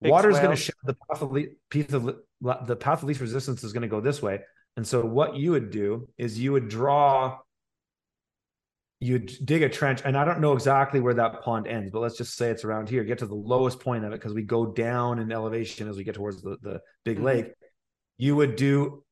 [0.02, 3.20] water is going to shed the path of, le- piece of the path of least
[3.20, 4.40] resistance is going to go this way.
[4.76, 7.38] And so what you would do is you would draw
[9.00, 12.18] you dig a trench, and I don't know exactly where that pond ends, but let's
[12.18, 13.02] just say it's around here.
[13.02, 16.04] Get to the lowest point of it because we go down in elevation as we
[16.04, 17.26] get towards the, the big mm-hmm.
[17.26, 17.52] lake.
[18.18, 19.02] You would do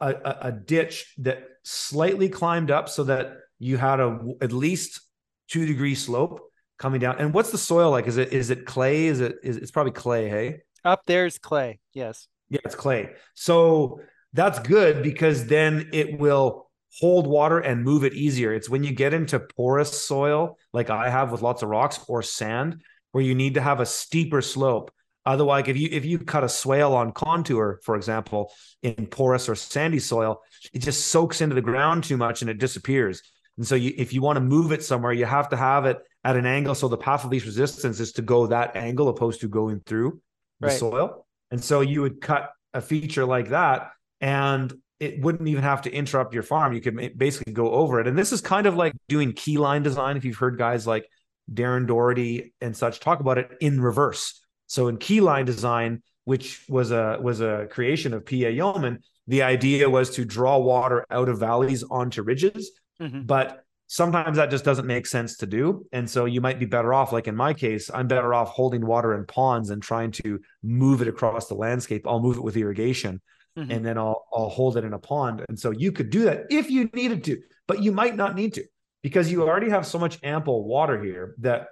[0.00, 5.00] a, a, a, ditch that slightly climbed up so that you had a at least
[5.48, 6.40] two degree slope
[6.78, 7.18] coming down.
[7.18, 8.08] And what's the soil like?
[8.08, 9.06] Is it is it clay?
[9.06, 10.28] Is it is it's probably clay?
[10.28, 11.78] Hey, up there's clay.
[11.92, 12.26] Yes.
[12.48, 13.10] Yeah, it's clay.
[13.34, 14.00] So
[14.32, 18.52] that's good because then it will hold water and move it easier.
[18.52, 22.22] It's when you get into porous soil, like I have with lots of rocks or
[22.22, 22.82] sand,
[23.12, 24.90] where you need to have a steeper slope.
[25.26, 29.54] Otherwise, if you if you cut a swale on contour, for example, in porous or
[29.54, 30.40] sandy soil,
[30.72, 33.22] it just soaks into the ground too much and it disappears.
[33.56, 35.98] And so, you, if you want to move it somewhere, you have to have it
[36.24, 36.74] at an angle.
[36.74, 40.20] So the path of least resistance is to go that angle, opposed to going through
[40.60, 40.78] the right.
[40.78, 41.26] soil.
[41.50, 45.90] And so you would cut a feature like that, and it wouldn't even have to
[45.90, 46.74] interrupt your farm.
[46.74, 48.06] You could basically go over it.
[48.06, 50.18] And this is kind of like doing keyline design.
[50.18, 51.08] If you've heard guys like
[51.52, 54.40] Darren Doherty and such talk about it in reverse.
[54.66, 58.50] So in keyline design, which was a was a creation of P.A.
[58.50, 62.70] Yeoman, the idea was to draw water out of valleys onto ridges.
[63.00, 63.22] Mm-hmm.
[63.22, 65.86] But sometimes that just doesn't make sense to do.
[65.92, 68.86] And so you might be better off, like in my case, I'm better off holding
[68.86, 72.06] water in ponds and trying to move it across the landscape.
[72.06, 73.22] I'll move it with irrigation
[73.56, 73.70] mm-hmm.
[73.70, 75.44] and then I'll I'll hold it in a pond.
[75.48, 78.54] And so you could do that if you needed to, but you might not need
[78.54, 78.64] to
[79.02, 81.68] because you already have so much ample water here that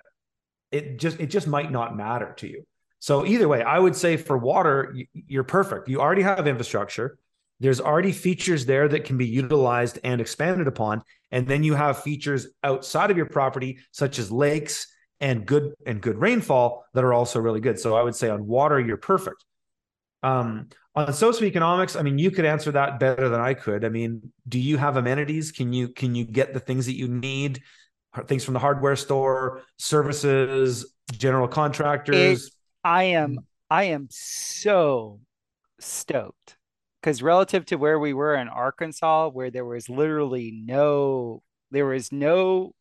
[0.70, 2.64] it just it just might not matter to you.
[3.00, 5.88] So either way, I would say for water, you're perfect.
[5.88, 7.18] You already have infrastructure.
[7.60, 11.02] There's already features there that can be utilized and expanded upon.
[11.30, 14.86] And then you have features outside of your property, such as lakes
[15.20, 17.78] and good and good rainfall that are also really good.
[17.78, 19.44] So I would say on water, you're perfect.
[20.22, 20.68] Um,
[20.98, 23.84] on socioeconomics, I mean, you could answer that better than I could.
[23.84, 25.52] I mean, do you have amenities?
[25.52, 27.62] Can you can you get the things that you need?
[28.26, 32.46] Things from the hardware store, services, general contractors.
[32.46, 33.38] It, I am
[33.70, 35.20] I am so
[35.78, 36.56] stoked
[37.00, 42.10] because relative to where we were in Arkansas, where there was literally no there was
[42.10, 42.72] no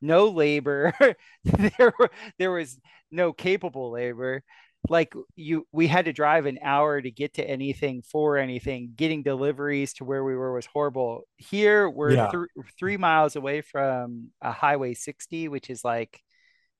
[0.00, 0.92] no labor
[1.44, 2.78] there were there was
[3.10, 4.42] no capable labor
[4.88, 9.22] like you we had to drive an hour to get to anything for anything getting
[9.22, 12.30] deliveries to where we were was horrible here we're yeah.
[12.30, 16.20] th- three miles away from a highway 60 which is like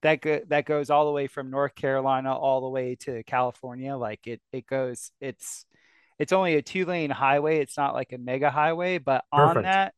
[0.02, 3.96] that go- that goes all the way from north carolina all the way to california
[3.96, 5.64] like it it goes it's
[6.18, 9.57] it's only a two lane highway it's not like a mega highway but Perfect.
[9.57, 9.94] on that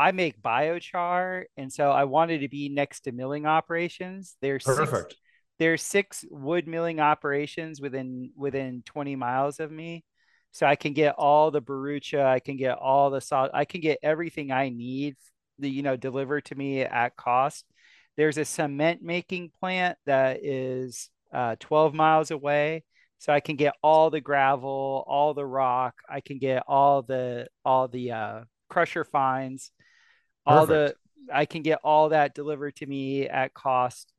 [0.00, 4.36] I make biochar, and so I wanted to be next to milling operations.
[4.40, 5.10] There's perfect.
[5.10, 5.20] Six,
[5.58, 10.04] there's six wood milling operations within within 20 miles of me,
[10.52, 13.80] so I can get all the barucha, I can get all the salt, I can
[13.80, 15.16] get everything I need,
[15.58, 17.64] the you know delivered to me at cost.
[18.16, 22.84] There's a cement making plant that is uh, 12 miles away,
[23.18, 27.48] so I can get all the gravel, all the rock, I can get all the
[27.64, 29.70] all the uh, crusher fines
[30.46, 30.94] all the
[31.32, 34.12] I can get all that delivered to me at cost.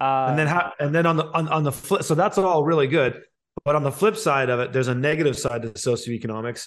[0.00, 2.64] Uh, and then how, and then on the on, on the flip, so that's all
[2.64, 3.22] really good.
[3.64, 6.66] But on the flip side of it, there's a negative side to socioeconomics.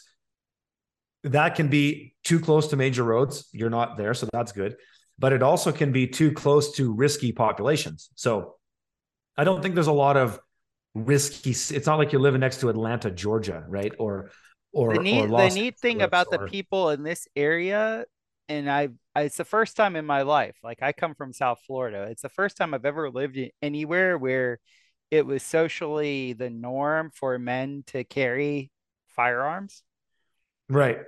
[1.23, 3.49] That can be too close to major roads.
[3.51, 4.77] You're not there, so that's good.
[5.17, 8.09] But it also can be too close to risky populations.
[8.15, 8.55] So
[9.37, 10.39] I don't think there's a lot of
[10.93, 11.51] risky.
[11.51, 13.93] It's not like you're living next to Atlanta, Georgia, right?
[13.99, 14.31] Or
[14.71, 18.05] or the neat, or the neat thing about or, the people in this area
[18.47, 21.59] and I, I, it's the first time in my life like i come from south
[21.65, 22.07] florida.
[22.09, 24.59] It's the first time i've ever lived anywhere where
[25.11, 28.71] it was socially the norm for men to carry
[29.15, 29.83] firearms.
[30.69, 30.99] Right.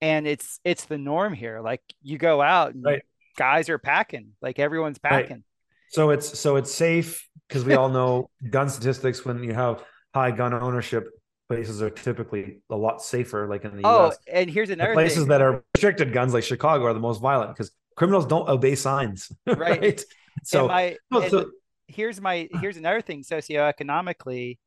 [0.00, 1.60] And it's it's the norm here.
[1.60, 3.02] Like you go out and right.
[3.36, 5.36] guys are packing like everyone's packing.
[5.36, 5.42] Right.
[5.90, 9.82] so it's so it's safe because we all know gun statistics when you have
[10.14, 11.08] high gun ownership
[11.48, 14.18] places are typically a lot safer, like in the oh, US.
[14.30, 15.28] and here's another the places thing.
[15.28, 19.30] that are restricted guns, like Chicago, are the most violent because criminals don't obey signs.
[19.46, 19.80] Right.
[19.80, 20.04] right?
[20.44, 20.96] So, my,
[21.28, 21.50] so
[21.88, 24.58] here's my here's another thing socioeconomically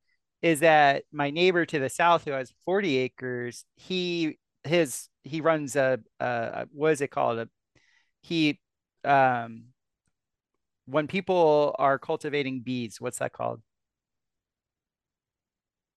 [0.42, 5.76] is that my neighbor to the south who has 40 acres, he his he runs
[5.76, 7.40] a uh what is it called?
[7.40, 7.50] A
[8.22, 8.60] he
[9.04, 9.66] um
[10.86, 13.62] when people are cultivating bees, what's that called?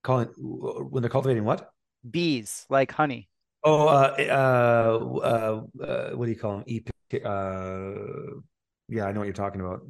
[0.03, 1.71] Calling when they're cultivating what?
[2.09, 3.29] Bees, like honey.
[3.65, 6.65] Oh, uh, uh, uh, uh what do you call them?
[6.67, 6.83] E-
[7.25, 8.41] uh,
[8.89, 9.83] yeah, I know what you're talking about.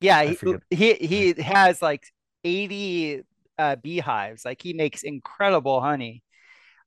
[0.00, 0.36] Yeah, he,
[0.70, 2.04] he he has like
[2.44, 3.24] 80
[3.58, 4.44] uh, beehives.
[4.44, 6.22] Like he makes incredible honey.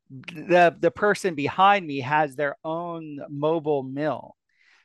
[0.10, 4.36] The the person behind me has their own mobile mill.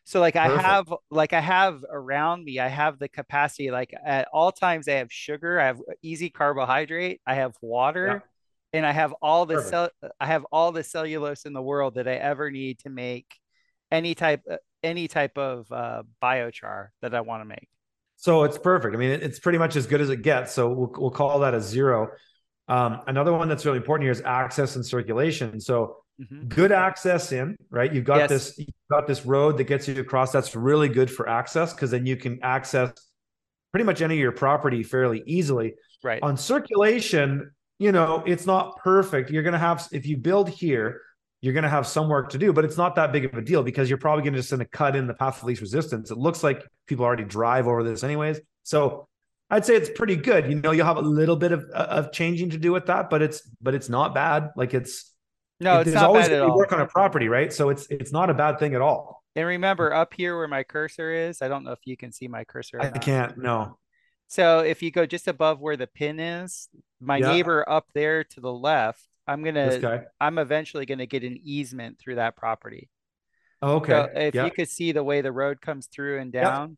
[0.06, 0.58] So like Perfect.
[0.60, 4.86] I have like I have around me, I have the capacity like at all times
[4.86, 8.22] I have sugar, I have easy carbohydrate, I have water,
[8.72, 8.78] yeah.
[8.78, 9.90] and I have all the cell
[10.20, 13.34] I have all the cellulose in the world that I ever need to make
[13.90, 17.68] any type uh, any type of uh, biochar that I want to make.
[18.14, 18.94] So it's perfect.
[18.94, 20.52] I mean, it's pretty much as good as it gets.
[20.52, 22.10] So we'll, we'll call that a zero.
[22.68, 25.60] Um, another one that's really important here is access and circulation.
[25.60, 26.48] So Mm-hmm.
[26.48, 27.92] Good access in, right?
[27.92, 28.30] You've got yes.
[28.30, 30.32] this you've got this road that gets you across.
[30.32, 32.92] That's really good for access because then you can access
[33.70, 35.74] pretty much any of your property fairly easily.
[36.02, 36.22] Right.
[36.22, 39.30] On circulation, you know, it's not perfect.
[39.30, 41.02] You're gonna have if you build here,
[41.42, 43.62] you're gonna have some work to do, but it's not that big of a deal
[43.62, 46.10] because you're probably gonna just gonna cut in the path of least resistance.
[46.10, 48.40] It looks like people already drive over this anyways.
[48.62, 49.06] So
[49.50, 50.48] I'd say it's pretty good.
[50.48, 53.20] You know, you'll have a little bit of of changing to do with that, but
[53.20, 54.52] it's but it's not bad.
[54.56, 55.12] Like it's
[55.60, 56.56] no, it's There's not always bad at all.
[56.56, 57.52] Work on a property, right?
[57.52, 59.22] So it's it's not a bad thing at all.
[59.34, 62.28] And remember, up here where my cursor is, I don't know if you can see
[62.28, 62.80] my cursor.
[62.80, 63.36] I can't.
[63.38, 63.78] No.
[64.28, 66.68] So if you go just above where the pin is,
[67.00, 67.28] my yeah.
[67.28, 70.04] neighbor up there to the left, I'm gonna.
[70.20, 72.90] I'm eventually gonna get an easement through that property.
[73.62, 73.92] Oh, okay.
[73.92, 74.44] So if yep.
[74.44, 76.76] you could see the way the road comes through and down.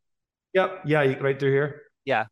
[0.55, 0.83] Yep.
[0.87, 1.05] yep.
[1.09, 1.14] Yeah.
[1.20, 1.83] Right through here.
[2.05, 2.26] Yeah.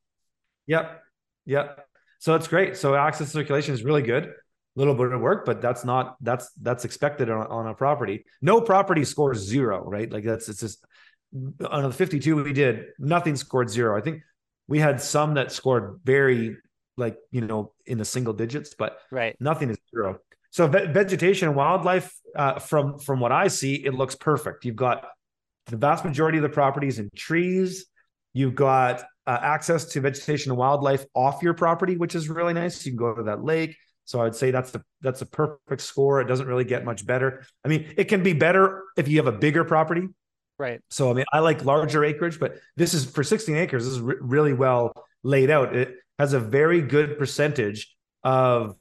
[0.68, 1.02] Yep.
[1.46, 1.86] Yep.
[2.20, 2.76] So it's great.
[2.76, 4.32] So access circulation is really good
[4.76, 8.24] little bit of work, but that's not that's that's expected on, on a property.
[8.42, 10.10] No property scores zero, right?
[10.10, 10.84] Like that's it's just
[11.68, 13.96] on the 52 we did, nothing scored zero.
[13.96, 14.22] I think
[14.68, 16.56] we had some that scored very
[16.96, 20.18] like you know in the single digits, but right, nothing is zero.
[20.50, 24.64] So ve- vegetation and wildlife, uh, from from what I see, it looks perfect.
[24.64, 25.06] You've got
[25.66, 27.86] the vast majority of the properties in trees.
[28.32, 32.84] You've got uh, access to vegetation and wildlife off your property, which is really nice.
[32.84, 33.76] You can go to that lake.
[34.06, 36.20] So I'd say that's the that's a perfect score.
[36.20, 37.44] It doesn't really get much better.
[37.64, 40.08] I mean, it can be better if you have a bigger property.
[40.58, 40.80] Right.
[40.88, 43.84] So I mean, I like larger acreage, but this is for 16 acres.
[43.84, 44.92] This is re- really well
[45.22, 45.76] laid out.
[45.76, 47.94] It has a very good percentage
[48.24, 48.76] of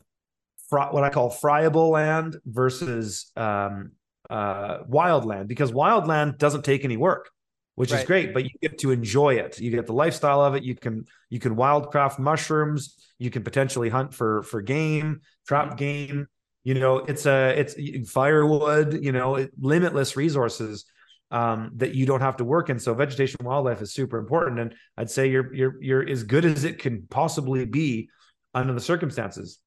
[0.69, 3.91] fr- what I call friable land versus um,
[4.29, 7.29] uh, wild land because wild land doesn't take any work
[7.75, 7.99] which right.
[7.99, 10.73] is great but you get to enjoy it you get the lifestyle of it you
[10.73, 15.75] can you can wildcraft mushrooms you can potentially hunt for for game trap mm-hmm.
[15.77, 16.27] game.
[16.63, 17.75] You know it's a it's
[18.11, 20.85] firewood you know it, limitless resources
[21.31, 22.79] um, that you don't have to work in.
[22.79, 24.59] So vegetation wildlife is super important.
[24.59, 28.09] And i'd say you're you're you're as good as it can possibly be
[28.53, 29.59] under the circumstances.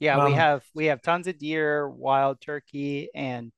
[0.00, 3.52] Yeah um, we have we have tons of deer wild turkey and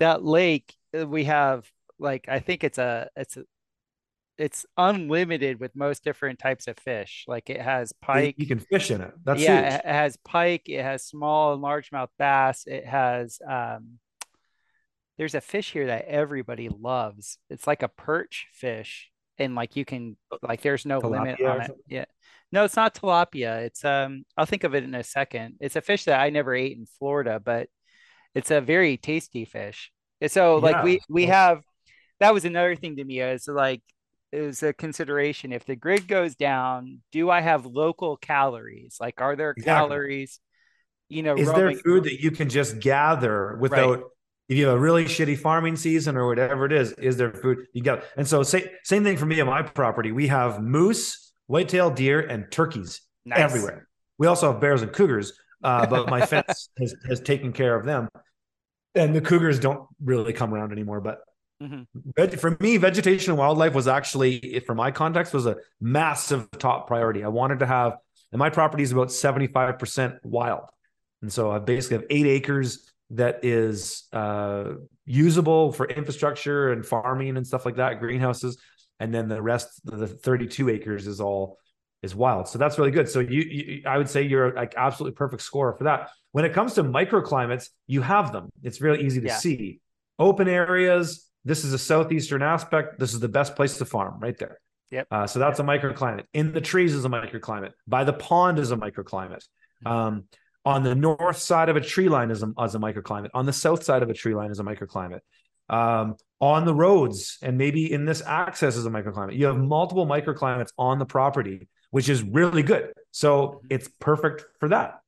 [0.00, 3.44] that lake uh, we have like I think it's a it's a
[4.38, 7.24] it's unlimited with most different types of fish.
[7.26, 8.36] Like it has pike.
[8.38, 9.12] You can fish in it.
[9.24, 9.70] That's yeah.
[9.70, 9.80] Huge.
[9.80, 10.62] It has pike.
[10.68, 12.64] It has small and largemouth bass.
[12.66, 13.98] It has um.
[15.18, 17.38] There's a fish here that everybody loves.
[17.50, 21.60] It's like a perch fish, and like you can like there's no tilapia limit on
[21.62, 21.70] it.
[21.88, 22.04] Yeah.
[22.52, 23.62] No, it's not tilapia.
[23.62, 24.24] It's um.
[24.36, 25.56] I'll think of it in a second.
[25.60, 27.68] It's a fish that I never ate in Florida, but
[28.34, 29.90] it's a very tasty fish.
[30.28, 30.84] So like yeah.
[30.84, 31.62] we we have
[32.20, 33.82] that was another thing to me is like
[34.32, 39.36] was a consideration if the grid goes down do i have local calories like are
[39.36, 39.72] there exactly.
[39.72, 40.40] calories
[41.08, 41.74] you know is roaming?
[41.74, 44.04] there food that you can just gather without right.
[44.48, 47.58] if you have a really shitty farming season or whatever it is is there food
[47.72, 51.32] you got and so say, same thing for me on my property we have moose
[51.46, 53.38] whitetail deer and turkeys nice.
[53.38, 55.32] everywhere we also have bears and cougars
[55.64, 58.08] uh, but my fence has, has taken care of them
[58.94, 61.20] and the cougars don't really come around anymore but
[61.62, 62.36] Mm-hmm.
[62.36, 67.24] For me, vegetation and wildlife was actually, for my context, was a massive top priority.
[67.24, 67.96] I wanted to have,
[68.32, 70.68] and my property is about 75% wild.
[71.22, 77.36] And so I basically have eight acres that is uh, usable for infrastructure and farming
[77.36, 78.58] and stuff like that, greenhouses.
[79.00, 81.58] And then the rest, the 32 acres is all
[82.02, 82.48] is wild.
[82.48, 83.08] So that's really good.
[83.08, 86.10] So you, you I would say you're like absolutely perfect score for that.
[86.32, 88.50] When it comes to microclimates, you have them.
[88.62, 89.36] It's really easy to yeah.
[89.36, 89.80] see.
[90.18, 92.98] Open areas, this is a southeastern aspect.
[92.98, 94.58] This is the best place to farm right there.
[94.90, 95.06] Yep.
[95.10, 96.24] Uh, so that's a microclimate.
[96.32, 97.72] In the trees is a microclimate.
[97.86, 99.44] By the pond is a microclimate.
[99.84, 99.86] Mm-hmm.
[99.86, 100.24] Um,
[100.64, 103.30] on the north side of a tree line is a, is a microclimate.
[103.34, 105.20] On the south side of a tree line is a microclimate.
[105.70, 109.36] Um, on the roads and maybe in this access is a microclimate.
[109.36, 112.92] You have multiple microclimates on the property, which is really good.
[113.10, 113.66] So mm-hmm.
[113.70, 115.00] it's perfect for that.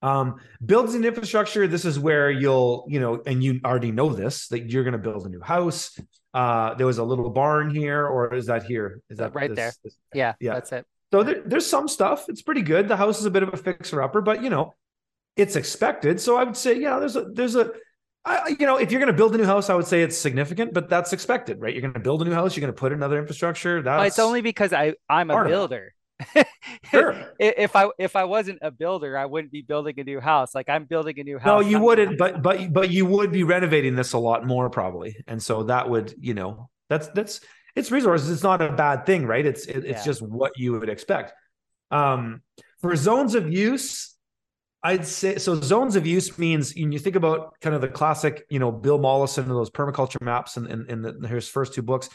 [0.00, 1.66] Um, builds and infrastructure.
[1.66, 4.98] This is where you'll, you know, and you already know this that you're going to
[4.98, 5.98] build a new house.
[6.32, 9.00] Uh, there was a little barn here, or is that here?
[9.10, 9.72] Is that right this, there?
[9.82, 10.86] This, yeah, yeah, that's it.
[11.12, 12.28] So there, there's some stuff.
[12.28, 12.86] It's pretty good.
[12.86, 14.74] The house is a bit of a fixer upper, but you know,
[15.36, 16.20] it's expected.
[16.20, 17.72] So I would say, yeah, there's a there's a
[18.24, 20.18] I, you know, if you're going to build a new house, I would say it's
[20.18, 21.72] significant, but that's expected, right?
[21.72, 23.80] You're going to build a new house, you're going to put another infrastructure.
[23.80, 25.94] That's it's only because I I'm a builder
[26.90, 27.32] sure.
[27.38, 30.54] if I if I wasn't a builder, I wouldn't be building a new house.
[30.54, 31.62] Like I'm building a new house.
[31.62, 35.16] No, you wouldn't, but but but you would be renovating this a lot more probably.
[35.26, 37.40] And so that would, you know, that's that's
[37.76, 38.30] it's resources.
[38.30, 39.44] It's not a bad thing, right?
[39.44, 40.04] It's it, it's yeah.
[40.04, 41.32] just what you would expect.
[41.90, 42.42] Um
[42.80, 44.16] for zones of use,
[44.82, 45.60] I'd say so.
[45.60, 48.98] Zones of use means when you think about kind of the classic, you know, Bill
[48.98, 52.08] Mollison and those permaculture maps and in, in, in, his first two books.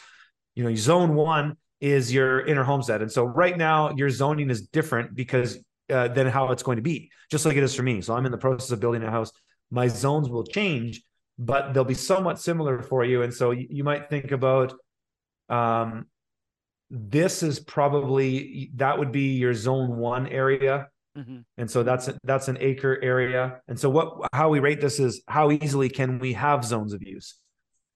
[0.54, 3.02] You know, zone one is your inner homestead.
[3.02, 5.58] And so right now your zoning is different because
[5.90, 8.00] uh, than how it's going to be, just like it is for me.
[8.00, 9.30] So I'm in the process of building a house.
[9.70, 11.02] My zones will change,
[11.38, 13.20] but they'll be somewhat similar for you.
[13.20, 14.72] And so you, you might think about
[15.50, 16.06] um,
[16.88, 20.88] this is probably that would be your zone one area.
[21.18, 21.40] Mm-hmm.
[21.58, 23.60] And so that's that's an acre area.
[23.68, 27.02] And so what how we rate this is how easily can we have zones of
[27.02, 27.34] use,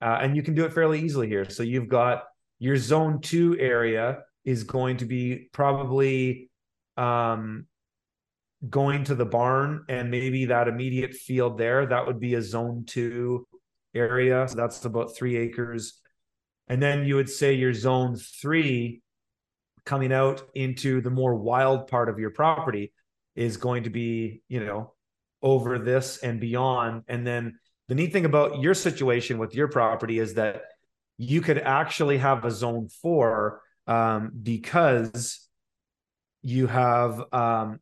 [0.03, 1.49] uh, and you can do it fairly easily here.
[1.49, 2.25] So you've got
[2.59, 6.51] your zone two area is going to be probably
[6.97, 7.67] um,
[8.69, 11.87] going to the barn and maybe that immediate field there.
[11.87, 13.47] That would be a zone two
[13.95, 14.47] area.
[14.49, 16.01] So that's about three acres.
[16.69, 19.03] And then you would say your zone three
[19.85, 22.93] coming out into the more wild part of your property
[23.35, 24.93] is going to be, you know,
[25.41, 27.05] over this and beyond.
[27.09, 30.63] And then the neat thing about your situation with your property is that
[31.19, 35.47] you could actually have a zone four um, because
[36.43, 37.81] you have um,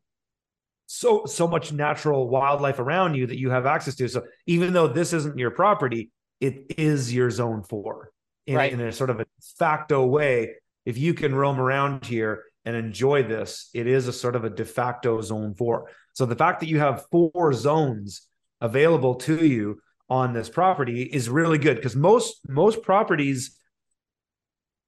[0.87, 4.07] so so much natural wildlife around you that you have access to.
[4.09, 6.11] So even though this isn't your property,
[6.41, 8.11] it is your zone four
[8.47, 8.73] in, right.
[8.73, 9.29] in a sort of a de
[9.59, 10.55] facto way.
[10.85, 14.49] if you can roam around here and enjoy this, it is a sort of a
[14.49, 15.89] de facto zone four.
[16.13, 18.21] So the fact that you have four zones
[18.61, 19.79] available to you
[20.09, 23.57] on this property is really good because most most properties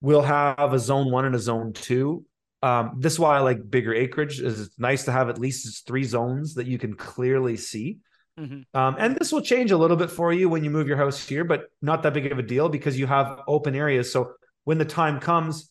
[0.01, 2.25] will have a zone one and a zone two.
[2.61, 4.39] Um, this is why I like bigger acreage.
[4.39, 7.99] Is it's nice to have at least three zones that you can clearly see.
[8.39, 8.77] Mm-hmm.
[8.77, 11.27] Um, and this will change a little bit for you when you move your house
[11.27, 14.11] here, but not that big of a deal because you have open areas.
[14.11, 15.69] So when the time comes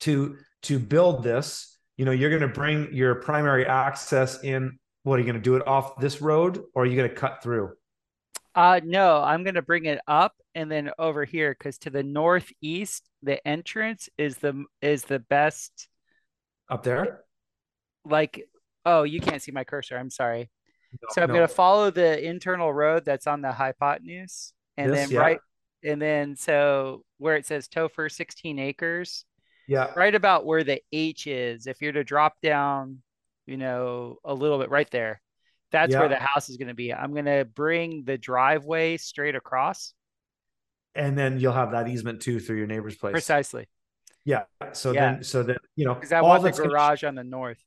[0.00, 4.78] to to build this, you know, you're going to bring your primary access in.
[5.02, 7.14] What are you going to do it off this road, or are you going to
[7.14, 7.72] cut through?
[8.56, 12.02] Uh no, I'm going to bring it up and then over here because to the
[12.02, 15.88] northeast, the entrance is the is the best.
[16.68, 17.22] Up there.
[18.04, 18.48] Like,
[18.84, 19.96] oh, you can't see my cursor.
[19.96, 20.50] I'm sorry
[21.10, 21.34] so I'm no.
[21.34, 25.20] going to follow the internal road that's on the hypotenuse, and this, then yeah.
[25.20, 25.38] right,
[25.84, 29.24] and then so where it says Topher 16 acres.
[29.68, 29.90] Yeah.
[29.96, 31.66] Right about where the H is.
[31.66, 33.02] If you're to drop down,
[33.46, 35.20] you know, a little bit right there,
[35.76, 36.00] that's yeah.
[36.00, 36.92] where the house is going to be.
[36.92, 39.92] I'm going to bring the driveway straight across.
[40.94, 43.12] And then you'll have that easement too through your neighbor's place.
[43.12, 43.68] Precisely.
[44.24, 44.44] Yeah.
[44.72, 45.12] So yeah.
[45.12, 47.62] then, so then, you know, because I want the garage on the north.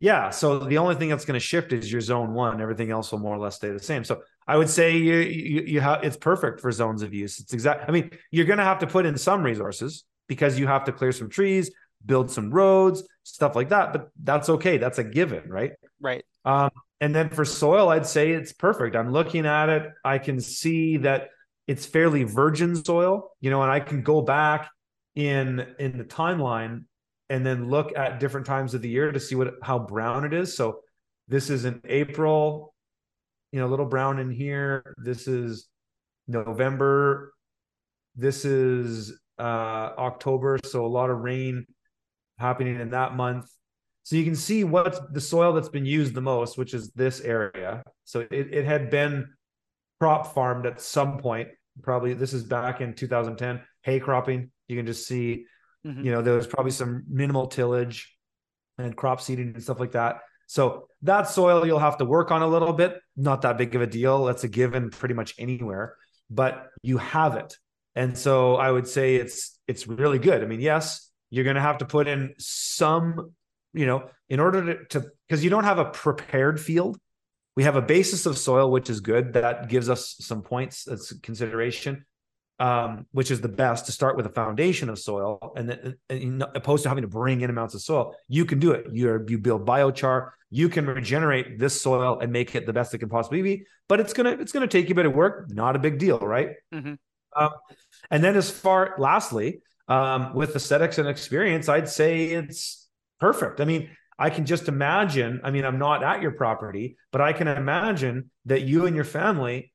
[0.00, 0.28] Yeah.
[0.28, 2.60] So the only thing that's going to shift is your zone one.
[2.60, 4.04] Everything else will more or less stay the same.
[4.04, 7.40] So I would say you you, you have it's perfect for zones of use.
[7.40, 7.88] It's exact.
[7.88, 10.92] I mean, you're going to have to put in some resources because you have to
[10.92, 11.70] clear some trees,
[12.04, 13.92] build some roads, stuff like that.
[13.94, 14.76] But that's okay.
[14.76, 15.72] That's a given, right?
[16.00, 16.24] Right.
[16.44, 16.70] Um,
[17.00, 18.94] and then for soil, I'd say it's perfect.
[18.94, 19.90] I'm looking at it.
[20.04, 21.28] I can see that
[21.66, 24.70] it's fairly virgin soil, you know, and I can go back
[25.14, 26.84] in in the timeline
[27.28, 30.34] and then look at different times of the year to see what how brown it
[30.34, 30.54] is.
[30.56, 30.80] So
[31.28, 32.74] this is in April,
[33.52, 34.94] you know, a little brown in here.
[34.98, 35.68] This is
[36.28, 37.32] November.
[38.16, 41.64] This is uh, October, so a lot of rain
[42.38, 43.46] happening in that month.
[44.10, 47.20] So you can see what's the soil that's been used the most, which is this
[47.20, 47.84] area.
[48.04, 49.28] So it, it had been
[50.00, 51.48] crop farmed at some point.
[51.82, 53.60] Probably this is back in 2010.
[53.82, 54.50] Hay cropping.
[54.66, 55.46] You can just see
[55.86, 56.04] Mm-hmm.
[56.04, 58.14] You know, there was probably some minimal tillage
[58.78, 60.16] and crop seeding and stuff like that.
[60.46, 62.98] So that soil you'll have to work on a little bit.
[63.16, 64.24] Not that big of a deal.
[64.24, 65.96] That's a given pretty much anywhere,
[66.28, 67.56] but you have it.
[67.94, 70.42] And so I would say it's it's really good.
[70.42, 73.32] I mean, yes, you're going to have to put in some,
[73.72, 76.98] you know, in order to because you don't have a prepared field.
[77.56, 79.34] We have a basis of soil, which is good.
[79.34, 82.06] That gives us some points as consideration
[82.60, 86.44] um, which is the best to start with a foundation of soil, and then and
[86.54, 88.86] opposed to having to bring in amounts of soil, you can do it.
[88.92, 92.98] You you build biochar, you can regenerate this soil and make it the best it
[92.98, 93.64] can possibly be.
[93.88, 95.50] But it's gonna it's gonna take you a bit of work.
[95.50, 96.50] Not a big deal, right?
[96.72, 96.94] Mm-hmm.
[97.34, 97.50] Um,
[98.10, 102.79] and then as far lastly, um, with aesthetics and experience, I'd say it's
[103.20, 103.60] perfect.
[103.60, 105.40] I mean, I can just imagine.
[105.44, 109.04] I mean, I'm not at your property, but I can imagine that you and your
[109.04, 109.72] family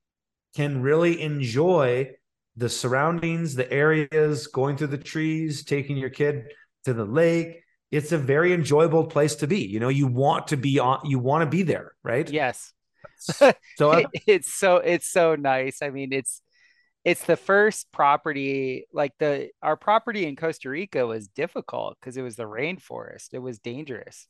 [0.55, 2.11] can really enjoy
[2.55, 6.45] the surroundings, the areas, going through the trees, taking your kid
[6.85, 7.61] to the lake.
[7.91, 9.59] It's a very enjoyable place to be.
[9.59, 12.29] You know, you want to be on, you want to be there, right?
[12.29, 12.73] Yes.
[13.17, 15.81] so uh, it's so it's so nice.
[15.81, 16.41] I mean, it's
[17.05, 22.23] it's the first property like the our property in Costa Rica was difficult because it
[22.23, 23.33] was the rainforest.
[23.33, 24.27] It was dangerous.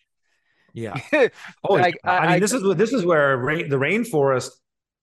[0.74, 1.00] Yeah.
[1.64, 4.52] oh, I, I, I, mean, this is this is where rain, the rainforest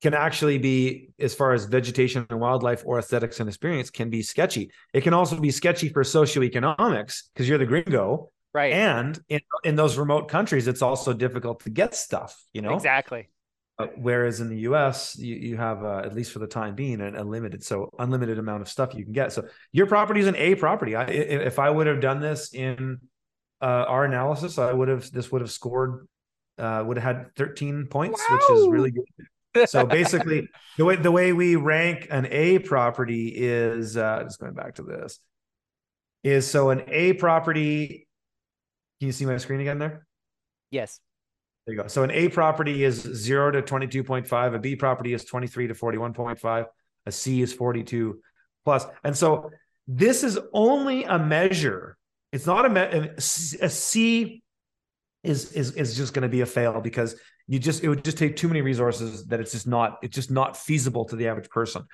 [0.03, 4.21] can actually be, as far as vegetation and wildlife or aesthetics and experience, can be
[4.21, 4.71] sketchy.
[4.93, 8.29] It can also be sketchy for socioeconomics because you're the gringo.
[8.53, 8.73] Right.
[8.73, 12.75] And in, in those remote countries, it's also difficult to get stuff, you know?
[12.75, 13.31] Exactly.
[13.83, 17.01] Uh, whereas in the US, you, you have, uh, at least for the time being,
[17.01, 19.33] an unlimited, so unlimited amount of stuff you can get.
[19.33, 20.95] So your property is an A property.
[20.97, 23.01] I, if I would have done this in
[23.61, 26.09] uh, our analysis, I would have, this would have scored,
[26.59, 28.37] uh, would have had 13 points, wow.
[28.37, 29.05] which is really good
[29.67, 30.49] so basically
[30.79, 34.83] the way the way we rank an A property is uh just going back to
[34.83, 35.21] this
[36.25, 38.09] is so an A property
[39.03, 40.07] can you see my screen again there?
[40.71, 41.01] Yes.
[41.67, 41.87] There you go.
[41.89, 46.67] So an A property is 0 to 22.5, a B property is 23 to 41.5,
[47.07, 48.21] a C is 42
[48.65, 48.85] plus.
[49.05, 49.51] And so
[49.87, 51.97] this is only a measure.
[52.33, 54.43] It's not a me- a C
[55.23, 57.15] is is is just going to be a fail because
[57.47, 60.31] you just it would just take too many resources that it's just not it's just
[60.31, 61.85] not feasible to the average person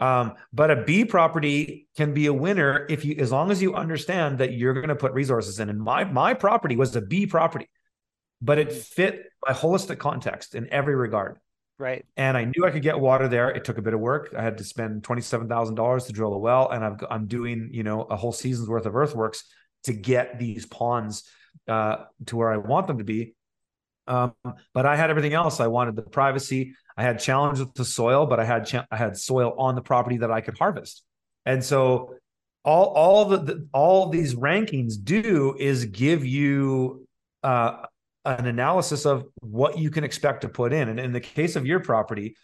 [0.00, 3.74] um, but a b property can be a winner if you as long as you
[3.74, 7.26] understand that you're going to put resources in and my my property was a b
[7.26, 7.68] property
[8.42, 11.38] but it fit my holistic context in every regard
[11.82, 12.04] Right.
[12.16, 13.50] And I knew I could get water there.
[13.50, 14.32] It took a bit of work.
[14.38, 17.70] I had to spend twenty-seven thousand dollars to drill a well, and I've, I'm doing
[17.72, 19.42] you know a whole season's worth of earthworks
[19.84, 21.24] to get these ponds
[21.66, 23.34] uh, to where I want them to be.
[24.06, 24.32] Um,
[24.72, 25.58] but I had everything else.
[25.58, 26.74] I wanted the privacy.
[26.96, 29.82] I had challenge with the soil, but I had cha- I had soil on the
[29.82, 31.02] property that I could harvest.
[31.46, 32.14] And so
[32.64, 37.08] all all the, the all these rankings do is give you
[37.42, 37.86] uh,
[38.24, 40.88] an analysis of what you can expect to put in.
[40.88, 42.36] And in the case of your property,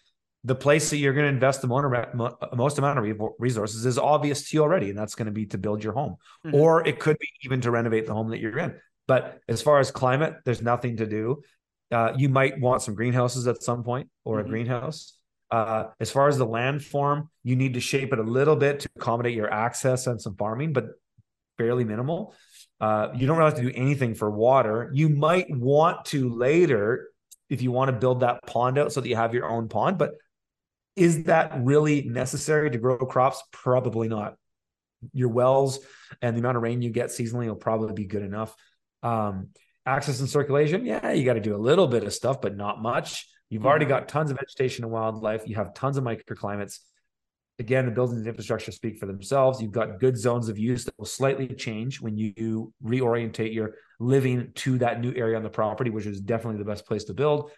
[0.45, 4.57] the place that you're going to invest the most amount of resources is obvious to
[4.57, 6.55] you already, and that's going to be to build your home, mm-hmm.
[6.55, 8.75] or it could be even to renovate the home that you're in.
[9.09, 11.43] But as far as climate, there's nothing to do.
[11.91, 14.47] Uh, you might want some greenhouses at some point, or mm-hmm.
[14.47, 15.15] a greenhouse.
[15.51, 18.81] Uh, as far as the land form, you need to shape it a little bit
[18.81, 20.91] to accommodate your access and some farming, but
[21.59, 22.35] fairly minimal.
[22.81, 24.91] Uh, you don't really have to do anything for water.
[24.95, 27.09] You might want to later
[27.51, 29.99] if you want to build that pond out so that you have your own pond,
[29.99, 30.13] but
[30.97, 33.43] is that really necessary to grow crops?
[33.53, 34.35] Probably not.
[35.13, 35.79] Your wells
[36.21, 38.55] and the amount of rain you get seasonally will probably be good enough.
[39.03, 39.49] Um,
[39.87, 42.83] access and circulation, yeah, you got to do a little bit of stuff, but not
[42.83, 43.29] much.
[43.49, 43.95] You've already mm-hmm.
[43.95, 45.47] got tons of vegetation and wildlife.
[45.47, 46.81] You have tons of microclimates.
[47.61, 49.61] Again, the buildings and infrastructure speak for themselves.
[49.61, 54.53] You've got good zones of use that will slightly change when you reorientate your living
[54.57, 57.51] to that new area on the property, which is definitely the best place to build.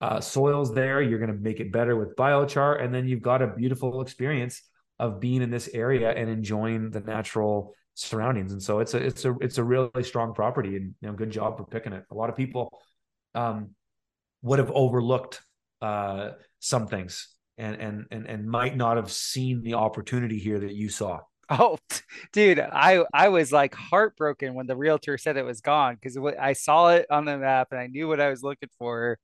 [0.00, 3.42] Uh, soils there, you're going to make it better with biochar, and then you've got
[3.42, 4.62] a beautiful experience
[5.00, 8.52] of being in this area and enjoying the natural surroundings.
[8.52, 11.30] And so it's a it's a it's a really strong property, and you know, good
[11.30, 12.04] job for picking it.
[12.10, 12.80] A lot of people
[13.34, 13.70] um,
[14.42, 15.40] would have overlooked
[15.82, 17.28] uh, some things
[17.60, 21.20] and and and and might not have seen the opportunity here that you saw.
[21.48, 21.78] Oh,
[22.32, 26.54] dude, I I was like heartbroken when the realtor said it was gone because I
[26.54, 29.18] saw it on the map and I knew what I was looking for,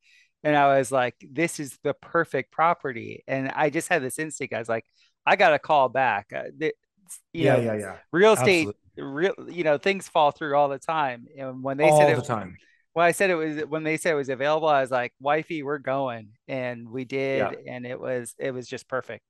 [0.45, 4.55] and I was like, "This is the perfect property." And I just had this instinct.
[4.55, 4.85] I was like,
[5.25, 6.45] "I got to call back." Uh,
[7.33, 7.97] yeah, know, yeah, yeah.
[8.13, 9.03] Real estate, Absolutely.
[9.03, 11.27] real, you know, things fall through all the time.
[11.39, 12.57] And when they all said the it, time,
[12.97, 15.63] when I said it was when they said it was available, I was like, "Wifey,
[15.63, 17.75] we're going," and we did, yeah.
[17.75, 19.23] and it was it was just perfect.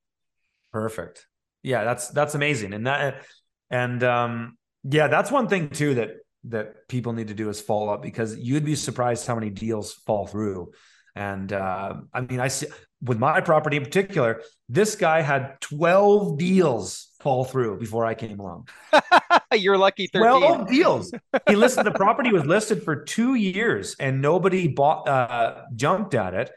[0.71, 1.27] Perfect.
[1.63, 3.23] Yeah, that's that's amazing, and that
[3.69, 6.11] and um yeah, that's one thing too that
[6.45, 9.91] that people need to do is follow up because you'd be surprised how many deals
[9.91, 10.71] fall through.
[11.13, 12.67] And uh, I mean, I see
[13.01, 18.39] with my property in particular, this guy had 12 deals fall through before I came
[18.39, 18.69] along.
[19.55, 20.39] You're lucky 13.
[20.39, 21.11] 12 deals.
[21.47, 26.33] He listed the property was listed for two years and nobody bought uh jumped at
[26.33, 26.51] it.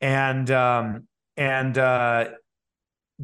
[0.00, 1.06] And um
[1.36, 2.28] and uh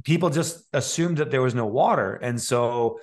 [0.05, 2.15] people just assumed that there was no water.
[2.15, 3.01] And so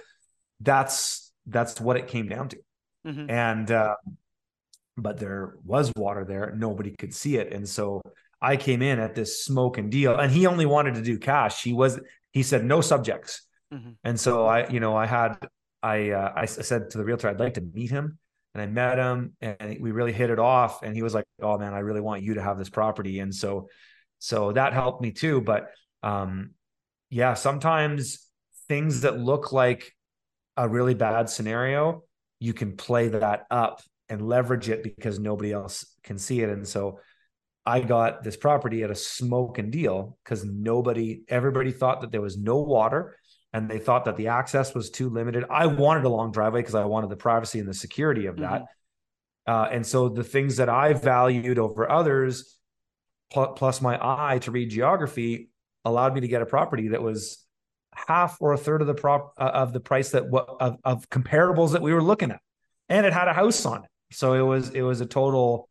[0.60, 2.58] that's that's what it came down to.
[3.06, 3.30] Mm-hmm.
[3.30, 3.96] And uh,
[4.98, 7.54] but there was water there, nobody could see it.
[7.54, 8.02] And so
[8.42, 11.64] I came in at this smoke and deal, and he only wanted to do cash.
[11.64, 12.00] He was
[12.32, 13.42] he said no subjects.
[13.74, 13.92] Mm-hmm.
[14.04, 15.38] And so I, you know, I had
[15.86, 18.18] I uh, I said to the realtor I'd like to meet him,
[18.56, 20.82] and I met him, and we really hit it off.
[20.82, 23.34] And he was like, "Oh man, I really want you to have this property." And
[23.34, 23.70] so,
[24.18, 25.42] so that helped me too.
[25.42, 25.68] But
[26.02, 26.52] um,
[27.12, 28.28] yeah, sometimes
[28.68, 29.94] things that look like
[30.58, 32.04] a really bad scenario,
[32.40, 36.50] you can play that up and leverage it because nobody else can see it.
[36.50, 37.00] And so
[37.64, 42.22] I got this property at a smoke and deal because nobody, everybody thought that there
[42.22, 43.18] was no water
[43.56, 45.46] and they thought that the access was too limited.
[45.50, 48.64] I wanted a long driveway because I wanted the privacy and the security of that.
[48.64, 49.54] Mm-hmm.
[49.54, 52.58] Uh, and so the things that I valued over others,
[53.32, 55.52] pl- plus my eye to read geography,
[55.86, 57.46] allowed me to get a property that was
[57.94, 61.10] half or a third of the prop uh, of the price that what of, of
[61.10, 62.42] comparables that we were looking at,
[62.90, 63.90] and it had a house on it.
[64.12, 65.70] So it was it was a total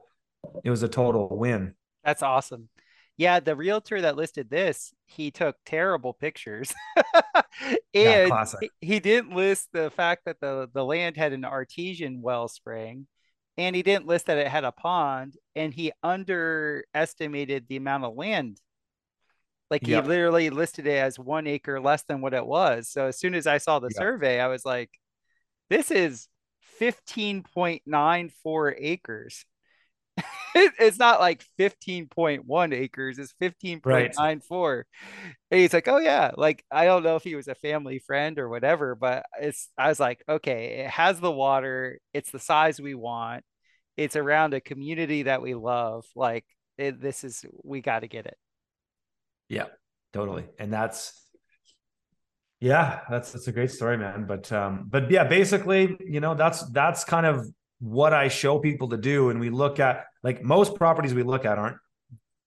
[0.64, 1.74] it was a total win.
[2.02, 2.70] That's awesome.
[3.16, 6.74] Yeah, the realtor that listed this, he took terrible pictures.
[6.96, 8.44] and yeah,
[8.80, 13.06] he, didn't list the fact that the, the land had an artesian wellspring
[13.56, 18.16] and he didn't list that it had a pond and he underestimated the amount of
[18.16, 18.60] land.
[19.70, 22.88] Like he literally listed it as one acre less than what it was.
[22.88, 24.90] So as soon as I saw the survey, I was like,
[25.70, 26.28] this is
[26.80, 29.44] 15.94 acres.
[30.54, 33.82] it's not like 15.1 acres, it's 15.94.
[33.84, 34.84] Right.
[35.50, 38.38] And he's like, Oh yeah, like I don't know if he was a family friend
[38.38, 42.80] or whatever, but it's I was like, okay, it has the water, it's the size
[42.80, 43.44] we want,
[43.96, 46.04] it's around a community that we love.
[46.14, 46.44] Like
[46.78, 48.36] it, this is we got to get it.
[49.48, 49.66] Yeah,
[50.12, 50.44] totally.
[50.58, 51.20] And that's
[52.60, 54.24] yeah, that's that's a great story, man.
[54.26, 57.46] But um, but yeah, basically, you know, that's that's kind of
[57.84, 59.28] what I show people to do.
[59.28, 61.76] And we look at like most properties we look at aren't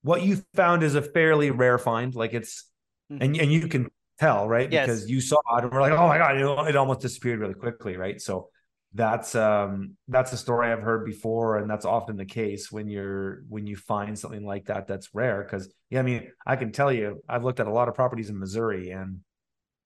[0.02, 2.14] what you found is a fairly rare find.
[2.14, 2.68] Like it's,
[3.12, 3.22] mm-hmm.
[3.22, 3.88] and and you can
[4.18, 4.70] tell, right?
[4.70, 4.86] Yes.
[4.86, 7.96] Because you saw it and we're like, oh my god, it, almost disappeared really quickly,
[7.96, 8.20] right?
[8.20, 8.48] So
[8.94, 13.42] that's um that's a story I've heard before, and that's often the case when you're
[13.48, 15.44] when you find something like that that's rare.
[15.44, 18.28] Because yeah, I mean, I can tell you, I've looked at a lot of properties
[18.28, 19.20] in Missouri, and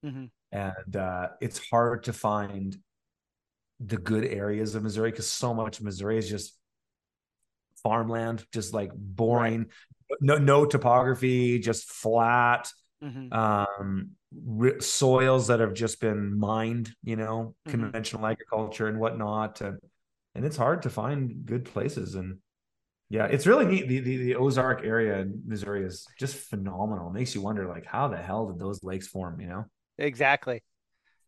[0.03, 0.25] mm-hmm.
[0.51, 2.75] and uh, it's hard to find
[3.85, 6.57] the good areas of Missouri because so much of Missouri is just
[7.83, 9.61] farmland, just like boring,
[10.11, 10.19] right.
[10.21, 12.71] no no topography, just flat.
[13.03, 13.33] Mm-hmm.
[13.33, 14.11] Um,
[14.79, 17.71] soils that have just been mined, you know, mm-hmm.
[17.71, 19.79] conventional agriculture and whatnot, and
[20.35, 22.15] and it's hard to find good places.
[22.15, 22.39] And
[23.11, 23.89] yeah, it's really neat.
[23.89, 27.09] The, the the Ozark area in Missouri is just phenomenal.
[27.09, 29.41] It makes you wonder, like, how the hell did those lakes form?
[29.41, 29.65] You know,
[29.99, 30.63] exactly,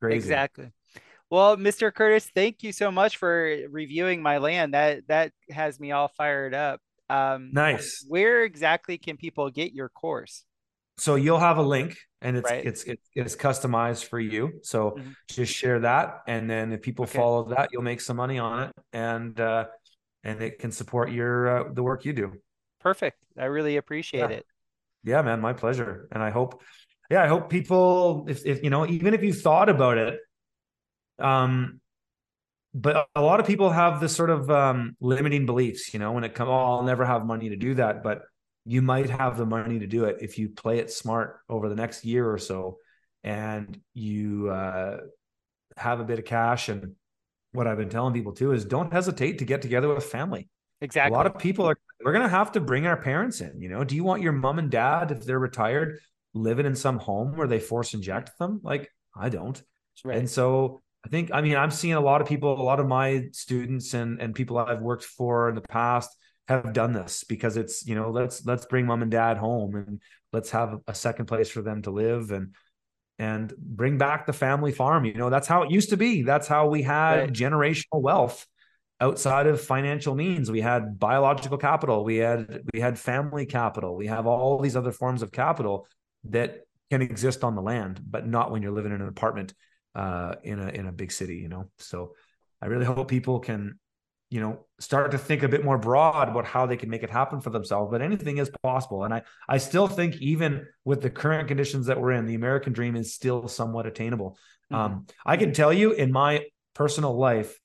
[0.00, 0.16] Crazy.
[0.16, 0.70] exactly.
[1.30, 1.92] Well, Mr.
[1.92, 4.74] Curtis, thank you so much for reviewing my land.
[4.74, 6.80] That that has me all fired up.
[7.10, 8.04] Um, nice.
[8.08, 10.44] Where exactly can people get your course?
[10.96, 12.64] So you'll have a link, and it's right.
[12.64, 12.84] it's
[13.14, 14.60] it's customized for you.
[14.62, 15.10] So mm-hmm.
[15.28, 17.18] just share that, and then if people okay.
[17.18, 19.66] follow that, you'll make some money on it, and uh,
[20.22, 22.32] and it can support your uh, the work you do.
[22.80, 23.18] Perfect.
[23.36, 24.36] I really appreciate yeah.
[24.36, 24.46] it.
[25.04, 26.08] Yeah, man, my pleasure.
[26.12, 26.62] And I hope,
[27.10, 30.18] yeah, I hope people, if if you know, even if you thought about it,
[31.18, 31.80] um,
[32.74, 36.24] but a lot of people have this sort of um, limiting beliefs, you know, when
[36.24, 38.02] it comes, oh, I'll never have money to do that.
[38.02, 38.22] But
[38.64, 41.76] you might have the money to do it if you play it smart over the
[41.76, 42.78] next year or so
[43.22, 44.98] and you uh,
[45.76, 46.68] have a bit of cash.
[46.68, 46.94] And
[47.52, 50.48] what i've been telling people too is don't hesitate to get together with family.
[50.80, 53.60] Exactly a lot of people are we're going to have to bring our parents in
[53.60, 53.84] you know?
[53.84, 55.98] Do you want your mom and dad if they're retired
[56.34, 58.60] living in some home where they force inject them?
[58.62, 59.60] Like i don't.
[60.04, 60.18] Right.
[60.18, 62.86] and so i think i mean i'm seeing a lot of people a lot of
[62.86, 66.16] my students and and people i've worked for in the past
[66.48, 70.00] have done this because it's you know let's let's bring mom and dad home and
[70.32, 72.54] let's have a second place for them to live and
[73.18, 75.04] and bring back the family farm.
[75.04, 76.22] You know that's how it used to be.
[76.22, 77.32] That's how we had right.
[77.32, 78.46] generational wealth
[79.00, 80.50] outside of financial means.
[80.50, 82.04] We had biological capital.
[82.04, 83.96] We had we had family capital.
[83.96, 85.86] We have all these other forms of capital
[86.24, 89.54] that can exist on the land but not when you're living in an apartment
[89.94, 91.70] uh, in a in a big city you know?
[91.78, 92.14] So
[92.62, 93.78] i really hope people can
[94.30, 97.10] you know start to think a bit more broad about how they can make it
[97.10, 99.04] happen for themselves but anything is possible.
[99.04, 102.72] And i i still think even with the current conditions that we're in the american
[102.72, 104.36] dream is still somewhat attainable.
[104.72, 104.74] Mm-hmm.
[104.74, 106.44] um, i can tell you in my
[106.74, 107.58] personal life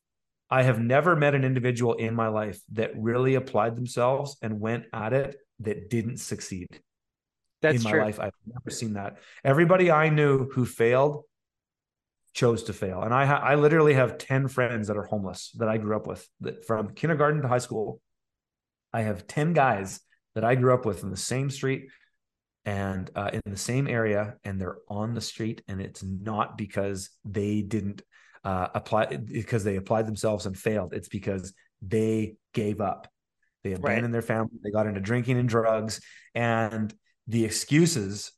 [0.49, 4.85] i have never met an individual in my life that really applied themselves and went
[4.93, 6.67] at it that didn't succeed.
[7.61, 8.01] That's in my true.
[8.01, 9.17] life i've never seen that.
[9.43, 11.23] Everybody i knew who failed
[12.33, 13.01] chose to fail.
[13.01, 16.07] And I ha- I literally have 10 friends that are homeless that I grew up
[16.07, 18.01] with that from kindergarten to high school.
[18.93, 19.99] I have 10 guys
[20.35, 21.89] that I grew up with in the same street
[22.65, 27.09] and uh, in the same area and they're on the street and it's not because
[27.25, 28.01] they didn't
[28.43, 30.93] uh, apply because they applied themselves and failed.
[30.93, 33.07] It's because they gave up.
[33.63, 34.11] They abandoned right.
[34.13, 34.51] their family.
[34.63, 36.01] They got into drinking and drugs
[36.35, 36.93] and
[37.27, 38.31] the excuses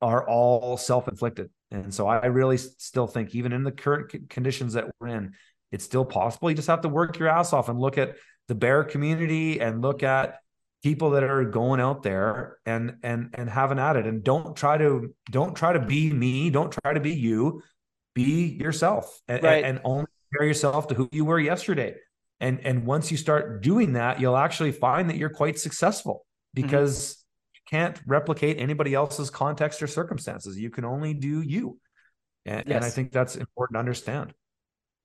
[0.00, 4.86] are all self-inflicted and so I really still think, even in the current conditions that
[5.00, 5.34] we're in,
[5.72, 6.48] it's still possible.
[6.50, 8.16] You just have to work your ass off and look at
[8.48, 10.38] the bear community and look at
[10.82, 14.06] people that are going out there and and and having at it.
[14.06, 16.50] And don't try to don't try to be me.
[16.50, 17.62] Don't try to be you.
[18.14, 19.64] Be yourself and, right.
[19.64, 21.96] and, and only compare yourself to who you were yesterday.
[22.40, 26.24] And and once you start doing that, you'll actually find that you're quite successful
[26.56, 26.68] mm-hmm.
[27.66, 30.58] Can't replicate anybody else's context or circumstances.
[30.58, 31.78] You can only do you.
[32.44, 32.76] And, yes.
[32.76, 34.32] and I think that's important to understand.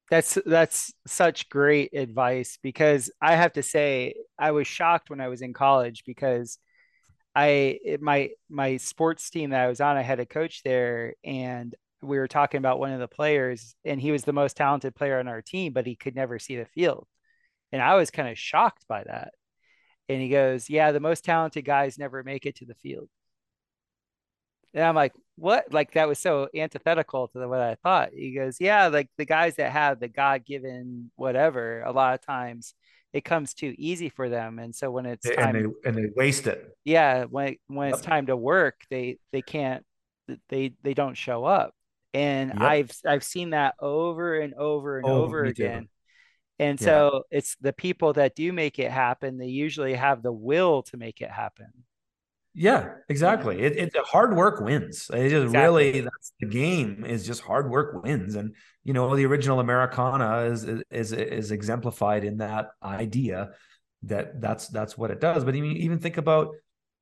[0.10, 5.30] That's that's such great advice because I have to say I was shocked when I
[5.30, 6.60] was in college because
[7.34, 11.74] I my my sports team that I was on I had a coach there and
[12.02, 15.18] we were talking about one of the players and he was the most talented player
[15.18, 17.08] on our team but he could never see the field
[17.72, 19.34] and I was kind of shocked by that
[20.12, 23.10] and he goes, Yeah, the most talented guys never make it to the field.
[24.74, 25.72] And I'm like, What?
[25.72, 28.10] Like, that was so antithetical to what I thought.
[28.14, 32.26] He goes, Yeah, like the guys that have the God given whatever, a lot of
[32.26, 32.74] times
[33.14, 34.60] it comes too easy for them.
[34.60, 36.76] And so when it's time, and they, and they waste it.
[36.86, 37.26] Yeah.
[37.26, 39.86] When, when it's time to work, they, they can't,
[40.48, 41.74] they, they don't show up.
[42.14, 42.62] And yep.
[42.62, 45.84] I've, I've seen that over and over and oh, over again.
[45.84, 45.90] Too.
[46.60, 46.86] And yeah.
[46.86, 50.98] so it's the people that do make it happen, they usually have the will to
[50.98, 51.68] make it happen.
[52.53, 53.61] Yeah, exactly.
[53.61, 55.10] It, it hard work wins.
[55.14, 55.52] It just exactly.
[55.61, 58.36] really that's the game is just hard work wins.
[58.36, 63.52] And you know, the original Americana is is is exemplified in that idea
[64.03, 65.45] that that's that's what it does.
[65.45, 66.49] But even even think about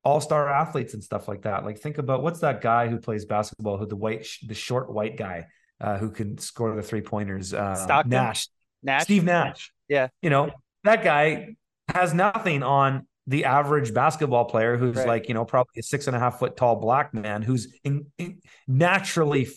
[0.04, 1.66] all-star athletes and stuff like that.
[1.66, 5.18] Like think about what's that guy who plays basketball, who the white, the short white
[5.18, 5.48] guy
[5.82, 7.54] uh, who can score the three pointers.
[7.54, 8.12] Uh, Stockton?
[8.12, 8.48] Nash,
[8.84, 9.04] Nash.
[9.04, 9.72] Steve Nash.
[9.88, 10.08] Yeah.
[10.22, 10.52] You know
[10.84, 11.56] that guy
[11.94, 15.08] has nothing on the average basketball player who's Right.
[15.08, 18.08] like you know probably a six and a half foot tall black man who's in,
[18.18, 19.48] in- naturally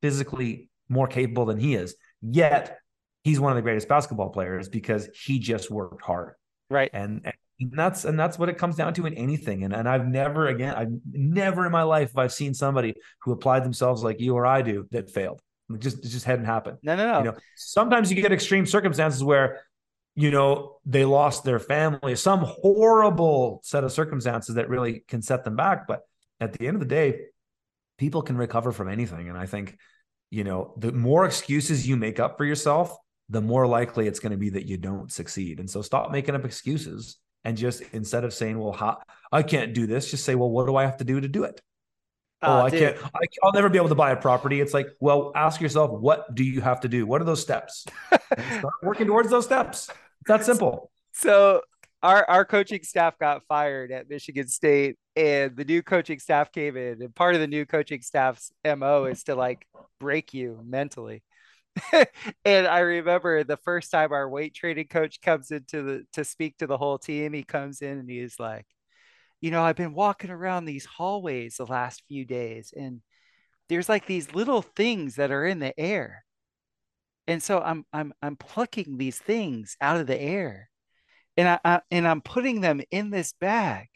[0.00, 1.94] physically more capable than he is.
[2.20, 2.78] Yet
[3.24, 6.34] he's one of the greatest basketball players because he just worked hard
[6.70, 6.90] Right.
[6.92, 7.24] and,
[7.60, 10.48] and that's and that's what it comes down to in anything and and I've never
[10.48, 14.34] again I've never in my life have I've seen somebody who applied themselves like you
[14.34, 15.40] or I do that failed
[15.70, 16.78] it just it just hadn't happened.
[16.82, 17.18] No, no, no.
[17.18, 19.60] you know sometimes you get extreme circumstances where
[20.14, 25.44] you know they lost their family some horrible set of circumstances that really can set
[25.44, 25.86] them back.
[25.86, 26.02] But
[26.40, 27.26] at the end of the day
[27.98, 29.28] people can recover from anything.
[29.28, 29.78] And i think
[30.30, 32.96] you know the more excuses you make up for yourself
[33.28, 35.58] the more likely it's going to be that you don't succeed.
[35.58, 38.98] And so stop making up excuses and just instead of saying well how
[39.30, 41.44] i can't do this just say well what do i have to do to do
[41.44, 41.60] it
[42.46, 42.80] oh, Ah, I dude.
[42.80, 42.96] can't.
[43.14, 44.60] I, I'll never be able to buy a property.
[44.60, 47.06] It's like, well, ask yourself, what do you have to do?
[47.06, 47.86] What are those steps?
[48.12, 49.88] Start working towards those steps.
[50.22, 50.90] It's that simple.
[51.12, 51.62] So
[52.02, 56.76] our our coaching staff got fired at Michigan State, and the new coaching staff came
[56.76, 59.66] in, and part of the new coaching staff's mo is to like
[60.00, 61.22] break you mentally.
[62.44, 66.58] and I remember the first time our weight training coach comes into the to speak
[66.58, 68.66] to the whole team, he comes in and he's like,
[69.42, 73.02] you know, I've been walking around these hallways the last few days, and
[73.68, 76.24] there's like these little things that are in the air.
[77.26, 80.70] And so I'm I'm I'm plucking these things out of the air
[81.36, 83.88] and I, I and I'm putting them in this bag.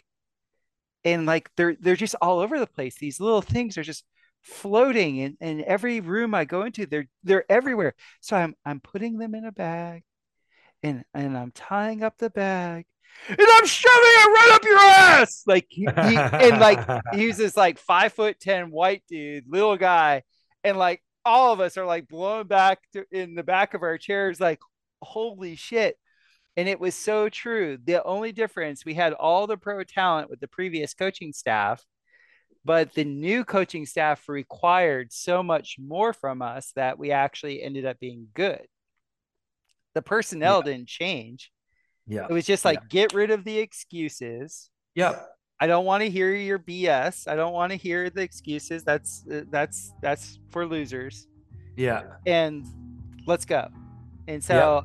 [1.05, 2.97] And like they're they're just all over the place.
[2.99, 4.05] These little things are just
[4.43, 6.87] floating in, in every room I go into.
[6.87, 7.95] They're they're everywhere.
[8.21, 10.03] So I'm I'm putting them in a bag
[10.83, 12.87] and and I'm tying up the bag
[13.29, 15.43] and I'm shoving it right up your ass.
[15.47, 16.81] Like he, he and like
[17.15, 20.23] he was this like five foot ten white dude, little guy,
[20.65, 23.99] and like all of us are like blown back to, in the back of our
[23.99, 24.61] chairs, like
[25.03, 25.97] holy shit.
[26.57, 27.77] And it was so true.
[27.85, 31.85] The only difference we had all the pro talent with the previous coaching staff,
[32.65, 37.85] but the new coaching staff required so much more from us that we actually ended
[37.85, 38.67] up being good.
[39.95, 41.51] The personnel didn't change.
[42.07, 42.27] Yeah.
[42.29, 44.71] It was just like get rid of the excuses.
[44.95, 45.21] Yeah.
[45.61, 47.27] I don't want to hear your BS.
[47.27, 48.85] I don't want to hear the excuses.
[48.85, 51.27] That's uh, that's that's for losers.
[51.77, 52.03] Yeah.
[52.27, 52.67] And
[53.27, 53.69] let's go.
[54.29, 54.85] And so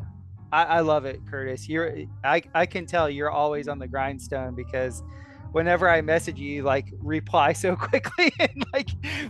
[0.52, 1.68] I, I love it, Curtis.
[1.68, 5.04] You're I I can tell you're always on the grindstone because
[5.52, 8.90] whenever I message you, you, like reply so quickly and like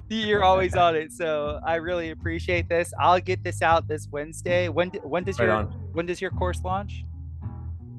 [0.09, 1.11] you're always on it.
[1.11, 2.93] So I really appreciate this.
[2.99, 4.69] I'll get this out this Wednesday.
[4.69, 5.65] When when does Right your on.
[5.93, 7.03] when does your course launch?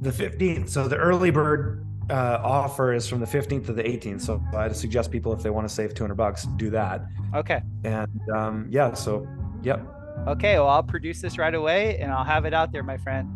[0.03, 0.69] The 15th.
[0.69, 4.21] So the early bird uh, offer is from the 15th to the 18th.
[4.21, 7.05] So I'd suggest people, if they want to save 200 bucks, do that.
[7.35, 7.63] Okay.
[7.85, 9.27] And um, yeah, so
[9.63, 9.81] yep.
[10.27, 13.29] Okay, well, I'll produce this right away and I'll have it out there, my friend.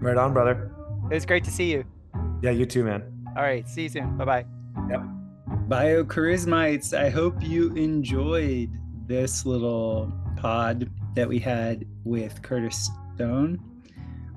[0.00, 0.72] Right on, brother.
[1.10, 1.84] It was great to see you.
[2.42, 3.02] Yeah, you too, man.
[3.36, 4.16] All right, see you soon.
[4.16, 4.46] Bye bye.
[4.90, 5.02] Yep.
[5.68, 8.70] Biocharismites, I hope you enjoyed
[9.06, 13.60] this little pod that we had with Curtis Stone.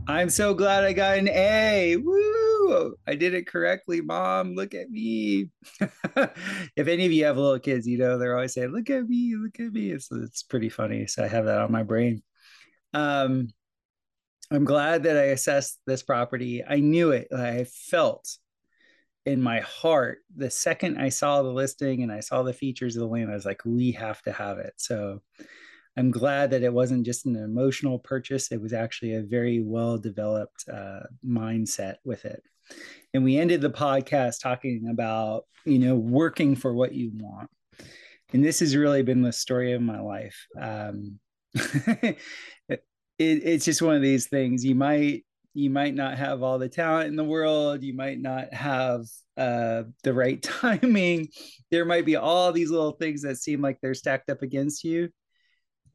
[0.07, 1.95] I'm so glad I got an A.
[1.97, 2.95] Woo!
[3.07, 4.53] I did it correctly, mom.
[4.53, 5.49] Look at me.
[5.79, 9.35] if any of you have little kids, you know they're always saying, "Look at me,
[9.35, 11.07] look at me." It's it's pretty funny.
[11.07, 12.21] So I have that on my brain.
[12.93, 13.47] Um,
[14.51, 16.63] I'm glad that I assessed this property.
[16.67, 17.29] I knew it.
[17.33, 18.37] I felt
[19.25, 23.01] in my heart the second I saw the listing and I saw the features of
[23.01, 24.73] the land, I was like, we have to have it.
[24.75, 25.21] So
[25.95, 28.51] I'm glad that it wasn't just an emotional purchase.
[28.51, 32.41] It was actually a very well developed uh, mindset with it.
[33.13, 37.49] And we ended the podcast talking about, you know, working for what you want.
[38.31, 40.47] And this has really been the story of my life.
[40.59, 41.19] Um,
[41.53, 42.17] it,
[43.19, 47.09] it's just one of these things you might you might not have all the talent
[47.09, 49.01] in the world you might not have
[49.37, 51.27] uh, the right timing
[51.69, 55.09] there might be all these little things that seem like they're stacked up against you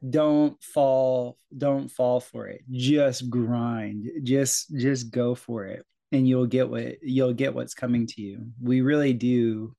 [0.09, 2.63] don't fall don't fall for it.
[2.71, 4.09] Just grind.
[4.23, 5.85] Just just go for it.
[6.13, 8.47] And you'll get what you'll get what's coming to you.
[8.63, 9.75] We really do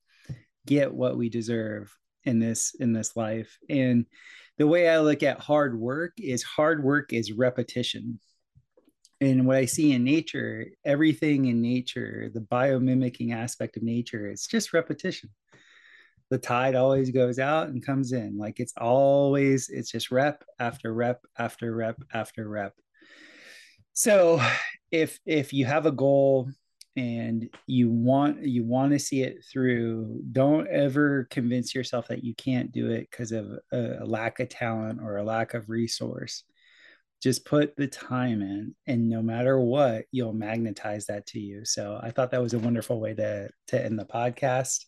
[0.66, 1.94] get what we deserve
[2.24, 3.58] in this in this life.
[3.68, 4.06] And
[4.58, 8.20] the way i look at hard work is hard work is repetition.
[9.22, 14.46] And what I see in nature, everything in nature, the biomimicking aspect of nature, it's
[14.46, 15.30] just repetition.
[16.30, 18.38] The tide always goes out and comes in.
[18.38, 22.74] Like it's always, it's just rep after rep after rep after rep.
[23.92, 24.40] So
[24.90, 26.50] if if you have a goal
[26.96, 32.34] and you want you want to see it through don't ever convince yourself that you
[32.34, 36.42] can't do it because of a, a, lack of talent or a lack of resource
[37.22, 41.98] just put the time in and no matter what you'll magnetize that to you so
[42.02, 44.84] i thought that was a wonderful way to to end the podcast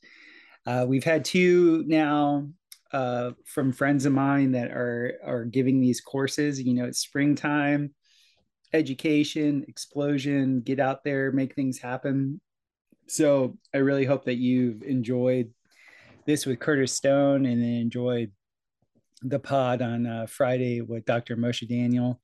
[0.67, 2.49] uh, we've had two now
[2.93, 7.95] uh, from friends of mine that are are giving these courses you know it's springtime
[8.73, 12.41] education, explosion, get out there, make things happen.
[13.09, 15.53] So I really hope that you've enjoyed
[16.27, 18.33] this with Curtis Stone and then enjoyed
[19.23, 21.37] the pod on uh, Friday with Dr.
[21.37, 22.21] Moshe Daniel.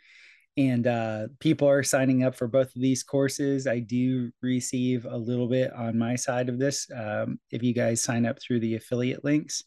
[0.58, 3.66] And uh, people are signing up for both of these courses.
[3.66, 8.02] I do receive a little bit on my side of this um, if you guys
[8.02, 9.62] sign up through the affiliate links.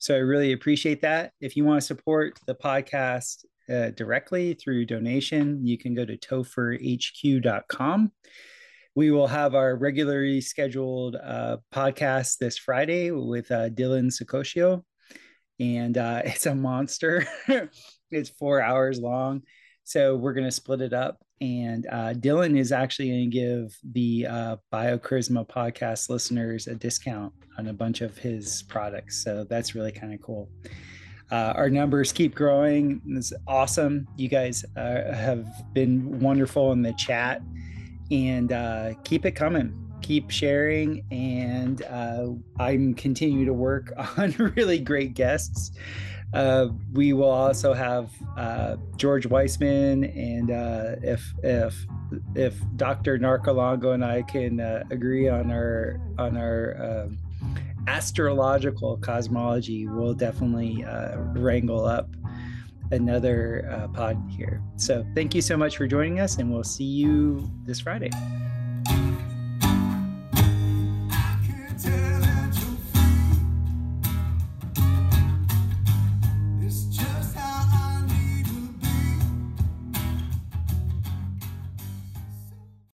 [0.00, 1.30] So I really appreciate that.
[1.40, 6.16] If you want to support the podcast, uh, directly through donation, you can go to
[6.18, 8.12] topherhq.com.
[8.94, 14.82] We will have our regularly scheduled uh, podcast this Friday with uh, Dylan Sicosio,
[15.58, 17.26] and uh, it's a monster.
[18.10, 19.42] it's four hours long.
[19.84, 21.18] So we're going to split it up.
[21.40, 27.32] And uh, Dylan is actually going to give the uh, BioCharisma podcast listeners a discount
[27.58, 29.22] on a bunch of his products.
[29.22, 30.48] So that's really kind of cool.
[31.30, 33.00] Uh, our numbers keep growing.
[33.08, 34.06] It's awesome.
[34.16, 37.42] You guys uh, have been wonderful in the chat,
[38.10, 39.80] and uh, keep it coming.
[40.02, 42.26] Keep sharing, and uh,
[42.58, 45.72] I'm continue to work on really great guests.
[46.34, 50.50] Uh, we will also have uh, George Weissman, and
[51.02, 51.86] if if
[52.34, 53.18] if Dr.
[53.18, 57.18] Narcolongo and I can agree on our on our um,
[57.86, 62.08] astrological cosmology we'll definitely uh, wrangle up
[62.90, 64.62] another uh, pod here.
[64.76, 68.10] So thank you so much for joining us, and we'll see you this Friday.